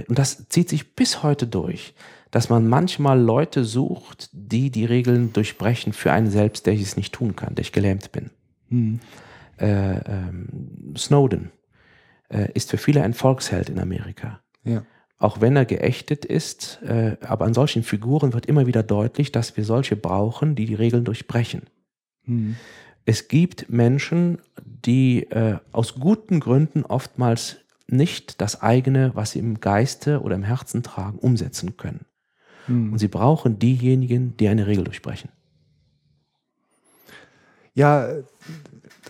[0.07, 1.93] und das zieht sich bis heute durch,
[2.31, 6.97] dass man manchmal Leute sucht, die die Regeln durchbrechen für einen selbst, der ich es
[6.97, 8.29] nicht tun kann, der ich gelähmt bin.
[9.57, 11.51] Äh, ähm, Snowden
[12.29, 14.83] äh, ist für viele ein Volksheld in Amerika Ja.
[15.17, 19.55] auch wenn er geächtet ist, äh, aber an solchen Figuren wird immer wieder deutlich, dass
[19.55, 21.61] wir solche brauchen, die die Regeln durchbrechen.
[22.25, 22.57] Hm.
[23.05, 27.57] Es gibt Menschen, die äh, aus guten Gründen oftmals
[27.87, 32.05] nicht das eigene, was sie im Geiste oder im Herzen tragen, umsetzen können.
[32.67, 35.29] Und sie brauchen diejenigen, die eine Regel durchbrechen.
[37.75, 38.07] Ja,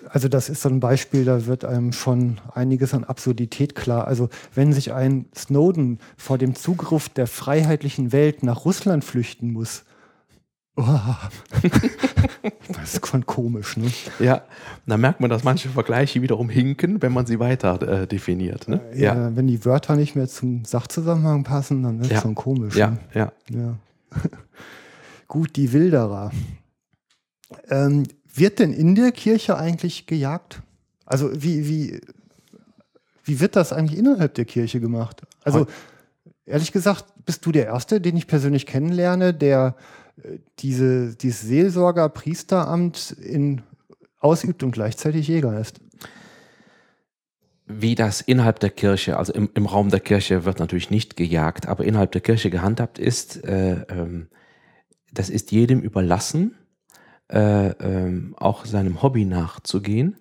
[0.10, 4.08] also das ist so ein Beispiel, da wird einem schon einiges an Absurdität klar.
[4.08, 9.86] Also wenn sich ein Snowden vor dem Zugriff der freiheitlichen Welt nach Russland flüchten muss,
[10.76, 11.16] oh,
[12.68, 13.92] das ist schon komisch, ne?
[14.20, 14.44] Ja,
[14.86, 18.68] da merkt man, dass manche Vergleiche wiederum hinken, wenn man sie weiter äh, definiert.
[18.68, 18.82] Ne?
[18.96, 19.36] Ja.
[19.36, 22.22] Wenn die Wörter nicht mehr zum Sachzusammenhang passen, dann wird es Ja.
[22.22, 22.76] schon komisch.
[22.76, 22.98] ja, Ne?
[23.14, 23.32] ja.
[23.50, 23.76] Ja.
[25.28, 26.32] Gut, die Wilderer.
[27.70, 28.04] Ähm,
[28.34, 30.62] wird denn in der Kirche eigentlich gejagt?
[31.06, 32.02] Also wie, wie,
[33.24, 35.22] wie wird das eigentlich innerhalb der Kirche gemacht?
[35.44, 35.68] Also
[36.46, 39.82] ehrlich gesagt, bist du der Erste, den ich persönlich kennenlerne, der äh,
[40.60, 43.16] diese, dieses Seelsorger-Priesteramt
[44.20, 45.80] ausübt und gleichzeitig Jäger ist.
[47.68, 51.68] wie das innerhalb der Kirche, also im, im Raum der Kirche wird natürlich nicht gejagt,
[51.68, 54.28] aber innerhalb der Kirche gehandhabt ist, äh, ähm,
[55.12, 56.56] das ist jedem überlassen,
[57.28, 60.18] äh, ähm, auch seinem Hobby nachzugehen.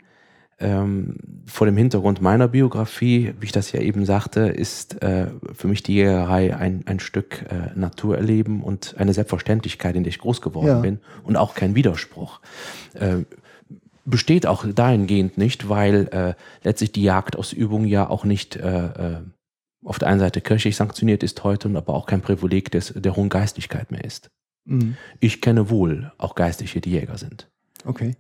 [0.61, 1.17] Ähm,
[1.47, 5.83] vor dem Hintergrund meiner Biografie, wie ich das ja eben sagte, ist äh, für mich
[5.83, 10.67] die Jägerei ein, ein Stück äh, Naturerleben und eine Selbstverständlichkeit, in der ich groß geworden
[10.69, 10.81] Ja.
[10.81, 12.41] bin und auch kein Widerspruch.
[12.95, 13.25] Äh,
[14.05, 19.17] besteht auch dahingehend nicht, weil äh, letztlich die Jagdausübung ja auch nicht äh, äh,
[19.85, 23.17] auf der einen Seite kirchlich sanktioniert ist heute und aber auch kein Privileg des, der
[23.17, 24.31] hohen Geistigkeit mehr ist.
[24.67, 24.97] Mhm.
[25.21, 27.51] Ich kenne wohl auch Geistliche, die Jäger sind.
[27.85, 28.17] Okay.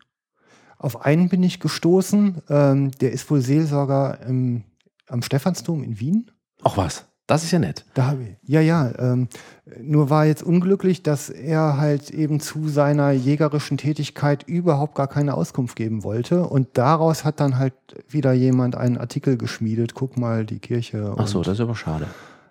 [0.85, 4.65] Auf einen bin ich gestoßen, ähm, der ist wohl Seelsorger im,
[5.09, 6.31] am Stephansdom in Wien.
[6.62, 7.06] Auch was?
[7.27, 7.86] Das ist ja nett.
[7.94, 8.93] Da habe ich, ja, ja.
[8.98, 9.28] Ähm,
[9.81, 15.32] nur war jetzt unglücklich, dass er halt eben zu seiner jägerischen Tätigkeit überhaupt gar keine
[15.32, 16.44] Auskunft geben wollte.
[16.44, 17.73] Und daraus hat dann halt
[18.11, 19.94] wieder jemand einen Artikel geschmiedet.
[19.94, 21.15] Guck mal, die Kirche.
[21.16, 22.09] Ach so, das ist aber schade.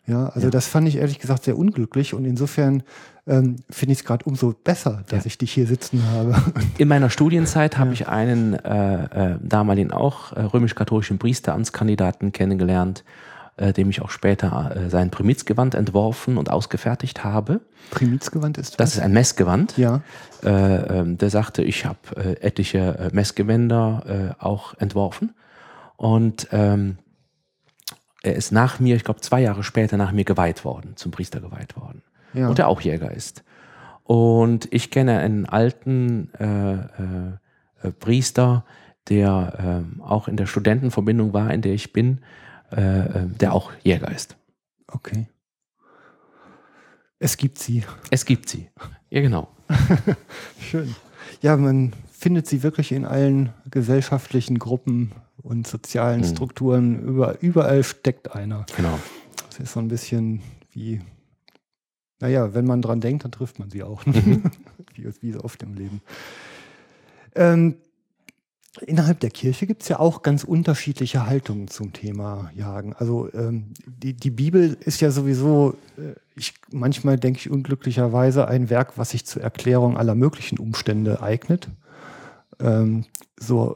[0.07, 0.49] ja, also ja.
[0.49, 2.15] das fand ich ehrlich gesagt sehr unglücklich.
[2.15, 2.81] Und insofern
[3.25, 5.27] ähm, finde ich es gerade umso besser, dass Ja.
[5.27, 6.35] ich dich hier sitzen habe.
[6.77, 13.03] In meiner Studienzeit habe ich einen äh, äh, damaligen auch äh, römisch-katholischen Priesteramtskandidaten kennengelernt,
[13.55, 17.61] äh, dem ich auch später äh, sein Primizgewand entworfen und ausgefertigt habe.
[17.91, 19.77] Primizgewand ist Das ist ein Messgewand.
[19.77, 20.01] Ja.
[20.43, 25.33] Äh, ähm, der sagte, ich habe äh, etliche äh, Messgewänder äh, auch entworfen.
[25.95, 26.97] Und ähm,
[28.23, 31.39] er ist nach mir, ich glaube zwei Jahre später, nach mir geweiht worden, zum Priester
[31.39, 32.01] geweiht worden.
[32.33, 32.49] Ja.
[32.49, 33.43] Und der auch Jäger ist.
[34.03, 36.77] Und ich kenne einen alten äh, äh,
[37.83, 38.65] äh, Priester,
[39.09, 42.19] der ähm, auch in der Studentenverbindung war, in der ich bin,
[42.71, 44.35] äh, äh, der auch Jäger ist.
[44.87, 45.27] Okay.
[47.19, 47.83] Es gibt sie.
[48.11, 48.69] Es gibt sie.
[49.09, 49.47] Ja, genau.
[50.59, 50.95] Schön.
[51.41, 55.11] Ja, man findet sie wirklich in allen gesellschaftlichen Gruppen
[55.41, 56.25] und sozialen Mhm.
[56.25, 56.99] Strukturen.
[56.99, 58.65] Über, überall steckt einer.
[58.75, 58.99] Genau.
[59.49, 60.41] Das ist so ein bisschen
[60.71, 61.01] wie,
[62.23, 64.05] naja, wenn man dran denkt, dann trifft man sie auch.
[64.05, 64.13] ne?
[64.25, 64.43] Mhm.
[64.95, 66.01] wie, wie so oft im Leben.
[67.35, 67.75] Ähm,
[68.79, 72.93] innerhalb der Kirche gibt es ja auch ganz unterschiedliche Haltungen zum Thema Jagen.
[72.93, 78.69] Also ähm, die, die Bibel ist ja sowieso, äh, ich, manchmal denke ich unglücklicherweise, ein
[78.69, 81.67] Werk, was sich zur Erklärung aller möglichen Umstände eignet.
[82.61, 83.03] Ähm,
[83.37, 83.75] so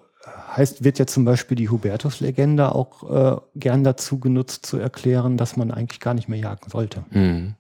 [0.56, 5.58] heißt, wird ja zum Beispiel die Hubertus-Legende auch äh, gern dazu genutzt, zu erklären, dass
[5.58, 7.04] man eigentlich gar nicht mehr jagen sollte.
[7.12, 7.56] Mhm.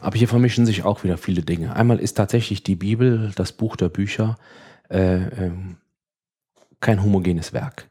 [0.00, 1.74] Aber hier vermischen sich auch wieder viele Dinge.
[1.74, 4.36] Einmal ist tatsächlich die Bibel, das Buch der Bücher,
[4.88, 5.76] äh, ähm,
[6.80, 7.88] kein homogenes Werk.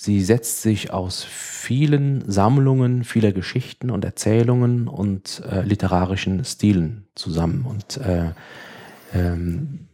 [0.00, 7.64] Sie setzt sich aus vielen Sammlungen, vieler Geschichten und Erzählungen und äh, literarischen Stilen zusammen.
[7.64, 8.30] Und äh,
[9.12, 9.88] ähm,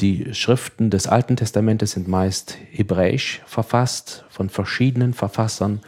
[0.00, 5.82] die Schriften des Alten Testamentes sind meist hebräisch verfasst von verschiedenen Verfassern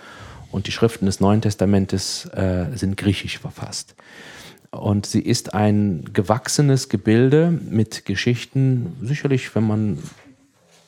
[0.52, 3.94] und die Schriften des Neuen Testamentes äh, sind griechisch verfasst.
[4.70, 9.98] Und sie ist ein gewachsenes Gebilde mit Geschichten, sicherlich, wenn man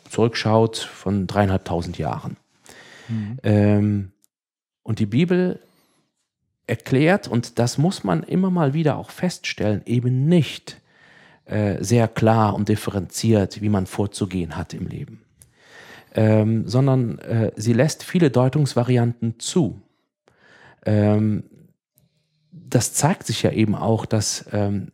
[0.08, 2.36] zurückschaut, von dreieinhalbtausend Jahren.
[3.08, 3.38] Mhm.
[3.42, 4.12] Ähm,
[4.84, 5.58] und die Bibel
[6.66, 10.80] erklärt, und das muss man immer mal wieder auch feststellen, eben nicht
[11.44, 15.22] äh, sehr klar und differenziert, wie man vorzugehen hat im Leben,
[16.14, 19.82] ähm, sondern äh, sie lässt viele Deutungsvarianten zu.
[20.86, 21.44] Ähm,
[22.74, 24.92] das zeigt sich ja eben auch, dass ähm,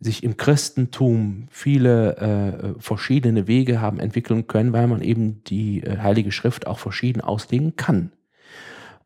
[0.00, 5.98] sich im Christentum viele äh, verschiedene Wege haben entwickeln können, weil man eben die äh,
[5.98, 8.12] Heilige Schrift auch verschieden auslegen kann.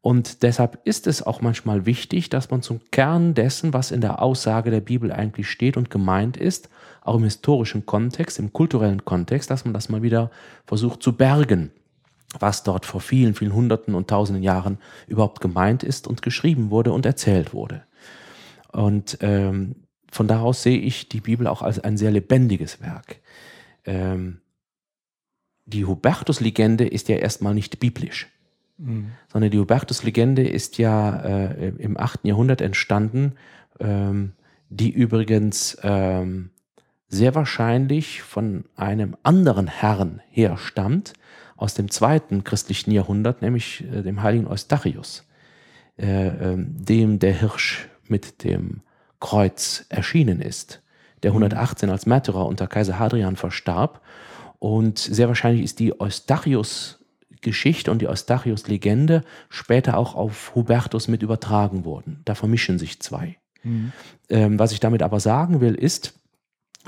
[0.00, 4.20] Und deshalb ist es auch manchmal wichtig, dass man zum Kern dessen, was in der
[4.20, 6.68] Aussage der Bibel eigentlich steht und gemeint ist,
[7.02, 10.30] auch im historischen Kontext, im kulturellen Kontext, dass man das mal wieder
[10.66, 11.70] versucht zu bergen,
[12.38, 16.92] was dort vor vielen, vielen Hunderten und Tausenden Jahren überhaupt gemeint ist und geschrieben wurde
[16.92, 17.84] und erzählt wurde.
[18.72, 19.76] Und ähm,
[20.10, 23.20] von daraus sehe ich die Bibel auch als ein sehr lebendiges Werk.
[23.84, 24.40] Ähm,
[25.64, 28.28] die Hubertus-Legende ist ja erstmal nicht biblisch.
[28.78, 29.12] Mhm.
[29.32, 32.24] Sondern die Hubertus-Legende ist ja äh, im 8.
[32.24, 33.34] Jahrhundert entstanden,
[33.78, 34.32] ähm,
[34.68, 36.50] die übrigens ähm,
[37.08, 41.12] sehr wahrscheinlich von einem anderen Herrn herstammt,
[41.62, 45.24] aus dem zweiten christlichen Jahrhundert, nämlich äh, dem heiligen Eustachius,
[45.96, 48.80] äh, ähm, dem der Hirsch mit dem
[49.20, 50.82] Kreuz erschienen ist,
[51.22, 51.92] der 118 mhm.
[51.92, 54.02] als Märtyrer unter Kaiser Hadrian verstarb.
[54.58, 56.98] Und sehr wahrscheinlich ist die Eustachius
[57.42, 62.22] Geschichte und die Eustachius-Legende später auch auf Hubertus mit übertragen wurden.
[62.24, 63.36] Da vermischen sich zwei.
[63.62, 63.92] Mhm.
[64.28, 66.14] Ähm, was ich damit aber sagen will, ist,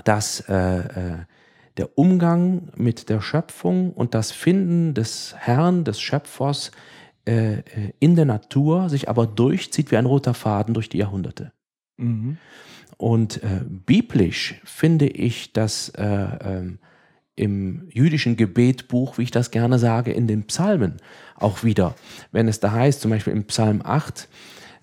[0.04, 1.18] dass äh, äh,
[1.76, 6.70] der Umgang mit der Schöpfung und das Finden des Herrn, des Schöpfers
[7.26, 7.62] äh, äh
[7.98, 11.52] in der Natur sich aber durchzieht wie ein roter Faden durch die Jahrhunderte.
[11.96, 12.38] Mhm.
[12.96, 16.78] Und äh, biblisch finde ich, dass äh, ähm,
[17.36, 20.98] im jüdischen Gebetbuch, wie ich das gerne sage, in den Psalmen
[21.36, 21.96] auch wieder.
[22.30, 24.28] Wenn es da heißt, zum Beispiel im Psalm 8,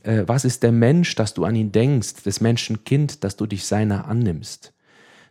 [0.04, 3.46] äh, was ist der Mensch, dass du an ihn denkst, des Menschen Kind, dass du
[3.46, 4.74] dich seiner annimmst?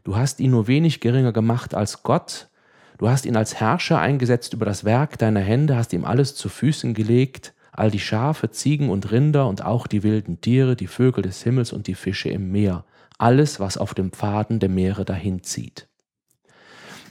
[0.05, 2.49] Du hast ihn nur wenig geringer gemacht als Gott,
[2.99, 6.49] du hast ihn als Herrscher eingesetzt über das Werk deiner Hände, hast ihm alles zu
[6.49, 11.23] Füßen gelegt, all die Schafe, Ziegen und Rinder und auch die wilden Tiere, die Vögel
[11.23, 12.85] des Himmels und die Fische im Meer,
[13.19, 15.87] alles, was auf dem Pfaden der Meere dahinzieht.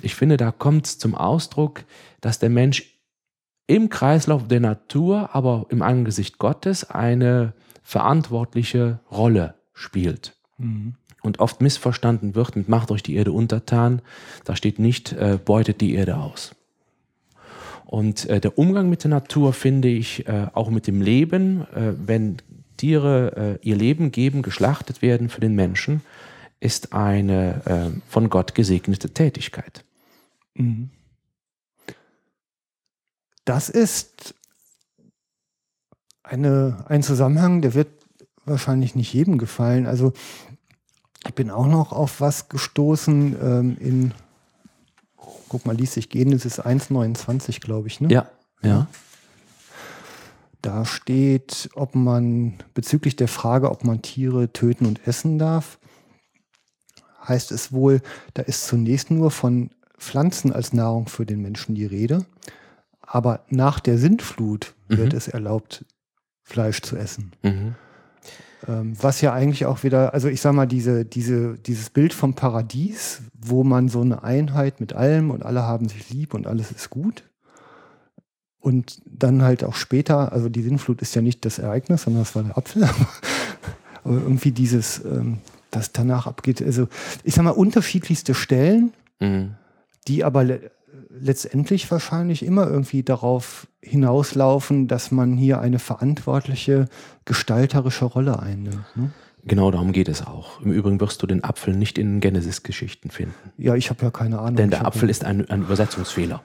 [0.01, 1.83] Ich finde, da kommt zum Ausdruck,
[2.21, 2.99] dass der Mensch
[3.67, 7.53] im Kreislauf der Natur, aber im Angesicht Gottes eine
[7.83, 10.35] verantwortliche Rolle spielt.
[10.57, 10.95] Mhm.
[11.21, 14.01] Und oft missverstanden wird und macht euch die Erde untertan.
[14.45, 16.55] Da steht nicht, äh, beutet die Erde aus.
[17.85, 21.93] Und äh, der Umgang mit der Natur finde ich äh, auch mit dem Leben, äh,
[21.97, 22.37] wenn
[22.77, 26.01] Tiere äh, ihr Leben geben, geschlachtet werden für den Menschen,
[26.59, 29.83] ist eine äh, von Gott gesegnete Tätigkeit.
[30.53, 30.89] Mhm.
[33.43, 34.35] Das ist
[36.21, 37.89] eine, ein Zusammenhang, der wird
[38.45, 39.87] wahrscheinlich nicht jedem gefallen.
[39.87, 40.13] Also
[41.25, 44.13] ich bin auch noch auf was gestoßen ähm, in,
[45.49, 47.99] guck mal, ließ sich gehen, das ist 1,29, glaube ich.
[47.99, 48.09] Ne?
[48.09, 48.29] Ja,
[48.61, 48.87] ja.
[50.61, 55.79] Da steht, ob man bezüglich der Frage, ob man Tiere töten und essen darf,
[57.25, 58.01] heißt es wohl,
[58.33, 62.25] da ist zunächst nur von Pflanzen als Nahrung für den Menschen die Rede.
[63.01, 65.17] Aber nach der Sintflut wird mhm.
[65.17, 65.85] es erlaubt,
[66.43, 67.31] Fleisch zu essen.
[67.41, 67.75] Mhm.
[68.67, 72.33] Ähm, was ja eigentlich auch wieder, also ich sag mal, diese, diese, dieses Bild vom
[72.33, 76.71] Paradies, wo man so eine Einheit mit allem und alle haben sich lieb und alles
[76.71, 77.23] ist gut.
[78.59, 82.35] Und dann halt auch später, also die Sintflut ist ja nicht das Ereignis, sondern das
[82.35, 82.83] war der Apfel.
[84.03, 85.39] Aber irgendwie dieses, ähm,
[85.71, 86.61] das danach abgeht.
[86.61, 86.87] Also
[87.23, 88.93] ich sag mal, unterschiedlichste Stellen.
[89.19, 89.55] Mhm
[90.09, 90.43] die aber
[91.09, 96.87] letztendlich wahrscheinlich immer irgendwie darauf hinauslaufen, dass man hier eine verantwortliche
[97.25, 98.85] gestalterische Rolle einnimmt.
[98.95, 99.11] Ne?
[99.49, 100.61] Genau darum geht es auch.
[100.61, 103.33] Im Übrigen wirst du den Apfel nicht in Genesis-Geschichten finden.
[103.57, 104.55] Ja, ich habe ja keine Ahnung.
[104.55, 106.43] Denn der Apfel ist ein, ein, Übersetzungsfehler.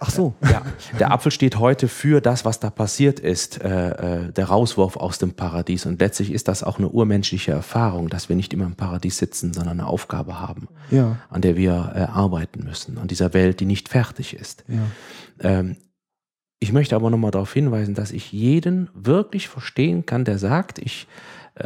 [0.00, 0.34] Ach so.
[0.42, 0.62] Ja,
[0.98, 5.18] der Apfel steht heute für das, was da passiert ist, äh, äh, der Rauswurf aus
[5.18, 5.86] dem Paradies.
[5.86, 9.54] Und letztlich ist das auch eine urmenschliche Erfahrung, dass wir nicht immer im Paradies sitzen,
[9.54, 11.18] sondern eine Aufgabe haben, ja.
[11.30, 14.64] an der wir äh, arbeiten müssen, an dieser Welt, die nicht fertig ist.
[14.66, 14.80] Ja.
[15.38, 15.76] Ähm,
[16.58, 21.06] ich möchte aber nochmal darauf hinweisen, dass ich jeden wirklich verstehen kann, der sagt, ich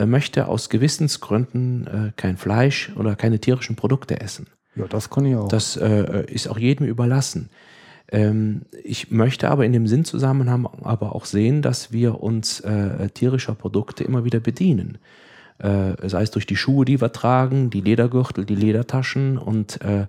[0.06, 4.46] möchte aus Gewissensgründen äh, kein Fleisch oder keine tierischen Produkte essen.
[4.76, 5.48] Ja, das kann ich auch.
[5.48, 7.50] Das äh, ist auch jedem überlassen.
[8.10, 13.54] Ähm, ich möchte aber in dem Sinnzusammenhang aber auch sehen, dass wir uns äh, tierischer
[13.54, 14.98] Produkte immer wieder bedienen.
[15.58, 20.06] Äh, sei es durch die Schuhe, die wir tragen, die Ledergürtel, die Ledertaschen und äh,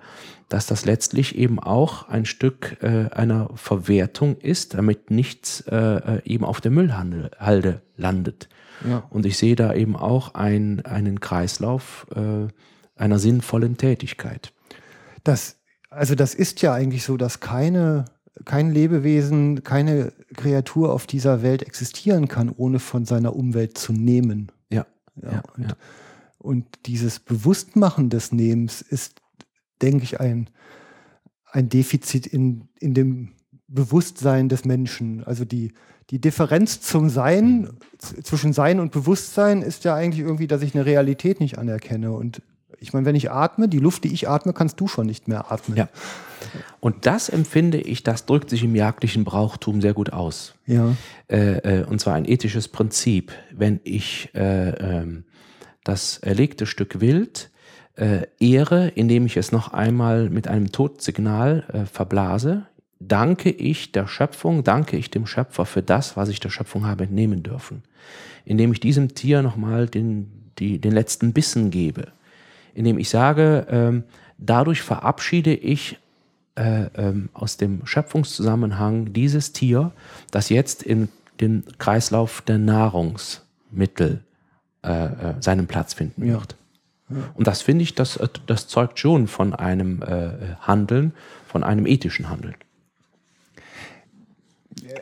[0.49, 6.22] dass das letztlich eben auch ein Stück äh, einer Verwertung ist, damit nichts äh, äh,
[6.26, 8.49] eben auf der Müllhalde landet.
[8.88, 9.03] Ja.
[9.10, 12.47] Und ich sehe da eben auch ein, einen Kreislauf äh,
[12.95, 14.53] einer sinnvollen Tätigkeit.
[15.23, 15.57] Das,
[15.89, 18.06] also das ist ja eigentlich so, dass keine,
[18.45, 24.52] kein Lebewesen, keine Kreatur auf dieser Welt existieren kann, ohne von seiner Umwelt zu nehmen.
[24.69, 24.85] Ja.
[25.22, 25.76] Ja, Ja, und, ja.
[26.38, 29.22] und dieses Bewusstmachen des Nehmens ist,
[29.81, 30.49] denke ich, ein,
[31.52, 33.35] ein Defizit in, in dem
[33.67, 35.23] Bewusstsein des Menschen.
[35.23, 35.73] Also die,
[36.09, 40.75] die Differenz zum Sein, z- zwischen Sein und Bewusstsein ist ja eigentlich irgendwie, dass ich
[40.75, 42.11] eine Realität nicht anerkenne.
[42.11, 42.41] Und
[42.79, 45.51] ich meine, wenn ich atme, die Luft, die ich atme, kannst du schon nicht mehr
[45.51, 45.77] atmen.
[45.77, 45.89] Ja.
[46.79, 50.53] Und das empfinde ich, das drückt sich im jagdlichen Brauchtum sehr gut aus.
[50.67, 50.95] Ja.
[51.27, 53.31] Äh, äh, und zwar ein ethisches Prinzip.
[53.51, 55.23] Wenn ich äh, ähm,
[55.83, 57.49] das erlegte Stück Wild
[57.95, 62.67] äh, ehre, indem ich es noch einmal mit einem Todsignal äh, verblase,
[62.99, 67.03] danke ich der Schöpfung, danke ich dem Schöpfer für das, was ich der Schöpfung habe
[67.03, 67.84] entnehmen dürfen.
[68.45, 72.07] Indem ich diesem Tier nochmal den, die, den letzten Bissen gebe.
[72.73, 74.03] Indem ich sage, ähm,
[74.38, 75.97] dadurch verabschiede ich
[76.55, 79.91] äh, ähm, aus dem Schöpfungszusammenhang dieses Tier,
[80.31, 81.09] das jetzt in
[81.41, 84.22] den Kreislauf der Nahrungsmittel
[84.84, 85.09] äh, äh,
[85.41, 86.34] seinen Platz finden Ja.
[86.35, 86.55] wird.
[87.35, 91.13] Und das finde ich, das, das zeugt schon von einem äh, Handeln,
[91.45, 92.55] von einem ethischen Handeln.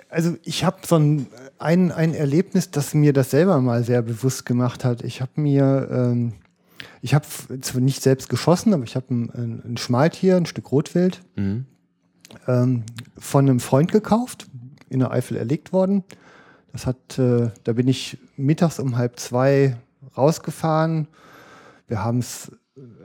[0.10, 1.28] Also ich habe so ein,
[1.58, 5.04] ein, ein Erlebnis, das mir das selber mal sehr bewusst gemacht hat.
[5.04, 6.34] Ich habe mir, ähm,
[7.02, 7.26] ich habe
[7.62, 11.66] zwar nicht selbst geschossen, aber ich habe ein, ein, ein Schmaltier, ein Stück Rotwild, Mhm.
[12.48, 12.84] ähm,
[13.18, 14.48] von einem Freund gekauft,
[14.90, 16.04] in der Eifel erlegt worden.
[16.72, 19.76] Das hat, äh, da bin ich mittags um halb zwei
[20.18, 21.08] rausgefahren.
[21.88, 22.52] Wir haben es,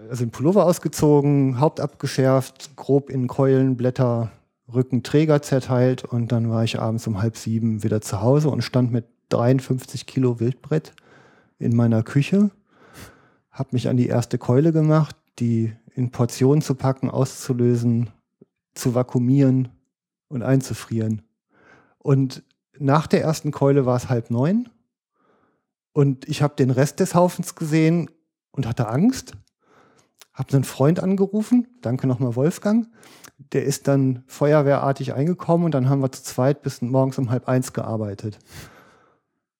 [0.09, 4.31] also den Pullover ausgezogen, Haupt abgeschärft, grob in Keulen, Blätter,
[4.73, 8.63] Rücken, Träger zerteilt und dann war ich abends um halb sieben wieder zu Hause und
[8.63, 10.93] stand mit 53 Kilo Wildbrett
[11.59, 12.51] in meiner Küche,
[13.51, 18.11] habe mich an die erste Keule gemacht, die in Portionen zu packen, auszulösen,
[18.75, 19.69] zu vakuumieren
[20.29, 21.23] und einzufrieren.
[21.99, 22.43] Und
[22.79, 24.69] nach der ersten Keule war es halb neun
[25.93, 28.11] und ich habe den Rest des Haufens gesehen
[28.53, 29.33] und hatte Angst.
[30.39, 32.87] Habe einen Freund angerufen, danke nochmal Wolfgang.
[33.53, 37.49] Der ist dann feuerwehrartig eingekommen und dann haben wir zu zweit bis morgens um halb
[37.49, 38.39] eins gearbeitet.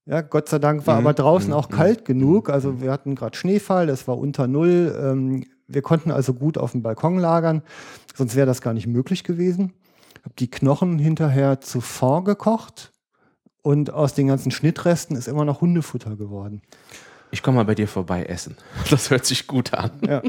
[0.07, 2.49] Ja, Gott sei Dank war Mhm, aber draußen mhm, auch mhm, kalt genug.
[2.49, 4.97] Also wir hatten gerade Schneefall, es war unter Null.
[5.03, 7.63] Ähm, wir konnten also gut auf dem Balkon lagern,
[8.15, 9.73] sonst wäre das gar nicht möglich gewesen.
[10.23, 12.93] Habe die Knochen hinterher zu Fond gekocht
[13.63, 16.63] und aus den ganzen Schnittresten ist immer noch Hundefutter geworden.
[17.31, 18.57] Ich komme mal bei dir vorbei essen.
[18.91, 19.91] Das hört sich gut an.
[20.07, 20.23] Ja.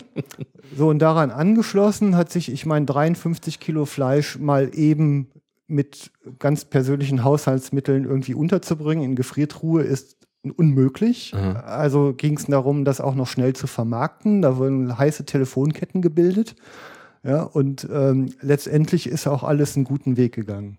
[0.76, 5.28] So, und daran angeschlossen hat sich, ich meine, 53 Kilo Fleisch mal eben
[5.68, 10.18] mit ganz persönlichen Haushaltsmitteln irgendwie unterzubringen in Gefriertruhe ist
[10.56, 11.34] unmöglich.
[11.34, 11.58] Mhm.
[11.58, 14.42] Also ging es darum, das auch noch schnell zu vermarkten.
[14.42, 16.56] Da wurden heiße Telefonketten gebildet.
[17.24, 20.78] Ja, und ähm, letztendlich ist auch alles einen guten Weg gegangen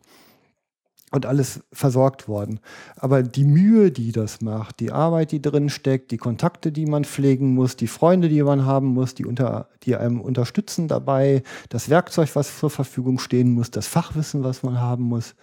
[1.10, 2.60] und alles versorgt worden.
[2.96, 7.04] Aber die Mühe, die das macht, die Arbeit, die drin steckt, die Kontakte, die man
[7.04, 11.88] pflegen muss, die Freunde, die man haben muss, die, unter, die einem unterstützen dabei, das
[11.88, 15.34] Werkzeug, was zur Verfügung stehen muss, das Fachwissen, was man haben muss,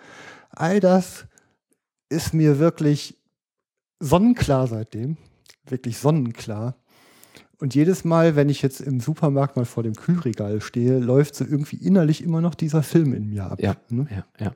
[0.49, 1.26] all das
[2.10, 3.18] ist mir wirklich
[3.99, 5.18] sonnenklar seitdem,
[5.65, 6.76] wirklich sonnenklar.
[7.60, 11.44] Und jedes Mal, wenn ich jetzt im Supermarkt mal vor dem Kühlregal stehe, läuft so
[11.44, 13.60] irgendwie innerlich immer noch dieser Film in mir ab.
[13.60, 14.07] Ja, ne?
[14.11, 14.53] ja, ja.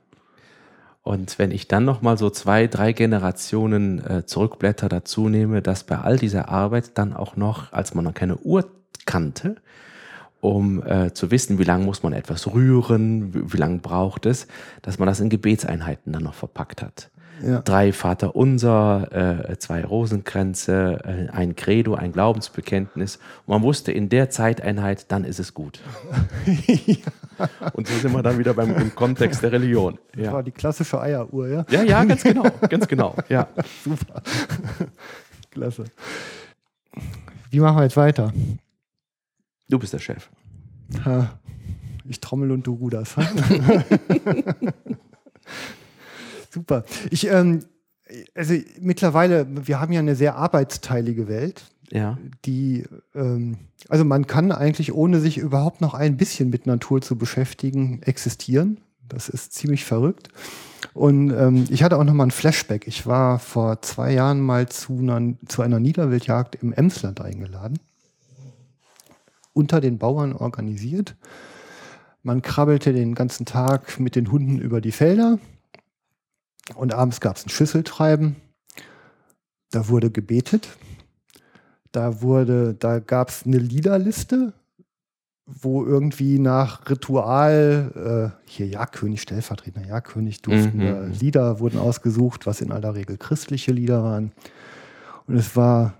[1.03, 5.83] Und wenn ich dann noch mal so zwei, drei Generationen äh, Zurückblätter dazu nehme, dass
[5.83, 8.69] bei all dieser Arbeit dann auch noch, als man noch keine Uhr
[9.05, 9.55] kannte,
[10.41, 14.47] um äh, zu wissen, wie lange muss man etwas rühren, wie, wie lange braucht es,
[14.81, 17.10] dass man das in Gebetseinheiten dann noch verpackt hat.
[17.43, 17.61] Ja.
[17.61, 23.17] Drei Vater Unser, äh, zwei Rosenkränze, äh, ein Credo, ein Glaubensbekenntnis.
[23.45, 25.81] Und man wusste in der Zeiteinheit, dann ist es gut.
[27.73, 29.97] Und so sind wir dann wieder beim im Kontext der Religion.
[30.15, 31.65] Das war Ja, die klassische Eieruhr, ja?
[31.69, 33.15] ja, ja ganz genau, ganz genau.
[33.29, 33.47] Ja.
[33.83, 34.21] Super.
[35.51, 35.85] Klasse.
[37.49, 38.31] Wie machen wir jetzt weiter?
[39.69, 40.29] Du bist der Chef.
[41.05, 41.29] Ha,
[42.07, 43.15] Ich trommel und du ruderst.
[46.51, 46.83] Super.
[47.09, 47.65] Ich, ähm,
[48.35, 51.63] also mittlerweile, wir haben ja eine sehr arbeitsteilige Welt.
[51.93, 52.17] Ja.
[52.45, 53.57] die, ähm,
[53.89, 58.79] also man kann eigentlich, ohne sich überhaupt noch ein bisschen mit Natur zu beschäftigen, existieren.
[59.09, 60.29] Das ist ziemlich verrückt.
[60.93, 62.87] Und ähm, ich hatte auch noch mal ein Flashback.
[62.87, 67.77] Ich war vor zwei Jahren mal zu einer, zu einer Niederwildjagd im Emsland eingeladen.
[69.53, 71.17] Unter den Bauern organisiert.
[72.23, 75.39] Man krabbelte den ganzen Tag mit den Hunden über die Felder.
[76.75, 78.35] Und abends gab es ein Schüsseltreiben.
[79.71, 80.69] Da wurde gebetet.
[81.91, 84.53] Da wurde, da gab es eine Liederliste,
[85.45, 91.11] wo irgendwie nach Ritual, äh, hier Jagdkönig, stellvertretender Jagdkönig, durften äh, mhm.
[91.11, 94.31] Lieder wurden ausgesucht, was in aller Regel christliche Lieder waren.
[95.27, 95.95] Und es war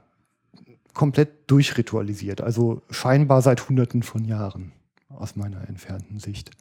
[0.94, 4.72] komplett durchritualisiert, also scheinbar seit Hunderten von Jahren
[5.10, 6.52] aus meiner entfernten Sicht.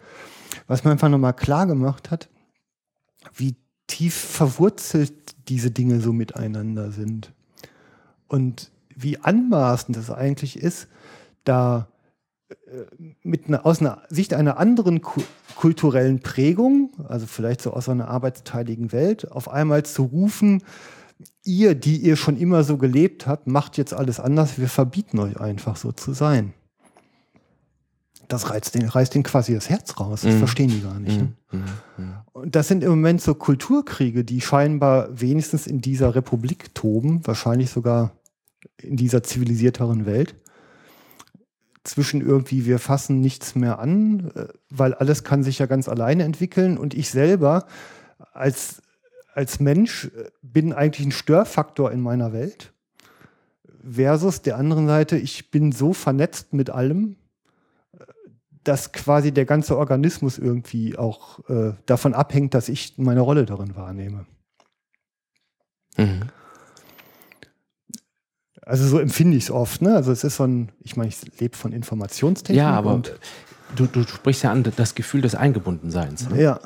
[0.67, 2.29] Was mir einfach nochmal klar gemacht hat,
[3.35, 3.57] wie
[3.91, 5.13] tief verwurzelt
[5.49, 7.33] diese Dinge so miteinander sind.
[8.29, 10.87] Und wie anmaßend es eigentlich ist,
[11.43, 11.89] da
[12.49, 12.55] äh,
[13.23, 15.21] mit einer, aus einer Sicht einer anderen ku
[15.57, 20.63] kulturellen Prägung, also vielleicht so aus einer arbeitsteiligen Welt, auf einmal zu rufen,
[21.45, 25.39] ihr, die ihr schon immer so gelebt habt, macht jetzt alles anders, wir verbieten euch
[25.39, 26.55] einfach so zu sein.
[28.31, 30.21] Das reißt den, reißt den quasi das Herz raus.
[30.23, 30.39] Das Mhm.
[30.39, 31.19] verstehen die gar nicht.
[31.21, 31.33] Ne?
[31.51, 31.65] Mhm.
[31.99, 32.15] Mhm.
[32.33, 37.71] Und das sind im Moment so Kulturkriege, die scheinbar wenigstens in dieser Republik toben, wahrscheinlich
[37.71, 38.13] sogar
[38.81, 40.37] in dieser zivilisierteren Welt.
[41.83, 46.23] Zwischen irgendwie, wir fassen nichts mehr an, äh, weil alles kann sich ja ganz alleine
[46.23, 46.79] entwickeln.
[46.79, 47.67] Und ich selber
[48.33, 48.81] als,
[49.35, 52.73] als Mensch äh, bin eigentlich ein Störfaktor in meiner Welt.
[53.83, 57.17] Versus der anderen Seite, ich bin so vernetzt mit allem,
[58.65, 63.75] dass quasi der ganze Organismus irgendwie auch äh, davon abhängt, dass ich meine Rolle darin
[63.77, 64.27] wahrnehme.
[65.97, 66.23] Mhm.
[68.63, 69.83] Also so empfinde ich es oft.
[69.83, 69.97] Ne?
[69.97, 72.59] Also es ist so ein, ich meine, ich lebe von Informationstechnik.
[72.59, 73.03] Ja, aber
[73.75, 76.29] du, du sprichst ja an das Gefühl des Eingebundenseins.
[76.29, 76.43] Ne?
[76.43, 76.61] ja,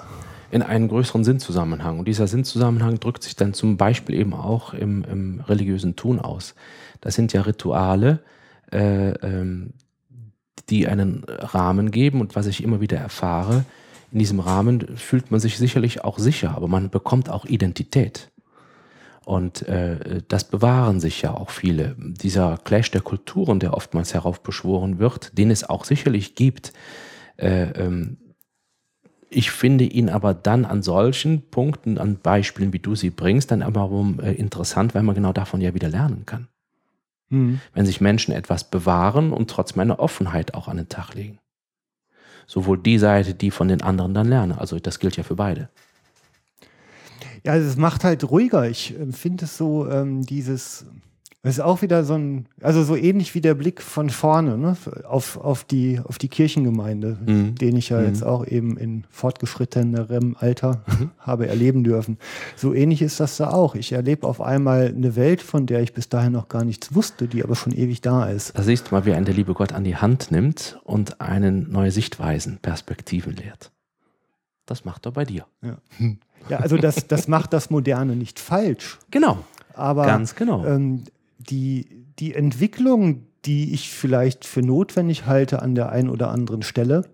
[0.54, 1.98] in einen größeren Sinnzusammenhang.
[1.98, 6.54] Und dieser Sinnzusammenhang drückt sich dann zum Beispiel eben auch im, im religiösen Tun aus.
[7.00, 8.20] Das sind ja Rituale,
[8.70, 9.72] äh, ähm,
[10.68, 12.20] die einen Rahmen geben.
[12.20, 13.64] Und was ich immer wieder erfahre,
[14.12, 18.31] in diesem Rahmen fühlt man sich sicherlich auch sicher, aber man bekommt auch Identität.
[19.24, 21.97] Und äh, das bewahren sich ja auch viele.
[21.98, 26.72] Dieser Clash der Kulturen, der oftmals heraufbeschworen wird, den es auch sicherlich gibt,
[27.39, 28.18] äh, ähm,
[29.31, 33.62] ich finde ihn aber dann an solchen Punkten, an Beispielen, wie du sie bringst, dann
[33.62, 33.90] aber
[34.22, 36.47] äh, interessant, weil man genau davon ja wieder lernen kann.
[37.30, 37.60] Hm.
[37.72, 41.38] Wenn sich Menschen etwas bewahren und trotzdem eine Offenheit auch an den Tag legen.
[42.46, 44.52] Sowohl die Seite, die von den anderen dann lernen.
[44.52, 45.70] Also das gilt ja für beide.
[47.42, 48.68] ja, also es macht halt ruhiger.
[48.68, 50.84] Ich empfinde es so, ähm, dieses,
[51.46, 54.76] es ist auch wieder so ein, also so ähnlich wie der Blick von vorne ne?
[55.06, 57.54] auf, auf, die, auf die Kirchengemeinde, Mhm.
[57.54, 58.06] den ich ja Mhm.
[58.06, 60.82] jetzt auch eben in fortgeschrittenerem Alter
[61.18, 62.18] habe erleben dürfen.
[62.56, 63.74] So ähnlich ist das da auch.
[63.74, 67.28] Ich erlebe auf einmal eine Welt, von der ich bis dahin noch gar nichts wusste,
[67.28, 68.56] die aber schon ewig da ist.
[68.58, 71.70] Da siehst du mal, wie einen der liebe Gott an die Hand nimmt und einen
[71.70, 73.70] neue Sichtweisen, Perspektiven lehrt.
[74.66, 75.44] Das macht er bei dir.
[76.48, 79.38] Ja, also das, das macht das Moderne nicht falsch, Genau,
[79.74, 80.64] aber ganz genau.
[80.64, 81.04] ähm,
[81.50, 87.08] die, die Entwicklung, die ich vielleicht für notwendig halte an der einen oder anderen Stelle,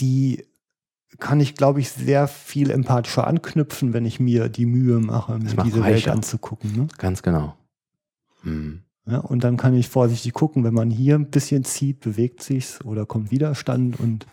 [0.00, 0.44] die
[1.18, 5.54] kann ich, glaube ich, sehr viel empathischer anknüpfen, wenn ich mir die Mühe mache, mir
[5.62, 6.12] diese Welt reicher.
[6.12, 6.72] anzugucken.
[6.76, 6.88] Ne?
[6.98, 7.54] Ganz genau.
[8.42, 8.82] Hm.
[9.06, 12.82] Ja, und dann kann ich vorsichtig gucken, wenn man hier ein bisschen zieht, bewegt sich's
[12.84, 14.26] oder kommt Widerstand und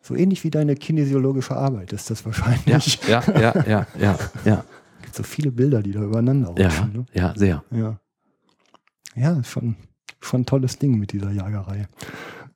[0.00, 3.00] so ähnlich wie deine kinesiologische Arbeit ist das Ja, wahrscheinlich.
[3.08, 4.64] ja, ja, ja, ja, ja,
[5.08, 6.92] gibt so viele Bilder, die da übereinander ja, rutschen.
[6.92, 7.06] Ne?
[7.14, 7.64] ja, sehr.
[7.70, 7.98] Ja.
[9.14, 9.76] Ja, schon,
[10.20, 11.88] schon ein tolles Ding mit dieser Jagerei.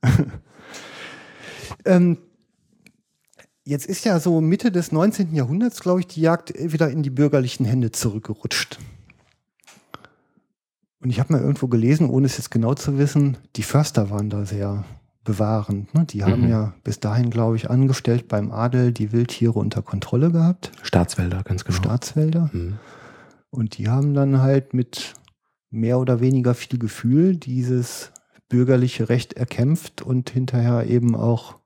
[1.86, 2.18] ähm,
[3.64, 5.34] jetzt ist ja so Mitte des 19.
[5.34, 8.78] Jahrhunderts, glaube ich, die Jagd wieder in die bürgerlichen Hände zurückgerutscht.
[11.00, 14.28] Und ich habe mal irgendwo gelesen, ohne es jetzt genau zu wissen, die Förster waren
[14.28, 14.84] da sehr
[15.24, 15.94] bewahrend.
[15.94, 16.04] Ne?
[16.04, 16.48] Die haben Mhm.
[16.50, 21.64] ja bis dahin, glaube ich, angestellt beim Adel die Wildtiere unter Kontrolle gehabt, Staatswälder, ganz
[21.64, 21.76] genau.
[21.76, 22.50] Staatswälder.
[22.52, 22.78] Hm.
[23.50, 25.14] Und die haben dann halt mit
[25.70, 28.12] mehr oder weniger viel Gefühl dieses
[28.48, 31.58] bürgerliche Recht erkämpft und hinterher eben auch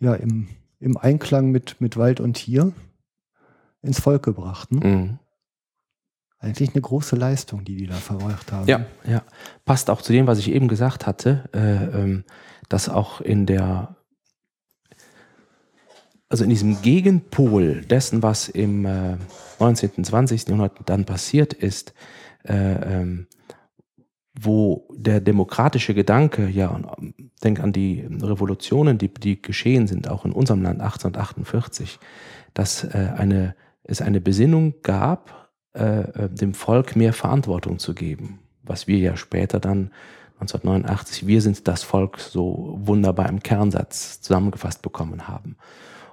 [0.00, 0.48] ja, im,
[0.80, 2.72] im Einklang mit, mit Wald und Tier
[3.82, 4.72] ins Volk gebracht.
[4.72, 4.86] Ne?
[4.86, 5.18] Mhm.
[6.44, 8.68] Eigentlich eine große Leistung, die die da verbracht haben.
[8.68, 9.22] Ja, ja.
[9.64, 12.24] Passt auch zu dem, was ich eben gesagt hatte, äh, ähm,
[12.68, 13.96] dass auch in der,
[16.28, 19.16] also in diesem Gegenpol dessen, was im äh,
[19.58, 20.48] 19., 20.
[20.48, 21.94] Jahrhundert dann passiert ist,
[22.46, 23.26] äh, ähm,
[24.38, 26.78] wo der demokratische Gedanke, ja,
[27.42, 31.98] denk an die Revolutionen, die, die geschehen sind, auch in unserem Land 1848,
[32.52, 35.43] dass äh, eine, es eine Besinnung gab,
[35.74, 39.90] äh, äh, dem Volk mehr Verantwortung zu geben, was wir ja später dann
[40.40, 45.56] 1989, wir sind das Volk so wunderbar im Kernsatz zusammengefasst bekommen haben.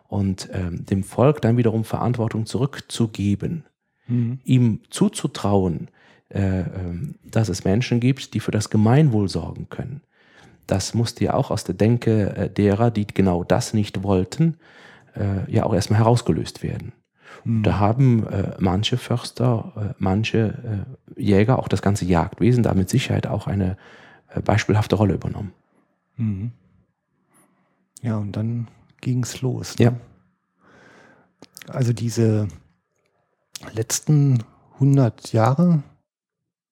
[0.07, 3.65] Und ähm, dem Volk dann wiederum Verantwortung zurückzugeben,
[4.07, 4.39] mhm.
[4.43, 5.89] ihm zuzutrauen,
[6.29, 10.01] äh, ähm, dass es Menschen gibt, die für das Gemeinwohl sorgen können.
[10.67, 14.57] Das musste ja auch aus der Denke äh, derer, die genau das nicht wollten,
[15.15, 16.93] äh, ja auch erstmal herausgelöst werden.
[17.43, 17.63] Mhm.
[17.63, 20.85] Da haben äh, manche Förster, äh, manche
[21.17, 23.77] äh, Jäger, auch das ganze Jagdwesen da mit Sicherheit auch eine
[24.29, 25.53] äh, beispielhafte Rolle übernommen.
[26.17, 26.51] Mhm.
[28.01, 28.67] Ja, und dann
[29.01, 29.77] ging es los.
[29.77, 29.85] Ne?
[29.85, 29.93] Ja.
[31.67, 32.47] Also diese
[33.73, 34.43] letzten
[34.73, 35.83] 100 Jahre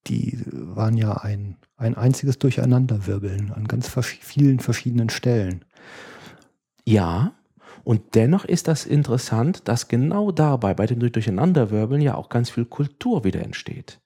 [0.08, 5.66] die waren ja ein, ein einziges Durcheinanderwirbeln an ganz vielen verschiedenen Stellen.
[6.84, 7.34] Ja,
[7.84, 12.66] und dennoch ist das interessant, dass genau dabei, bei dem Durcheinanderwirbeln, ja auch ganz viel
[12.66, 14.00] Kultur wieder entsteht.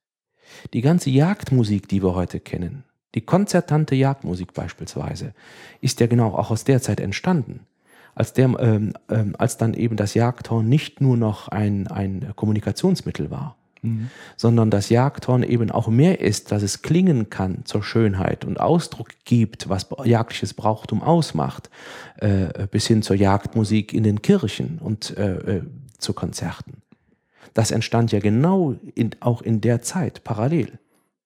[0.74, 2.84] Die ganze Jagdmusik, die wir heute kennen,
[3.16, 5.34] die konzertante Jagdmusik beispielsweise,
[5.82, 7.62] ist ja genau auch aus der Zeit entstanden.
[8.16, 13.32] Als, der, ähm, ähm, als dann eben das Jagdhorn nicht nur noch ein, ein Kommunikationsmittel
[13.32, 14.10] war, Mhm.
[14.38, 19.10] sondern das Jagdhorn eben auch mehr ist, dass es klingen kann zur Schönheit und Ausdruck
[19.26, 21.70] gibt, was jagdliches Brauchtum ausmacht,
[22.18, 25.64] äh, bis hin zur Jagdmusik in den Kirchen und äh, äh,
[25.98, 26.82] zu Konzerten.
[27.54, 30.80] Das entstand ja genau in, auch in der Zeit parallel.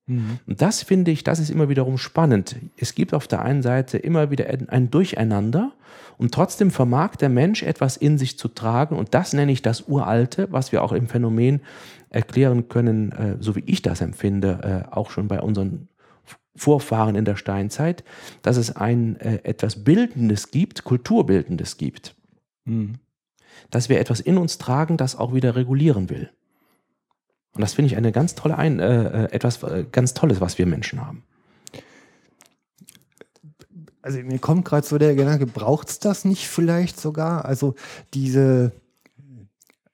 [0.07, 0.39] Mhm.
[0.47, 2.55] Und das finde ich, das ist immer wiederum spannend.
[2.77, 5.73] Es gibt auf der einen Seite immer wieder ein Durcheinander
[6.17, 9.87] und trotzdem vermag der Mensch etwas in sich zu tragen und das nenne ich das
[9.87, 11.61] Uralte, was wir auch im Phänomen
[12.09, 15.89] erklären können, äh, so wie ich das empfinde, äh, auch schon bei unseren
[16.55, 18.03] Vorfahren in der Steinzeit,
[18.41, 22.15] dass es ein äh, etwas Bildendes gibt, Kulturbildendes gibt.
[22.65, 22.95] Mhm.
[23.69, 26.31] Dass wir etwas in uns tragen, das auch wieder regulieren will.
[27.53, 30.57] Und das finde ich eine ganz tolle, ein, äh, äh etwas äh, ganz Tolles, was
[30.57, 31.23] wir Menschen haben.
[34.01, 37.45] Also mir kommt gerade so der Gedanke, braucht es das nicht vielleicht sogar?
[37.45, 37.75] Also
[38.13, 38.71] diese,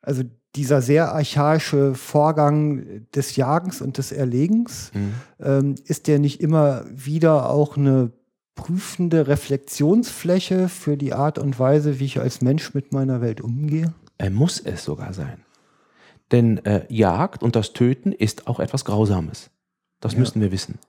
[0.02, 0.24] also
[0.56, 5.14] dieser sehr archaische Vorgang des Jagens und des Erlegens, mhm.
[5.40, 8.12] ähm, ist der nicht immer wieder auch eine
[8.56, 13.94] prüfende Reflexionsfläche für die Art und Weise, wie ich als Mensch mit meiner Welt umgehe?
[14.18, 15.44] Er muss es sogar sein.
[16.32, 19.50] Denn äh, Jagd und das Töten ist auch etwas Grausames.
[20.00, 20.20] Das ja.
[20.20, 20.80] müssen wir wissen.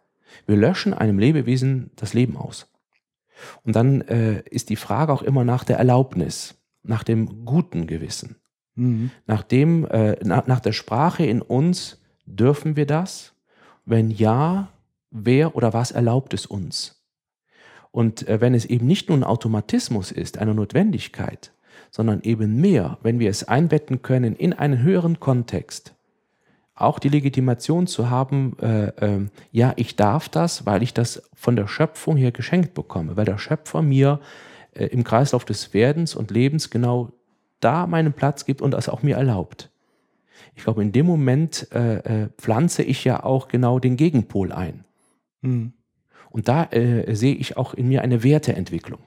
[0.47, 2.67] Wir löschen einem Lebewesen das Leben aus.
[3.63, 8.37] Und dann äh, ist die Frage auch immer nach der Erlaubnis, nach dem guten Gewissen.
[8.75, 9.11] Mhm.
[9.27, 13.35] Nachdem, äh, nach, nach der Sprache in uns, dürfen wir das?
[13.85, 14.69] Wenn ja,
[15.11, 17.03] wer oder was erlaubt es uns?
[17.91, 21.53] Und äh, wenn es eben nicht nur ein Automatismus ist, eine Notwendigkeit,
[21.91, 25.95] sondern eben mehr, wenn wir es einbetten können in einen höheren Kontext,
[26.75, 31.55] auch die Legitimation zu haben, äh, äh, ja, ich darf das, weil ich das von
[31.55, 34.21] der Schöpfung her geschenkt bekomme, weil der Schöpfer mir
[34.73, 37.13] äh, im Kreislauf des Werdens und Lebens genau
[37.65, 39.71] da meinen Platz gibt und das auch mir erlaubt.
[40.55, 44.85] Ich glaube, in dem Moment äh, äh, pflanze ich ja auch genau den Gegenpol ein.
[45.41, 45.73] Mhm.
[46.31, 49.01] Und da äh, sehe ich auch in mir eine Werteentwicklung.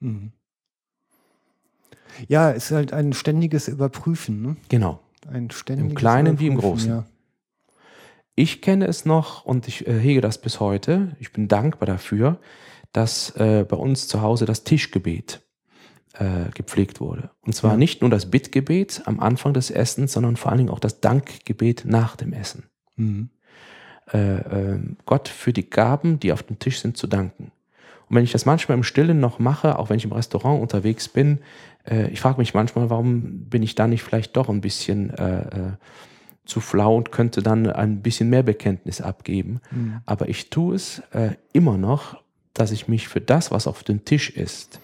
[0.00, 0.32] Mhm.
[2.28, 4.42] Ja, es ist halt ein ständiges Überprüfen.
[4.42, 4.56] Ne?
[4.68, 5.00] Genau.
[5.28, 6.88] Ein ständiges Im Kleinen wie im Großen.
[6.88, 7.04] Ja.
[8.34, 11.16] Ich kenne es noch und ich äh, hege das bis heute.
[11.20, 12.38] Ich bin dankbar dafür,
[12.92, 15.45] dass äh, bei uns zu Hause das Tischgebet
[16.18, 17.30] äh, gepflegt wurde.
[17.42, 17.76] Und zwar ja.
[17.76, 21.84] nicht nur das Bittgebet am Anfang des Essens, sondern vor allen Dingen auch das Dankgebet
[21.86, 22.64] nach dem Essen.
[22.96, 23.30] Mhm.
[24.12, 27.50] Äh, äh, Gott für die Gaben, die auf dem Tisch sind, zu danken.
[28.08, 31.08] Und wenn ich das manchmal im Stillen noch mache, auch wenn ich im Restaurant unterwegs
[31.08, 31.40] bin,
[31.88, 35.40] äh, ich frage mich manchmal, warum bin ich da nicht vielleicht doch ein bisschen äh,
[35.40, 35.72] äh,
[36.44, 39.60] zu flau und könnte dann ein bisschen mehr Bekenntnis abgeben.
[39.72, 40.00] Mhm.
[40.06, 41.02] Aber ich tue es
[41.52, 42.22] immer noch,
[42.54, 44.80] dass ich mich für das, was auf dem Tisch ist,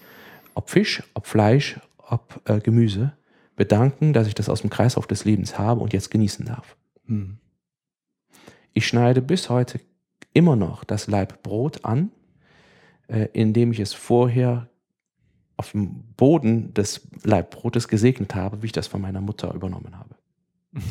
[0.55, 3.13] ob Fisch, ob Fleisch, ob äh, Gemüse,
[3.55, 6.75] bedanken, dass ich das aus dem Kreislauf des Lebens habe und jetzt genießen darf.
[7.05, 7.37] Hm.
[8.73, 9.79] Ich schneide bis heute
[10.33, 12.11] immer noch das Leib Brot an,
[13.07, 14.69] äh, indem ich es vorher
[15.57, 20.15] auf dem Boden des Leibbrotes gesegnet habe, wie ich das von meiner Mutter übernommen habe.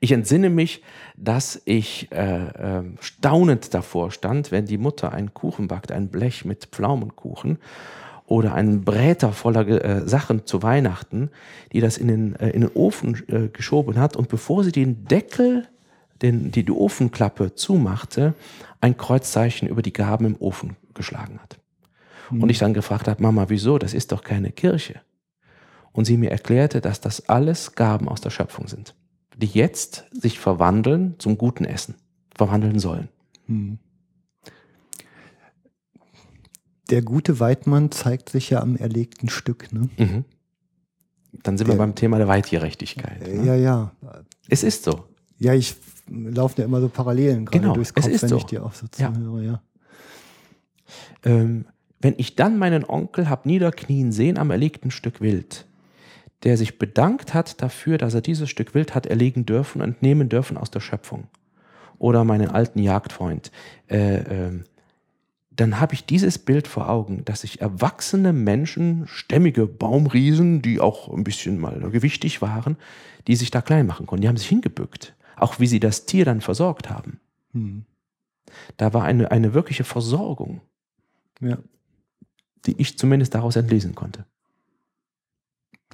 [0.00, 0.82] Ich entsinne mich,
[1.16, 6.44] dass ich äh, äh, staunend davor stand, wenn die Mutter einen Kuchen backt, ein Blech
[6.44, 7.58] mit Pflaumenkuchen
[8.26, 11.30] oder einen Bräter voller äh, Sachen zu Weihnachten,
[11.72, 15.04] die das in den, äh, in den Ofen äh, geschoben hat und bevor sie den
[15.04, 15.68] Deckel
[16.22, 18.34] den, die, die Ofenklappe zumachte,
[18.80, 21.58] ein Kreuzzeichen über die Gaben im Ofen geschlagen hat.
[22.30, 22.42] Mhm.
[22.42, 23.78] Und ich dann gefragt habe, Mama, wieso?
[23.78, 25.00] Das ist doch keine Kirche.
[25.92, 28.94] Und sie mir erklärte, dass das alles Gaben aus der Schöpfung sind,
[29.36, 31.94] die jetzt sich verwandeln zum guten Essen,
[32.34, 33.08] verwandeln sollen.
[33.46, 33.78] Hm.
[36.90, 39.72] Der gute Weidmann zeigt sich ja am erlegten Stück.
[39.72, 39.88] Ne?
[39.96, 40.24] Mhm.
[41.42, 43.26] Dann sind Der- wir beim Thema der Weitgerechtigkeit.
[43.26, 43.46] Äh, Ne?
[43.46, 43.92] Ja, ja.
[44.48, 45.04] Es ist so.
[45.38, 45.74] Ja, ich
[46.08, 48.36] laufe ja immer so Parallelen gerade Genau, durchs es Kopf, ist wenn so.
[48.36, 49.12] ich dir auch so Ja.
[49.12, 49.44] zuhöre.
[49.44, 49.62] Ja.
[51.24, 51.64] Ähm,
[52.00, 55.66] wenn ich dann meinen Onkel hab niederknien sehen am erlegten Stück Wild,
[56.44, 60.28] der sich bedankt hat dafür, dass er dieses Stück Wild hat erlegen dürfen und entnehmen
[60.28, 61.28] dürfen aus der Schöpfung.
[61.98, 63.50] Oder meinen alten Jagdfreund.
[63.88, 64.64] Äh, ähm,
[65.50, 71.08] dann habe ich dieses Bild vor Augen, dass sich erwachsene Menschen, stämmige Baumriesen, die auch
[71.08, 72.76] ein bisschen mal gewichtig waren,
[73.28, 74.22] die sich da klein machen konnten.
[74.22, 75.14] Die haben sich hingebückt.
[75.36, 77.20] Auch wie sie das Tier dann versorgt haben.
[77.52, 77.84] Hm.
[78.76, 80.60] Da war eine, eine wirkliche Versorgung
[81.40, 81.58] ja.
[82.66, 84.24] die ich zumindest daraus entlesen konnte.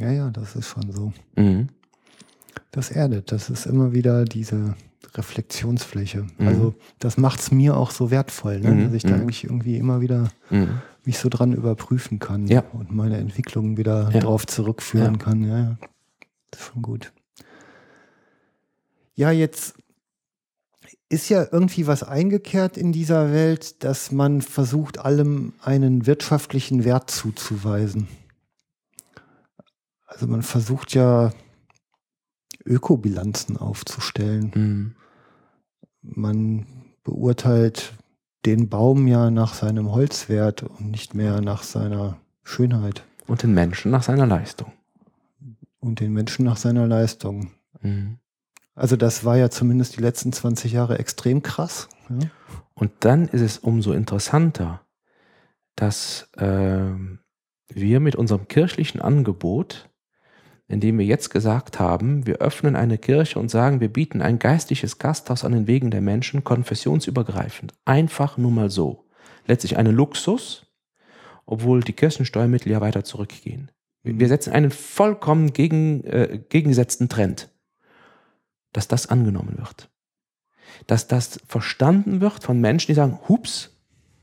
[0.00, 1.12] Ja, ja, das ist schon so.
[1.36, 1.68] Mhm.
[2.72, 4.74] Das erdet, das ist immer wieder diese
[5.14, 6.26] Reflexionsfläche.
[6.38, 6.48] Mhm.
[6.48, 8.70] Also das macht es mir auch so wertvoll, ne?
[8.70, 9.22] Mhm, dass ich da mhm.
[9.22, 10.80] eigentlich irgendwie immer wieder Mhm.
[11.04, 12.60] mich so dran überprüfen kann Ja.
[12.72, 14.20] und meine Entwicklung wieder Ja.
[14.20, 15.18] drauf zurückführen Ja.
[15.24, 15.42] kann.
[15.42, 15.78] Ja, ja,
[16.50, 17.12] das ist schon gut.
[19.14, 19.74] Ja, jetzt
[21.08, 27.10] ist ja irgendwie was eingekehrt in dieser Welt, dass man versucht, allem einen wirtschaftlichen Wert
[27.10, 28.06] zuzuweisen.
[30.20, 31.32] Also man versucht ja
[32.66, 34.52] Ökobilanzen aufzustellen.
[34.54, 34.94] Mhm.
[36.02, 36.66] Man
[37.04, 37.94] beurteilt
[38.44, 43.90] den Baum ja nach seinem Holzwert und nicht mehr nach seiner Schönheit Und den Menschen
[43.90, 44.72] nach seiner Leistung.
[45.78, 47.52] und den Menschen nach seiner Leistung.
[47.80, 48.18] Mhm.
[48.74, 51.88] Also das war ja zumindest die letzten 20 Jahre extrem krass.
[52.10, 52.28] Ja?
[52.74, 54.82] Und dann ist es umso interessanter,
[55.76, 57.20] dass ähm,
[57.68, 59.89] wir mit unserem kirchlichen Angebot,
[60.70, 64.98] indem wir jetzt gesagt haben, wir öffnen eine Kirche und sagen, wir bieten ein geistliches
[64.98, 67.74] Gasthaus an den Wegen der Menschen, konfessionsübergreifend.
[67.84, 69.08] Einfach nur mal so.
[69.46, 70.66] Letztlich eine Luxus,
[71.44, 73.70] obwohl die Kirchensteuermittel ja weiter zurückgehen.
[74.02, 77.50] Wir wir setzen einen vollkommen gegen, äh, gegengesetzten Trend,
[78.72, 79.90] dass das angenommen wird
[80.86, 83.76] dass das verstanden wird von Menschen, die sagen, hups,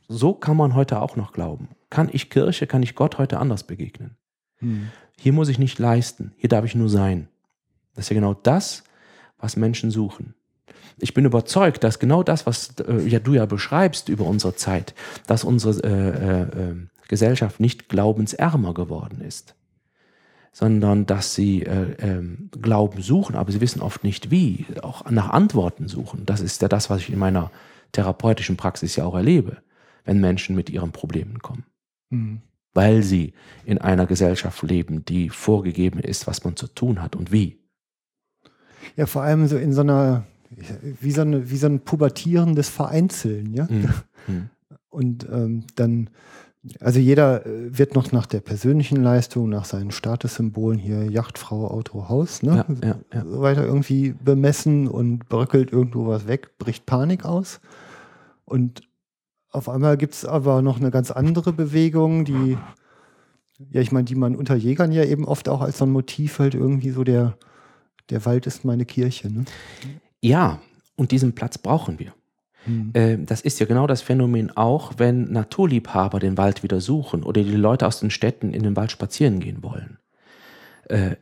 [0.08, 1.70] so kann man heute auch noch glauben.
[1.90, 4.18] Kann ich Kirche, kann ich Gott heute anders begegnen?
[4.58, 4.90] Hm.
[5.20, 7.28] Hier muss ich nicht leisten, hier darf ich nur sein.
[7.96, 8.84] Das ist ja genau das,
[9.40, 10.36] was Menschen suchen.
[11.00, 14.96] Ich bin überzeugt, dass genau das, was äh, ja, du ja beschreibst über unsere Zeit,
[15.28, 16.76] dass unsere äh, äh, äh,
[17.08, 19.56] Gesellschaft nicht glaubensärmer geworden ist,
[20.52, 25.30] sondern dass sie äh, ähm, Glauben suchen, aber sie wissen oft nicht wie, auch nach
[25.30, 26.26] Antworten suchen.
[26.26, 27.52] Das ist ja das, was ich in meiner
[27.92, 29.58] therapeutischen Praxis ja auch erlebe,
[30.04, 31.66] wenn Menschen mit ihren Problemen kommen
[32.12, 32.42] Hm.
[32.74, 33.34] Weil sie
[33.66, 37.60] in einer Gesellschaft leben, die vorgegeben ist, was man zu tun hat und wie.
[38.96, 40.26] Ja, vor allem so in so einer,
[41.02, 43.68] wie so, eine, wie so ein pubertierendes Vereinzeln, ja.
[43.70, 43.90] Mhm.
[44.28, 44.50] Mhm.
[44.90, 46.10] Und ähm, dann,
[46.82, 52.10] also jeder äh, wird noch nach der persönlichen Leistung, nach seinen Statussymbolen hier Yachtfrau, Auto,
[52.10, 52.66] Haus, ne?
[52.82, 53.26] Ja, ja, ja.
[53.26, 57.62] so weiter irgendwie bemessen und bröckelt irgendwo was weg, bricht Panik aus.
[58.44, 58.82] Und
[59.58, 62.58] auf einmal gibt es aber noch eine ganz andere Bewegung, die,
[63.72, 66.40] ja, ich meine, die man unter Jägern ja eben oft auch als so ein Motiv
[66.40, 67.38] halt irgendwie so der,
[68.10, 69.32] der Wald ist meine Kirche.
[69.32, 69.46] Ne?
[70.22, 70.60] Ja,
[70.96, 72.14] und diesen Platz brauchen wir.
[72.66, 72.92] Hm.
[72.94, 77.44] Äh, Das ist ja genau das Phänomen auch, wenn Naturliebhaber den Wald wieder suchen oder
[77.44, 79.98] die Leute aus den Städten in den Wald spazieren gehen wollen.
[80.90, 81.16] Äh,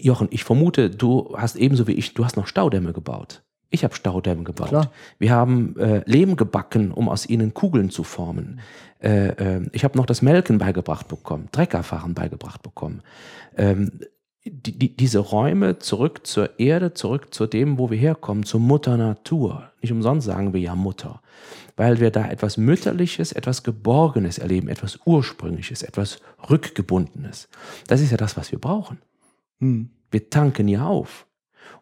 [0.00, 3.42] Jochen, ich vermute, du hast ebenso wie ich, du hast noch Staudämme gebaut.
[3.72, 4.68] Ich habe Staudämme gebaut.
[4.68, 4.92] Klar.
[5.18, 8.60] Wir haben äh, Lehm gebacken, um aus ihnen Kugeln zu formen.
[9.02, 13.02] Äh, äh, ich habe noch das Melken beigebracht bekommen, Treckerfahren beigebracht bekommen.
[13.56, 13.90] Ähm,
[14.44, 18.96] die, die, diese Räume zurück zur Erde, zurück zu dem, wo wir herkommen, zur Mutter
[18.98, 19.70] Natur.
[19.80, 21.22] Nicht umsonst sagen wir ja Mutter,
[21.76, 26.20] weil wir da etwas Mütterliches, etwas Geborgenes erleben, etwas Ursprüngliches, etwas
[26.50, 27.48] Rückgebundenes.
[27.86, 28.98] Das ist ja das, was wir brauchen.
[29.60, 29.90] Hm.
[30.10, 31.26] Wir tanken ja auf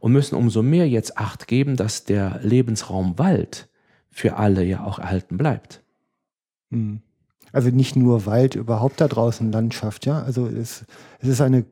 [0.00, 3.68] und müssen umso mehr jetzt Acht geben, dass der Lebensraum Wald
[4.10, 5.82] für alle ja auch erhalten bleibt.
[6.70, 7.00] Hm.
[7.52, 10.22] Also nicht nur Wald, überhaupt da draußen Landschaft, ja.
[10.22, 10.84] Also es,
[11.20, 11.64] es ist eine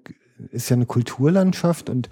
[0.50, 2.08] ist ja eine Kulturlandschaft und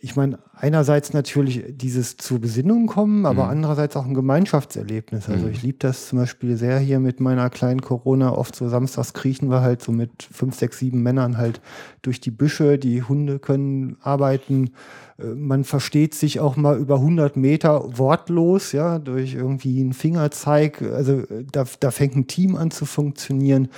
[0.00, 3.50] ich meine, einerseits natürlich dieses zur Besinnung kommen, aber mhm.
[3.50, 5.28] andererseits auch ein Gemeinschaftserlebnis.
[5.28, 5.52] Also mhm.
[5.52, 8.32] ich liebe das zum Beispiel sehr hier mit meiner kleinen Corona.
[8.32, 11.60] Oft so samstags kriechen wir halt so mit fünf, sechs, sieben Männern halt
[12.02, 12.76] durch die Büsche.
[12.76, 14.70] Die Hunde können arbeiten.
[15.18, 20.82] Äh, man versteht sich auch mal über 100 Meter wortlos, ja, durch irgendwie einen Fingerzeig.
[20.82, 23.68] Also äh, da, da fängt ein Team an zu funktionieren.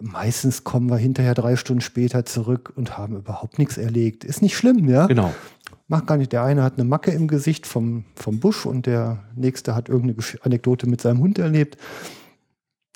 [0.00, 4.24] Meistens kommen wir hinterher drei Stunden später zurück und haben überhaupt nichts erlegt.
[4.24, 5.06] Ist nicht schlimm, ja?
[5.06, 5.32] Genau.
[5.86, 6.32] Macht gar nicht.
[6.32, 10.22] Der eine hat eine Macke im Gesicht vom, vom Busch und der nächste hat irgendeine
[10.42, 11.76] Anekdote mit seinem Hund erlebt.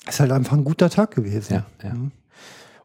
[0.07, 1.53] Ist halt einfach ein guter Tag gewesen.
[1.53, 1.93] Ja, ja.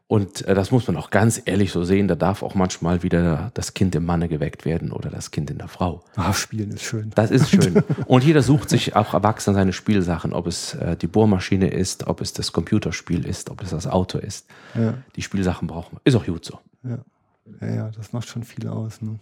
[0.07, 3.49] Und äh, das muss man auch ganz ehrlich so sehen, da darf auch manchmal wieder
[3.55, 6.03] das Kind im Manne geweckt werden oder das Kind in der Frau.
[6.15, 7.11] Ach, Spielen ist schön.
[7.15, 7.81] Das ist schön.
[8.05, 12.21] Und jeder sucht sich auch erwachsen seine Spielsachen, ob es äh, die Bohrmaschine ist, ob
[12.21, 14.45] es das Computerspiel ist, ob es das Auto ist.
[14.75, 14.93] Ja.
[15.15, 16.01] Die Spielsachen brauchen wir.
[16.03, 16.59] Ist auch gut so.
[16.83, 16.99] Ja,
[17.61, 19.01] ja, ja das macht schon viel aus.
[19.01, 19.17] Ne?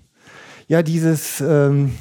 [0.67, 1.93] Ja, dieses, ähm,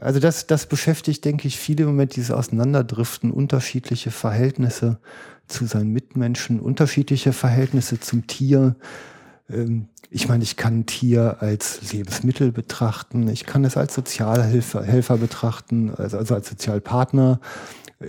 [0.00, 4.98] also das, das beschäftigt, denke ich, viele im Moment, dieses Auseinanderdriften, unterschiedliche Verhältnisse
[5.48, 8.76] zu seinen Mitmenschen, unterschiedliche Verhältnisse zum Tier.
[9.50, 14.82] Ähm, ich meine, ich kann ein Tier als Lebensmittel betrachten, ich kann es als Sozialhelfer
[14.82, 17.40] Helfer betrachten, also, also als Sozialpartner.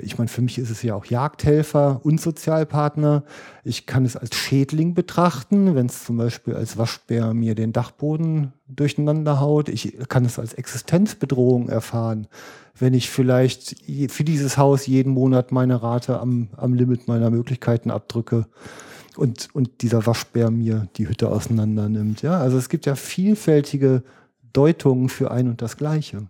[0.01, 3.23] Ich meine, für mich ist es ja auch Jagdhelfer und Sozialpartner.
[3.63, 8.51] Ich kann es als Schädling betrachten, wenn es zum Beispiel als Waschbär mir den Dachboden
[8.67, 9.69] durcheinander haut.
[9.69, 12.27] Ich kann es als Existenzbedrohung erfahren,
[12.79, 13.75] wenn ich vielleicht
[14.09, 18.45] für dieses Haus jeden Monat meine Rate am, am Limit meiner Möglichkeiten abdrücke
[19.17, 22.21] und, und dieser Waschbär mir die Hütte auseinander nimmt.
[22.21, 24.03] Ja, also es gibt ja vielfältige
[24.53, 26.27] Deutungen für ein und das Gleiche.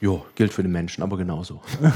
[0.00, 1.60] Jo, gilt für den Menschen, aber genauso.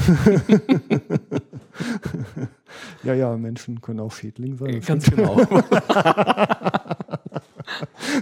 [3.03, 4.79] ja, ja, Menschen können auch Schädling sein.
[4.81, 5.37] Ganz genau.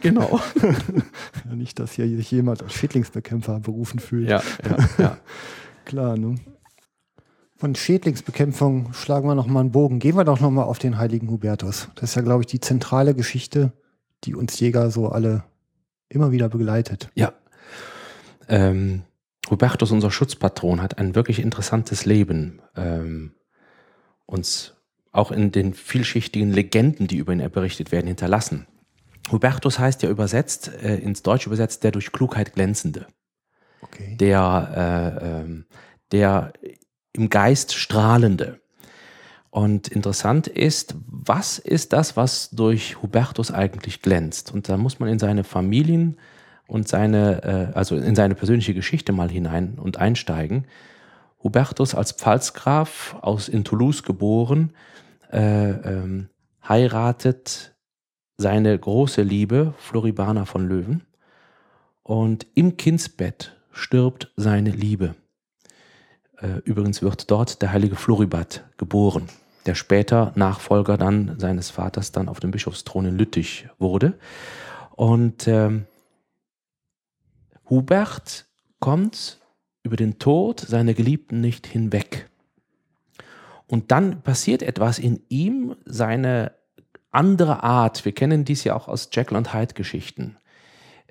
[0.01, 0.39] genau.
[1.53, 4.30] Nicht, dass hier sich jemand als Schädlingsbekämpfer berufen fühlt.
[4.30, 5.18] Ja, ja, ja.
[5.85, 6.35] Klar, ne?
[7.55, 9.99] Von Schädlingsbekämpfung schlagen wir nochmal einen Bogen.
[9.99, 11.88] Gehen wir doch nochmal auf den heiligen Hubertus.
[11.95, 13.72] Das ist ja, glaube ich, die zentrale Geschichte,
[14.26, 15.43] die uns Jäger so alle
[16.10, 17.10] immer wieder begleitet.
[17.15, 17.34] Ja.
[18.49, 19.03] Ähm,
[19.49, 22.61] Hubertus, unser Schutzpatron, hat ein wirklich interessantes Leben.
[22.76, 23.34] Ähm,
[24.26, 24.73] uns
[25.11, 28.68] auch in den vielschichtigen Legenden, die über ihn berichtet werden, hinterlassen.
[29.31, 33.07] Hubertus heißt ja übersetzt, äh, ins Deutsch übersetzt, der durch Klugheit glänzende.
[33.84, 34.18] Okay.
[34.18, 35.64] Der, äh, äh,
[36.11, 36.53] der
[37.14, 38.60] im Geist strahlende.
[39.49, 44.51] Und interessant ist, was ist das, was durch Hubertus eigentlich glänzt?
[44.51, 46.18] Und da muss man in seine Familien
[46.65, 50.65] und seine, äh, also in seine persönliche Geschichte mal hinein und einsteigen.
[51.43, 54.73] Hubertus als Pfalzgraf aus in Toulouse geboren,
[55.31, 56.30] äh, ähm,
[56.68, 57.76] heiratet
[58.38, 61.05] seine große Liebe Floribana von Löwen
[62.01, 65.15] und im Kindsbett stirbt seine Liebe.
[66.37, 69.27] Äh, übrigens wird dort der heilige Floribert geboren,
[69.65, 74.17] der später Nachfolger dann seines Vaters dann auf dem Bischofsthron in Lüttich wurde.
[74.95, 75.85] Und ähm,
[77.69, 78.45] Hubert
[78.79, 79.39] kommt
[79.83, 82.29] über den Tod seiner Geliebten nicht hinweg.
[83.67, 86.51] Und dann passiert etwas in ihm, seine
[87.11, 88.05] andere Art.
[88.05, 90.37] Wir kennen dies ja auch aus Jekyll und Hyde Geschichten.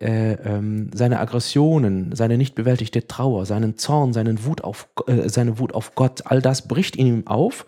[0.02, 5.60] Äh, ähm, seine Aggressionen, seine nicht bewältigte Trauer, seinen Zorn, seinen Wut auf, äh, seine
[5.60, 7.66] Wut auf Gott, all das bricht in ihm auf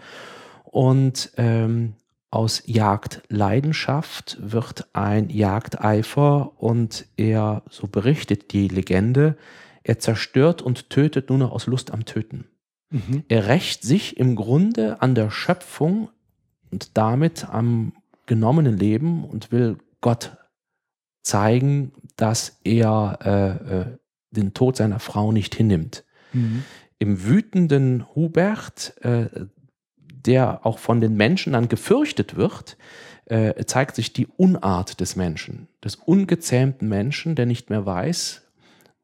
[0.65, 1.93] und ähm,
[2.33, 9.37] aus Jagdleidenschaft wird ein Jagdeifer und er, so berichtet die Legende,
[9.85, 12.47] er zerstört und tötet nur noch aus Lust am Töten.
[12.91, 13.23] Mhm.
[13.29, 16.11] Er rächt sich im Grunde an der Schöpfung
[16.73, 17.93] und damit am
[18.27, 20.37] genommenen Leben und will Gott
[21.25, 23.87] zeigen, dass er äh, äh,
[24.31, 26.05] den Tod seiner Frau nicht hinnimmt.
[26.33, 26.65] Mhm.
[27.01, 29.27] Im wütenden Hubert äh,
[30.27, 32.77] der auch von den Menschen dann gefürchtet wird,
[33.27, 38.43] äh, zeigt sich die Unart des Menschen, des ungezähmten Menschen, der nicht mehr weiß,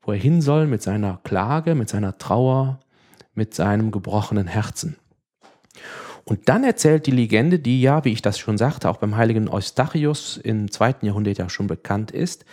[0.02, 2.80] wo er hin soll mit seiner Klage, mit seiner Trauer,
[3.34, 4.96] mit seinem gebrochenen Herzen.
[6.30, 9.48] Und dann erzählt die Legende, die ja, wie ich das schon sagte, auch beim heiligen
[9.48, 12.44] Eustachius im zweiten Jahrhundert ja schon bekannt ist,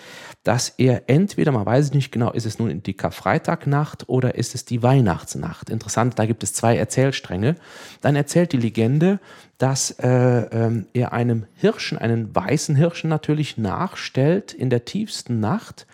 [0.43, 4.65] dass er entweder, man weiß nicht genau, ist es nun die Karfreitagnacht oder ist es
[4.65, 5.69] die Weihnachtsnacht.
[5.69, 7.53] Interessant, da gibt es zwei Erzählstränge.
[8.01, 9.19] Dann erzählt die Legende,
[9.59, 15.85] dass äh, äh, er einem Hirschen, einen weißen Hirschen natürlich nachstellt in der tiefsten Nacht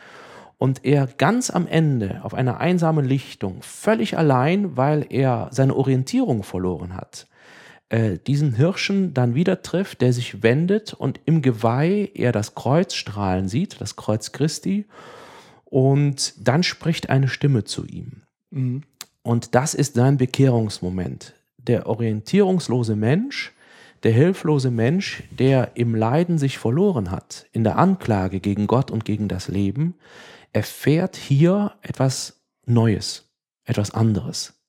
[0.57, 6.43] und er ganz am Ende auf einer einsamen Lichtung, völlig allein, weil er seine Orientierung
[6.43, 7.27] verloren hat,
[7.93, 12.95] äh, diesen Hirschen dann wieder trifft, der sich wendet und im Geweih er das Kreuz
[12.95, 14.85] strahlen sieht, das Kreuz Christi,
[15.65, 18.23] Und dann spricht eine Stimme zu ihm.
[18.49, 18.81] Mhm.
[19.21, 21.35] Und das ist sein Bekehrungsmoment.
[21.57, 23.51] Der orientierungslose Mensch,
[24.01, 29.05] der hilflose Mensch, der im Leiden sich verloren hat, in der Anklage gegen Gott und
[29.05, 29.93] gegen das Leben,
[30.51, 33.29] erfährt hier etwas Neues,
[33.65, 34.62] etwas anderes.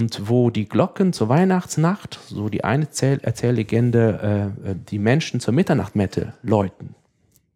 [0.00, 5.52] Und wo die Glocken zur Weihnachtsnacht, so die eine Erzähl Erzähllegende, äh, die Menschen zur
[5.52, 6.94] Mitternachtmette läuten,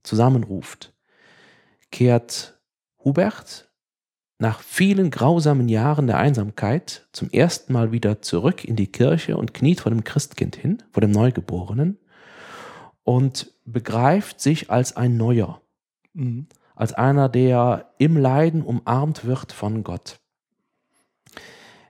[0.02, 0.92] zusammenruft,
[1.90, 2.60] kehrt
[3.02, 3.70] Hubert
[4.38, 9.54] nach vielen grausamen Jahren der Einsamkeit zum ersten Mal wieder zurück in die Kirche und
[9.54, 11.96] kniet vor dem Christkind hin, vor dem Neugeborenen
[13.04, 15.62] und begreift sich als ein Neuer,
[16.12, 16.48] Mhm.
[16.74, 20.20] als einer, der im Leiden umarmt wird von Gott.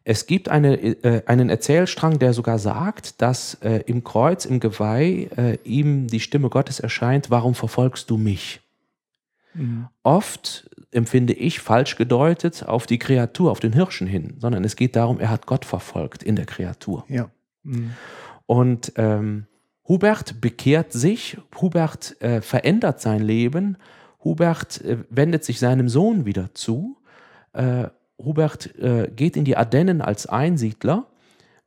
[0.04, 5.30] Es gibt eine, äh, einen Erzählstrang, der sogar sagt, dass äh, im Kreuz, im Geweih,
[5.36, 8.60] äh, ihm die Stimme Gottes erscheint, warum verfolgst du mich?
[9.54, 9.88] Mhm.
[10.02, 14.94] Oft empfinde ich falsch gedeutet auf die Kreatur, auf den Hirschen hin, sondern es geht
[14.94, 17.04] darum, er hat Gott verfolgt in der Kreatur.
[17.08, 17.30] Ja.
[17.62, 17.92] Mhm.
[18.46, 19.46] Und ähm,
[19.88, 23.78] Hubert bekehrt sich, Hubert äh, verändert sein Leben,
[24.22, 26.98] Hubert äh, wendet sich seinem Sohn wieder zu,
[27.54, 31.06] äh, Hubert äh, geht in die Ardennen als Einsiedler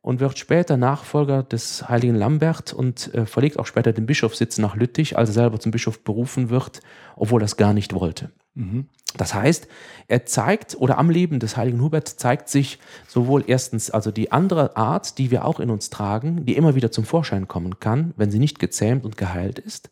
[0.02, 4.76] und wird später Nachfolger des heiligen Lambert und äh, verlegt auch später den Bischofssitz nach
[4.76, 6.80] Lüttich, als er selber zum Bischof berufen wird,
[7.16, 8.32] obwohl er es gar nicht wollte.
[8.54, 8.88] Mhm.
[9.18, 9.68] Das heißt,
[10.08, 14.78] er zeigt, oder am Leben des heiligen Hubert zeigt sich sowohl erstens also die andere
[14.78, 18.32] Art, die wir auch in uns tragen, die immer wieder zum Vorschein kommen kann, wenn
[18.32, 19.90] sie nicht gezähmt und geheilt ist.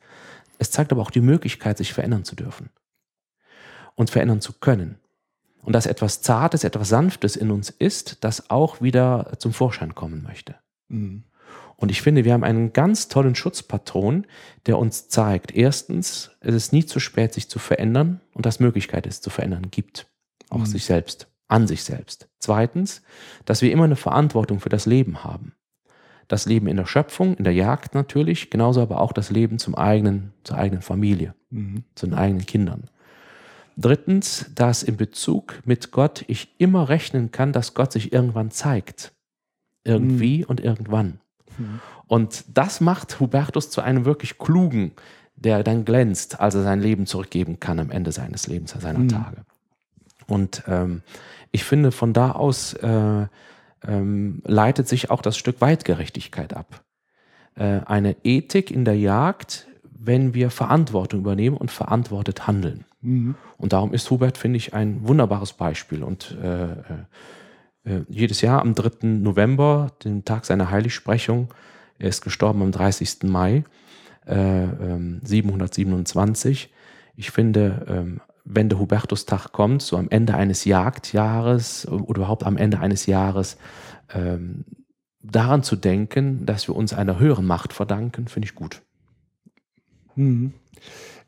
[0.59, 2.69] Es zeigt aber auch die Möglichkeit, sich verändern zu dürfen
[3.95, 4.97] und verändern zu können.
[5.65, 10.23] Und dass etwas Zartes, etwas Sanftes in uns ist, das auch wieder zum Vorschein kommen
[10.23, 10.55] möchte.
[10.89, 11.23] Mhm.
[11.77, 14.25] Und ich finde, wir haben einen ganz tollen Schutzpatron,
[14.65, 19.05] der uns zeigt, erstens, es ist nie zu spät, sich zu verändern und dass Möglichkeit
[19.07, 20.07] es zu verändern gibt.
[20.49, 20.65] Auch Mhm.
[20.67, 22.29] sich selbst, an sich selbst.
[22.39, 23.01] Zweitens,
[23.43, 25.53] dass wir immer eine Verantwortung für das Leben haben.
[26.27, 29.75] Das Leben in der Schöpfung, in der Jagd natürlich, genauso aber auch das Leben zum
[29.75, 31.83] eigenen, zur eigenen Familie, Mhm.
[31.95, 32.89] zu den eigenen Kindern.
[33.77, 39.11] Drittens, dass in Bezug mit Gott ich immer rechnen kann, dass Gott sich irgendwann zeigt.
[39.83, 41.19] Irgendwie und irgendwann.
[41.57, 41.79] Mhm.
[42.07, 44.91] Und das macht Hubertus zu einem wirklich klugen,
[45.35, 49.09] der dann glänzt, als er sein Leben zurückgeben kann am Ende seines Lebens, seiner Mhm.
[49.09, 49.37] Tage.
[50.27, 51.01] Und ähm,
[51.51, 53.27] ich finde, von da aus äh,
[53.87, 56.83] ähm, leitet sich auch das Stück Weitgerechtigkeit ab.
[57.55, 62.85] Äh, eine Ethik in der Jagd, wenn wir Verantwortung übernehmen und verantwortet handeln.
[63.05, 63.35] Mhm.
[63.57, 66.03] Und darum ist Hubert, finde ich, ein wunderbares Beispiel.
[66.03, 66.75] Und äh, äh,
[67.85, 69.07] äh, jedes Jahr am 3.
[69.07, 71.53] November, dem Tag seiner Heiligsprechung,
[71.99, 73.23] er ist gestorben am 30.
[73.23, 73.63] Mai
[74.25, 76.73] äh, ähm, 727.
[77.15, 82.57] Ich finde, ähm, wenn der Hubertustag kommt, so am Ende eines Jagdjahres oder überhaupt am
[82.57, 83.57] Ende eines Jahres,
[84.13, 84.65] ähm,
[85.21, 88.81] daran zu denken, dass wir uns einer höheren Macht verdanken, finde ich gut.
[90.15, 90.53] Mhm.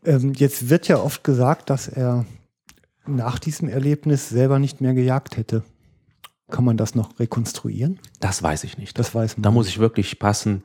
[0.05, 2.25] Ähm, jetzt wird ja oft gesagt, dass er
[3.05, 5.63] nach diesem Erlebnis selber nicht mehr gejagt hätte.
[6.49, 7.99] Kann man das noch rekonstruieren?
[8.19, 8.97] Das weiß ich nicht.
[8.97, 9.43] Das weiß man.
[9.43, 10.63] Da muss ich wirklich passen.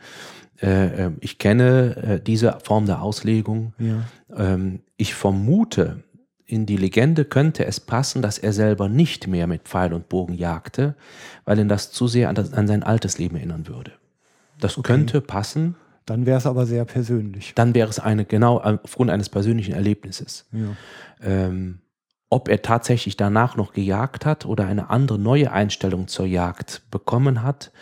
[0.60, 3.74] Äh, äh, ich kenne äh, diese Form der Auslegung.
[3.78, 4.04] Ja.
[4.36, 6.04] Ähm, ich vermute,
[6.46, 10.34] in die Legende könnte es passen, dass er selber nicht mehr mit Pfeil und Bogen
[10.34, 10.94] jagte,
[11.44, 13.92] weil ihn das zu sehr an, das, an sein altes Leben erinnern würde.
[14.60, 14.86] Das Okay.
[14.86, 15.74] könnte passen,
[16.06, 17.52] Dann wäre es aber sehr persönlich.
[17.54, 20.46] dann wäre es eine genau aufgrund eines persönlichen Erlebnisses.
[20.52, 20.76] Ja.
[21.22, 21.78] Ähm,
[22.28, 27.42] ob er tatsächlich danach noch gejagt hat oder eine andere neue Einstellung zur Jagd bekommen
[27.42, 27.72] hat,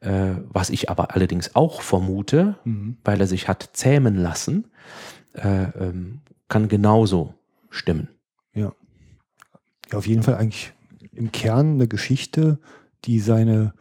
[0.00, 2.98] äh, was ich aber allerdings auch vermute, Mhm.
[3.02, 4.66] weil er sich hat zähmen lassen,
[5.32, 7.34] äh, ähm, kann genauso
[7.70, 8.08] stimmen.
[8.52, 8.72] Ja.
[9.90, 9.98] ja.
[9.98, 10.72] Auf jeden Fall eigentlich
[11.12, 12.58] im Kern eine Geschichte,
[13.06, 13.72] die seine,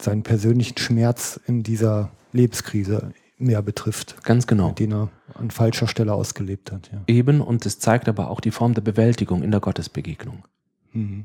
[0.00, 4.72] seinen persönlichen Schmerz in dieser Lebenskrise mehr betrifft, Ganz genau.
[4.72, 6.90] den er an falscher Stelle ausgelebt hat.
[6.92, 7.02] Ja.
[7.06, 10.44] Eben, und es zeigt aber auch die Form der Bewältigung in der Gottesbegegnung.
[10.92, 11.24] Mhm.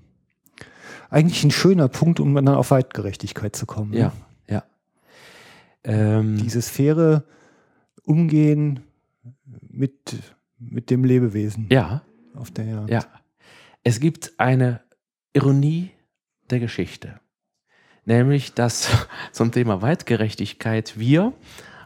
[1.09, 3.91] Eigentlich ein schöner Punkt, um dann auf Weitgerechtigkeit zu kommen.
[3.91, 3.97] ne?
[3.99, 4.13] Ja,
[4.49, 4.63] ja.
[5.83, 7.23] Ähm, Dieses faire
[8.03, 8.81] Umgehen
[9.69, 10.15] mit,
[10.59, 12.03] mit dem Lebewesen ja,
[12.35, 12.89] auf der Jagd.
[12.89, 13.05] ja.
[13.83, 14.79] Es gibt eine
[15.33, 15.91] Ironie
[16.49, 17.19] der Geschichte.
[18.05, 18.87] Nämlich, dass
[19.31, 21.33] zum Thema Weitgerechtigkeit wir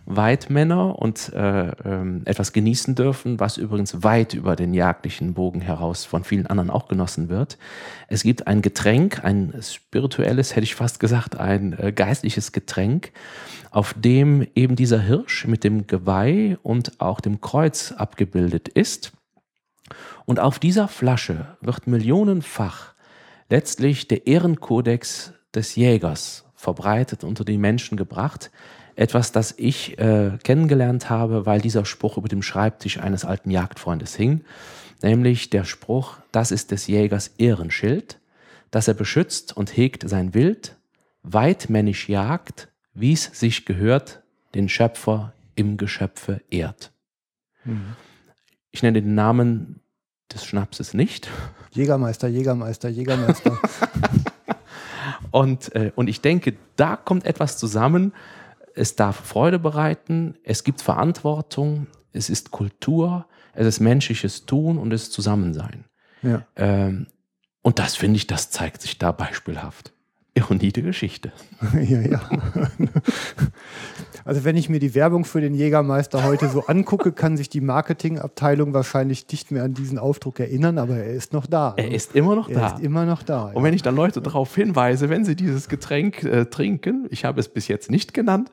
[0.09, 6.05] Weidmänner und äh, ähm, etwas genießen dürfen, was übrigens weit über den jagdlichen Bogen heraus
[6.05, 7.57] von vielen anderen auch genossen wird.
[8.07, 13.11] Es gibt ein Getränk, ein spirituelles, hätte ich fast gesagt, ein äh, geistliches Getränk,
[13.69, 19.11] auf dem eben dieser Hirsch mit dem Geweih und auch dem Kreuz abgebildet ist.
[20.25, 22.93] Und auf dieser Flasche wird millionenfach
[23.49, 28.51] letztlich der Ehrenkodex des Jägers verbreitet unter die Menschen gebracht.
[28.97, 34.15] Etwas, das ich äh, kennengelernt habe, weil dieser Spruch über dem Schreibtisch eines alten Jagdfreundes
[34.15, 34.43] hing.
[35.03, 38.19] Nämlich der Spruch, das ist des Jägers Ehrenschild,
[38.71, 40.75] dass er beschützt und hegt sein Wild,
[41.21, 44.23] weitmännisch jagt, wie's sich gehört,
[44.55, 46.91] den Schöpfer im Geschöpfe ehrt.
[47.65, 47.95] Mhm.
[48.71, 49.79] Ich nenne den Namen
[50.33, 51.29] des Schnapses nicht.
[51.69, 53.59] Jägermeister, Jägermeister, Jägermeister.
[55.31, 58.13] und, äh, und ich denke, da kommt etwas zusammen.
[58.77, 64.93] Es darf Freude bereiten, es gibt Verantwortung, es ist Kultur, es ist menschliches Tun und
[64.93, 65.85] es ist Zusammensein.
[66.21, 66.45] Ja.
[66.55, 67.07] Ähm,
[67.61, 69.93] und das finde ich, das zeigt sich da beispielhaft.
[70.35, 71.31] Ironie der Geschichte.
[71.73, 72.21] ja, ja.
[74.27, 77.61] Also wenn ich mir die Werbung für den Jägermeister heute so angucke, kann sich die
[77.61, 81.73] Marketingabteilung wahrscheinlich nicht mehr an diesen Aufdruck erinnern, aber er ist noch da.
[81.77, 82.67] Er ist immer noch er da.
[82.67, 83.51] Er ist immer noch da.
[83.53, 87.39] Und wenn ich dann Leute darauf hinweise, wenn sie dieses Getränk äh, trinken, ich habe
[87.39, 88.51] es bis jetzt nicht genannt,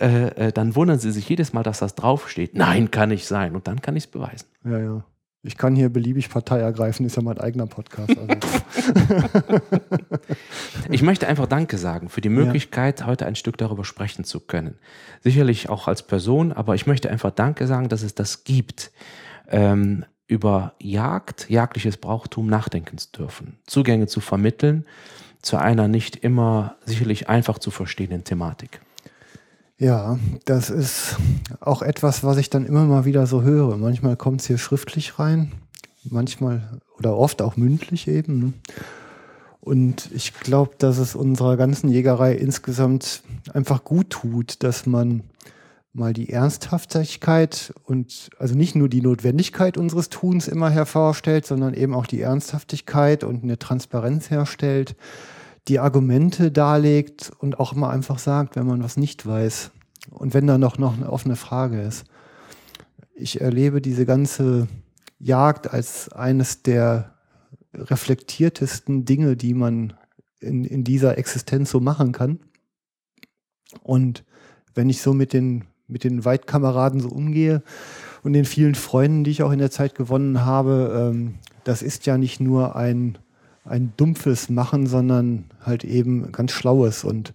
[0.00, 2.54] äh, äh, dann wundern sie sich jedes Mal, dass das draufsteht.
[2.54, 3.56] Nein, kann nicht sein.
[3.56, 4.46] Und dann kann ich es beweisen.
[4.64, 5.04] Ja, ja.
[5.42, 8.10] Ich kann hier beliebig Partei ergreifen, ist ja mein eigener Podcast.
[8.10, 8.28] Also.
[10.90, 13.06] ich möchte einfach Danke sagen für die Möglichkeit, ja.
[13.06, 14.78] heute ein Stück darüber sprechen zu können.
[15.22, 18.90] Sicherlich auch als Person, aber ich möchte einfach Danke sagen, dass es das gibt,
[19.48, 24.84] ähm, über Jagd, jagdliches Brauchtum nachdenken zu dürfen, Zugänge zu vermitteln
[25.42, 28.80] zu einer nicht immer sicherlich einfach zu verstehenden Thematik.
[29.80, 31.16] Ja, das ist
[31.60, 33.76] auch etwas, was ich dann immer mal wieder so höre.
[33.76, 35.52] Manchmal kommt es hier schriftlich rein,
[36.02, 38.38] manchmal oder oft auch mündlich eben.
[38.40, 38.52] Ne?
[39.60, 43.22] Und ich glaube, dass es unserer ganzen Jägerei insgesamt
[43.54, 45.22] einfach gut tut, dass man
[45.92, 51.94] mal die Ernsthaftigkeit und also nicht nur die Notwendigkeit unseres Tuns immer hervorstellt, sondern eben
[51.94, 54.96] auch die Ernsthaftigkeit und eine Transparenz herstellt
[55.68, 59.70] die Argumente darlegt und auch immer einfach sagt, wenn man was nicht weiß
[60.10, 62.04] und wenn da noch, noch eine offene Frage ist.
[63.14, 64.68] Ich erlebe diese ganze
[65.18, 67.14] Jagd als eines der
[67.74, 69.94] reflektiertesten Dinge, die man
[70.40, 72.40] in, in dieser Existenz so machen kann.
[73.82, 74.24] Und
[74.74, 77.62] wenn ich so mit den, mit den Weitkameraden so umgehe
[78.22, 81.34] und den vielen Freunden, die ich auch in der Zeit gewonnen habe, ähm,
[81.64, 83.18] das ist ja nicht nur ein
[83.68, 87.34] ein dumpfes Machen, sondern halt eben ganz Schlaues und,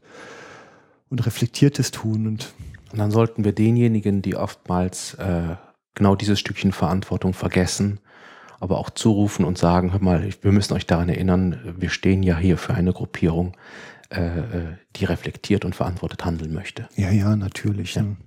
[1.10, 2.28] und reflektiertes Tun.
[2.28, 2.54] Und,
[2.92, 5.56] und dann sollten wir denjenigen, die oftmals äh,
[5.96, 8.00] genau dieses Stückchen Verantwortung vergessen,
[8.60, 12.38] aber auch zurufen und sagen, hör mal, wir müssen euch daran erinnern, wir stehen ja
[12.38, 13.56] hier für eine Gruppierung,
[14.10, 14.64] äh, äh
[14.96, 16.88] die reflektiert und verantwortet handeln möchte.
[16.96, 17.96] Ja, ja, natürlich.
[17.96, 18.04] Ja.
[18.04, 18.18] Ne?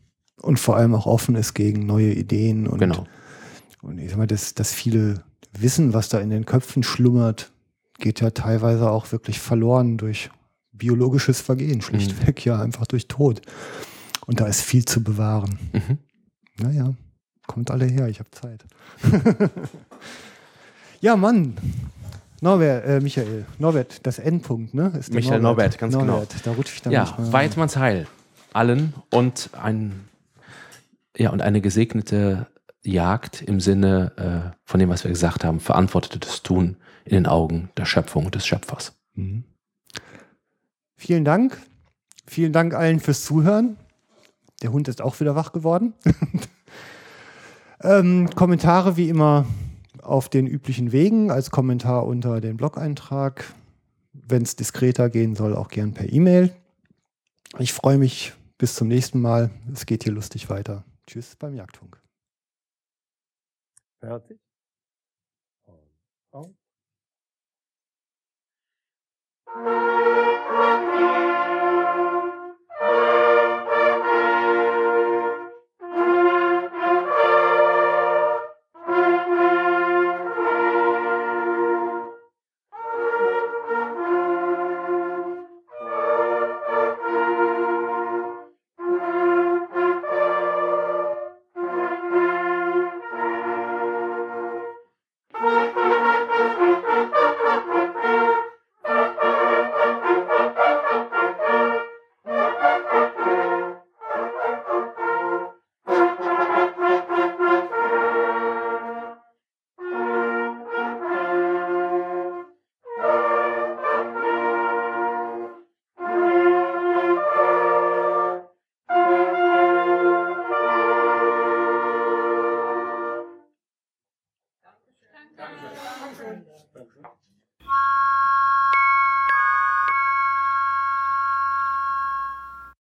[0.42, 3.06] Und vor allem auch offen ist gegen neue Ideen und, genau.
[3.82, 5.24] und ich sag mal, dass, dass viele
[5.58, 7.50] wissen, was da in den Köpfen schlummert,
[7.98, 10.30] geht ja teilweise auch wirklich verloren durch
[10.72, 12.52] biologisches Vergehen, schlichtweg mhm.
[12.52, 13.42] ja einfach durch Tod.
[14.26, 15.58] Und da ist viel zu bewahren.
[15.72, 15.98] Mhm.
[16.58, 16.94] Naja,
[17.46, 18.64] kommt alle her, ich habe Zeit.
[21.00, 21.56] ja, Mann.
[22.42, 24.92] Norbert, äh, Michael, Norbert, das Endpunkt, ne?
[24.98, 26.04] Ist Michael Norbert, Norbert ganz genau.
[26.04, 26.42] Norbert, genau.
[26.44, 28.06] Da rutsche ich dann Ja, Weidmanns Heil
[28.52, 30.08] allen und ein
[31.16, 32.46] ja und eine gesegnete
[32.82, 36.76] Jagd im Sinne äh, von dem, was wir gesagt haben, verantwortetes Tun
[37.06, 38.94] in den Augen der Schöpfung und des Schöpfers.
[39.14, 39.44] Mhm.
[40.96, 41.58] Vielen Dank.
[42.26, 43.76] Vielen Dank allen fürs Zuhören.
[44.62, 45.94] Der Hund ist auch wieder wach geworden.
[47.82, 49.46] ähm, Kommentare wie immer
[50.02, 53.52] auf den üblichen Wegen, als Kommentar unter den Blog-Eintrag.
[54.12, 56.54] Wenn es diskreter gehen soll, auch gern per E-Mail.
[57.58, 58.32] Ich freue mich.
[58.58, 59.50] Bis zum nächsten Mal.
[59.72, 60.84] Es geht hier lustig weiter.
[61.06, 62.00] Tschüss beim Jagdfunk.
[64.00, 64.38] Fertig?